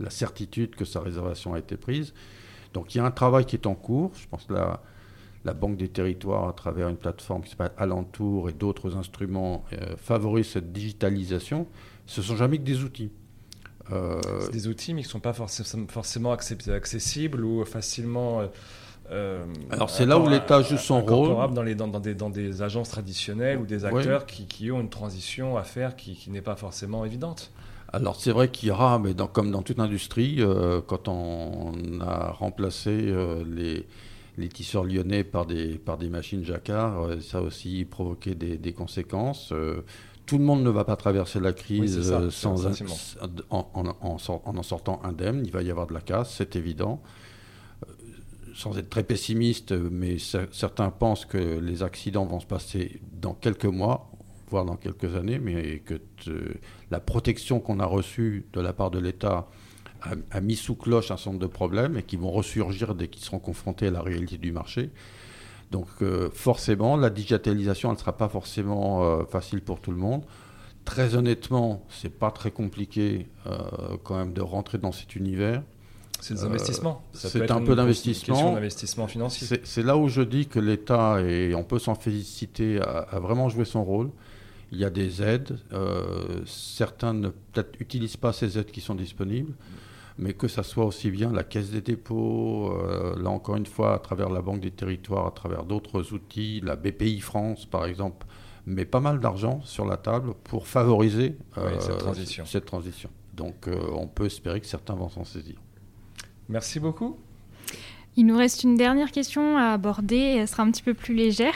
la 0.00 0.08
certitude 0.08 0.74
que 0.74 0.86
sa 0.86 1.00
réservation 1.00 1.52
a 1.52 1.58
été 1.58 1.76
prise. 1.76 2.14
Donc 2.72 2.94
il 2.94 2.98
y 2.98 3.00
a 3.02 3.04
un 3.04 3.10
travail 3.10 3.44
qui 3.44 3.56
est 3.56 3.66
en 3.66 3.74
cours. 3.74 4.12
Je 4.14 4.26
pense 4.26 4.44
que 4.44 4.54
la, 4.54 4.82
la 5.44 5.52
Banque 5.52 5.76
des 5.76 5.88
territoires, 5.88 6.48
à 6.48 6.54
travers 6.54 6.88
une 6.88 6.96
plateforme 6.96 7.42
qui 7.42 7.50
s'appelle 7.50 7.72
Alentour 7.76 8.48
et 8.48 8.54
d'autres 8.54 8.96
instruments, 8.96 9.64
favorise 9.98 10.48
cette 10.48 10.72
digitalisation. 10.72 11.66
Ce 12.06 12.22
ne 12.22 12.26
sont 12.26 12.36
jamais 12.36 12.56
que 12.56 12.64
des 12.64 12.82
outils. 12.82 13.10
C'est 13.88 14.52
des 14.52 14.68
outils, 14.68 14.94
mais 14.94 15.02
qui 15.02 15.08
ne 15.08 15.12
sont 15.12 15.20
pas 15.20 15.32
forcément 15.32 16.32
accessibles 16.32 17.44
ou 17.44 17.64
facilement 17.64 18.40
euh, 18.40 18.46
Alors 19.70 19.90
c'est 19.90 20.06
là 20.06 20.18
où 20.18 20.28
l'État 20.28 20.62
joue 20.62 20.76
son 20.76 21.00
rôle. 21.00 21.52
Dans, 21.52 21.62
les, 21.62 21.74
dans, 21.74 21.88
des, 21.88 22.14
dans 22.14 22.30
des 22.30 22.62
agences 22.62 22.90
traditionnelles 22.90 23.58
ou 23.58 23.66
des 23.66 23.84
acteurs 23.84 24.26
qui, 24.26 24.46
qui, 24.46 24.70
ont 24.70 24.80
une 24.80 24.90
transition 24.90 25.56
à 25.56 25.62
faire 25.62 25.96
qui, 25.96 26.14
qui 26.14 26.30
n'est 26.30 26.42
pas 26.42 26.56
forcément 26.56 27.04
évidente. 27.04 27.52
Alors 27.92 28.16
c'est 28.16 28.32
vrai 28.32 28.50
qu'il 28.50 28.68
y 28.68 28.72
aura, 28.72 28.98
mais 28.98 29.14
dans, 29.14 29.28
comme 29.28 29.50
dans 29.50 29.62
toute 29.62 29.78
industrie, 29.78 30.36
euh, 30.40 30.80
quand 30.84 31.08
on 31.08 31.72
a 32.00 32.32
remplacé 32.32 32.90
euh, 32.90 33.44
les, 33.48 33.86
les, 34.36 34.48
tisseurs 34.48 34.84
lyonnais 34.84 35.22
par 35.22 35.46
des, 35.46 35.78
par 35.78 35.96
des 35.96 36.08
machines 36.08 36.44
jacquard, 36.44 37.10
ça 37.20 37.38
a 37.38 37.40
aussi 37.42 37.84
provoqué 37.84 38.34
des, 38.34 38.58
des 38.58 38.72
conséquences. 38.72 39.52
tout 40.26 40.38
le 40.38 40.44
monde 40.44 40.64
ne 40.64 40.70
va 40.70 40.84
pas 40.84 40.96
traverser 40.96 41.38
la 41.38 41.52
crise 41.52 42.12
sans 42.30 42.66
en, 42.66 42.72
en, 43.50 43.94
en, 44.00 44.16
en, 44.44 44.62
sortant 44.62 45.00
indemne. 45.04 45.42
Il 45.44 45.52
va 45.52 45.62
y 45.62 45.70
avoir 45.70 45.86
de 45.86 45.94
la 45.94 46.00
casse, 46.00 46.34
c'est 46.36 46.56
évident 46.56 47.00
sans 48.56 48.78
être 48.78 48.88
très 48.88 49.04
pessimiste, 49.04 49.72
mais 49.72 50.16
certains 50.18 50.90
pensent 50.90 51.26
que 51.26 51.36
les 51.36 51.82
accidents 51.82 52.24
vont 52.24 52.40
se 52.40 52.46
passer 52.46 53.00
dans 53.12 53.34
quelques 53.34 53.66
mois, 53.66 54.10
voire 54.48 54.64
dans 54.64 54.76
quelques 54.76 55.14
années, 55.14 55.38
mais 55.38 55.80
que 55.80 56.00
la 56.90 57.00
protection 57.00 57.60
qu'on 57.60 57.80
a 57.80 57.84
reçue 57.84 58.46
de 58.54 58.60
la 58.60 58.72
part 58.72 58.90
de 58.90 58.98
l'État 58.98 59.46
a, 60.30 60.40
mis 60.40 60.56
sous 60.56 60.74
cloche 60.74 61.10
un 61.10 61.16
certain 61.16 61.32
nombre 61.32 61.42
de 61.42 61.52
problèmes 61.52 61.98
et 61.98 62.02
qui 62.02 62.16
vont 62.16 62.30
ressurgir 62.30 62.94
dès 62.94 63.08
qu'ils 63.08 63.24
seront 63.24 63.38
confrontés 63.38 63.88
à 63.88 63.90
la 63.90 64.00
réalité 64.00 64.38
du 64.38 64.52
marché. 64.52 64.90
Donc 65.70 65.88
euh, 66.00 66.30
forcément, 66.32 66.96
la 66.96 67.10
digitalisation, 67.10 67.90
elle 67.90 67.96
ne 67.96 68.00
sera 68.00 68.16
pas 68.16 68.28
forcément 68.28 69.04
euh, 69.04 69.24
facile 69.24 69.60
pour 69.60 69.80
tout 69.80 69.90
le 69.90 69.96
monde. 69.96 70.24
Très 70.84 71.16
honnêtement, 71.16 71.84
c'est 71.90 72.16
pas 72.16 72.30
très 72.30 72.52
compliqué 72.52 73.26
euh, 73.46 73.96
quand 74.04 74.16
même 74.16 74.32
de 74.32 74.40
rentrer 74.40 74.78
dans 74.78 74.92
cet 74.92 75.16
univers. 75.16 75.62
C'est 76.20 76.34
des 76.34 76.44
investissements. 76.44 77.02
c'est 77.12 77.50
un 77.50 77.62
peu 77.62 77.76
d'investissement. 77.76 79.06
financier. 79.06 79.60
C'est 79.64 79.82
là 79.82 79.96
où 79.96 80.08
je 80.08 80.22
dis 80.22 80.46
que 80.46 80.58
l'État, 80.58 81.20
et 81.20 81.54
on 81.54 81.64
peut 81.64 81.78
s'en 81.78 81.94
féliciter, 81.94 82.80
a, 82.80 83.18
vraiment 83.18 83.48
joué 83.48 83.64
son 83.64 83.84
rôle. 83.84 84.10
Il 84.72 84.78
y 84.78 84.84
a 84.84 84.90
des 84.90 85.22
aides. 85.22 85.58
Euh, 85.72 86.42
certains 86.44 87.14
ne 87.14 87.28
peut-être 87.28 87.80
utilisent 87.80 88.16
pas 88.16 88.32
ces 88.32 88.58
aides 88.58 88.72
qui 88.72 88.80
sont 88.80 88.96
disponibles, 88.96 89.52
mais 90.18 90.32
que 90.32 90.48
ça 90.48 90.64
soit 90.64 90.84
aussi 90.84 91.10
bien 91.10 91.32
la 91.32 91.44
Caisse 91.44 91.70
des 91.70 91.82
dépôts, 91.82 92.72
euh, 92.72 93.14
là 93.22 93.30
encore 93.30 93.56
une 93.56 93.66
fois, 93.66 93.94
à 93.94 93.98
travers 94.00 94.28
la 94.28 94.42
Banque 94.42 94.60
des 94.60 94.72
territoires, 94.72 95.28
à 95.28 95.30
travers 95.30 95.64
d'autres 95.64 96.12
outils, 96.12 96.60
la 96.64 96.74
BPI 96.74 97.20
France 97.20 97.64
par 97.66 97.86
exemple, 97.86 98.26
met 98.66 98.86
pas 98.86 99.00
mal 99.00 99.20
d'argent 99.20 99.60
sur 99.62 99.86
la 99.86 99.96
table 99.96 100.34
pour 100.42 100.66
favoriser 100.66 101.36
cette 101.78 101.98
transition. 101.98 102.44
Cette 102.44 102.66
transition. 102.66 103.10
Donc 103.34 103.68
on 103.92 104.08
peut 104.08 104.26
espérer 104.26 104.60
que 104.60 104.66
certains 104.66 104.94
vont 104.94 105.08
s'en 105.08 105.24
saisir. 105.24 105.56
Merci 106.48 106.80
beaucoup. 106.80 107.16
Il 108.16 108.26
nous 108.26 108.36
reste 108.36 108.62
une 108.62 108.76
dernière 108.76 109.12
question 109.12 109.58
à 109.58 109.72
aborder 109.72 110.16
et 110.16 110.36
elle 110.36 110.48
sera 110.48 110.62
un 110.62 110.70
petit 110.70 110.82
peu 110.82 110.94
plus 110.94 111.14
légère. 111.14 111.54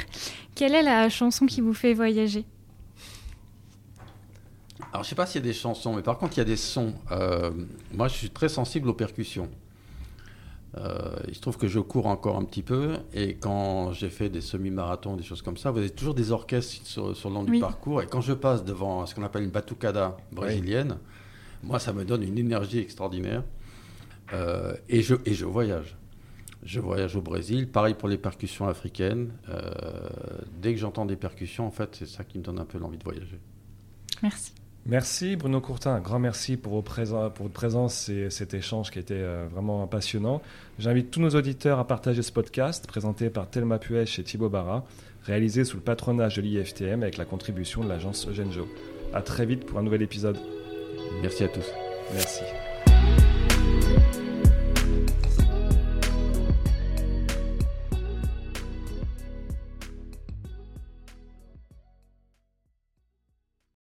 Quelle 0.55 0.75
est 0.75 0.83
la 0.83 1.09
chanson 1.09 1.47
qui 1.47 1.61
vous 1.61 1.73
fait 1.73 1.95
voyager? 1.95 2.45
Alors, 4.93 5.05
je 5.05 5.07
ne 5.07 5.11
sais 5.11 5.15
pas 5.15 5.27
s'il 5.27 5.41
y 5.41 5.45
a 5.45 5.47
des 5.47 5.55
chansons, 5.55 5.95
mais 5.95 6.03
par 6.03 6.19
contre, 6.19 6.35
il 6.37 6.39
y 6.39 6.43
a 6.43 6.45
des 6.45 6.57
sons. 6.57 6.95
Euh, 7.13 7.51
moi, 7.95 8.09
je 8.09 8.15
suis 8.15 8.31
très 8.31 8.49
sensible 8.49 8.89
aux 8.89 8.95
percussions. 8.95 9.49
Euh, 10.77 11.17
il 11.29 11.35
se 11.35 11.41
trouve 11.41 11.57
que 11.57 11.67
je 11.67 11.81
cours 11.81 12.07
encore 12.07 12.37
un 12.37 12.45
petit 12.45 12.63
peu, 12.63 12.97
et 13.13 13.35
quand 13.35 13.93
j'ai 13.93 14.09
fait 14.11 14.29
des 14.29 14.41
semi-marathons, 14.41 15.17
des 15.17 15.25
choses 15.25 15.43
comme 15.43 15.57
ça, 15.57 15.71
vous 15.71 15.79
avez 15.79 15.91
toujours 15.91 16.15
des 16.15 16.31
orchestres 16.31 16.87
sur, 16.87 17.09
le 17.09 17.35
long 17.35 17.43
du 17.43 17.59
parcours, 17.59 18.03
et 18.03 18.07
quand 18.07 18.21
je 18.21 18.33
passe 18.33 18.65
devant 18.65 19.05
ce 19.07 19.15
qu'on 19.15 19.25
appelle 19.25 19.43
une 19.43 19.51
batucada 19.51 20.17
brésilienne, 20.31 20.99
moi, 21.63 21.79
ça 21.79 21.93
me 21.93 22.05
donne 22.05 22.23
une 22.23 22.39
énergie 22.39 22.79
extraordinaire. 22.79 23.43
Euh, 24.33 24.75
et, 24.89 25.03
je, 25.03 25.15
et 25.27 25.35
je 25.35 25.45
voyage. 25.45 25.97
Je 26.63 26.81
voyage 26.81 27.17
au 27.17 27.23
Brésil. 27.23 27.69
Pareil 27.69 27.95
pour 27.95 28.09
les 28.09 28.19
percussions 28.19 28.69
africaines. 28.69 29.33
Euh, 29.49 29.71
dès 30.61 30.75
que 30.75 30.81
j'entends 30.81 31.07
des 31.07 31.17
percussions, 31.17 31.67
en 31.67 31.71
fait, 31.71 31.97
c'est 31.97 32.09
ça 32.09 32.25
qui 32.25 32.39
me 32.39 32.45
donne 32.45 32.59
un 32.59 32.65
peu 32.65 32.79
l'envie 32.79 32.99
de 32.99 33.05
voyager. 33.05 33.41
Merci. 34.23 34.53
Merci 34.87 35.37
Bruno 35.37 35.61
Courtin, 35.61 35.95
un 35.95 36.01
grand 36.01 36.19
merci 36.19 36.57
pour, 36.57 36.73
vos 36.73 36.83
pour 36.83 37.45
votre 37.45 37.53
présence 37.53 38.09
et 38.09 38.31
cet 38.31 38.55
échange 38.55 38.91
qui 38.91 38.99
a 38.99 39.03
été 39.03 39.15
euh, 39.15 39.47
vraiment 39.51 39.87
passionnant. 39.87 40.41
J'invite 40.79 41.11
tous 41.11 41.21
nos 41.21 41.31
auditeurs 41.31 41.79
à 41.79 41.87
partager 41.87 42.23
ce 42.23 42.33
podcast 42.33 42.87
présenté 42.87 43.29
par 43.29 43.49
Thelma 43.49 43.79
Puech 43.79 44.19
et 44.19 44.25
Thibaut 44.25 44.49
Barra, 44.49 44.85
réalisé 45.25 45.65
sous 45.65 45.77
le 45.77 45.83
patronage 45.83 46.37
de 46.37 46.43
l'IFTM 46.43 47.03
avec 47.03 47.19
la 47.19 47.27
contribution 47.27 47.85
de 47.85 47.89
l'agence 47.89 48.27
Eugène 48.27 48.51
A 49.13 49.21
très 49.21 49.45
vite 49.45 49.67
pour 49.67 49.79
un 49.79 49.83
nouvel 49.83 50.01
épisode. 50.01 50.39
Merci 51.21 51.45
à 51.45 51.49
tous. 51.49 51.67
Merci. 52.15 52.43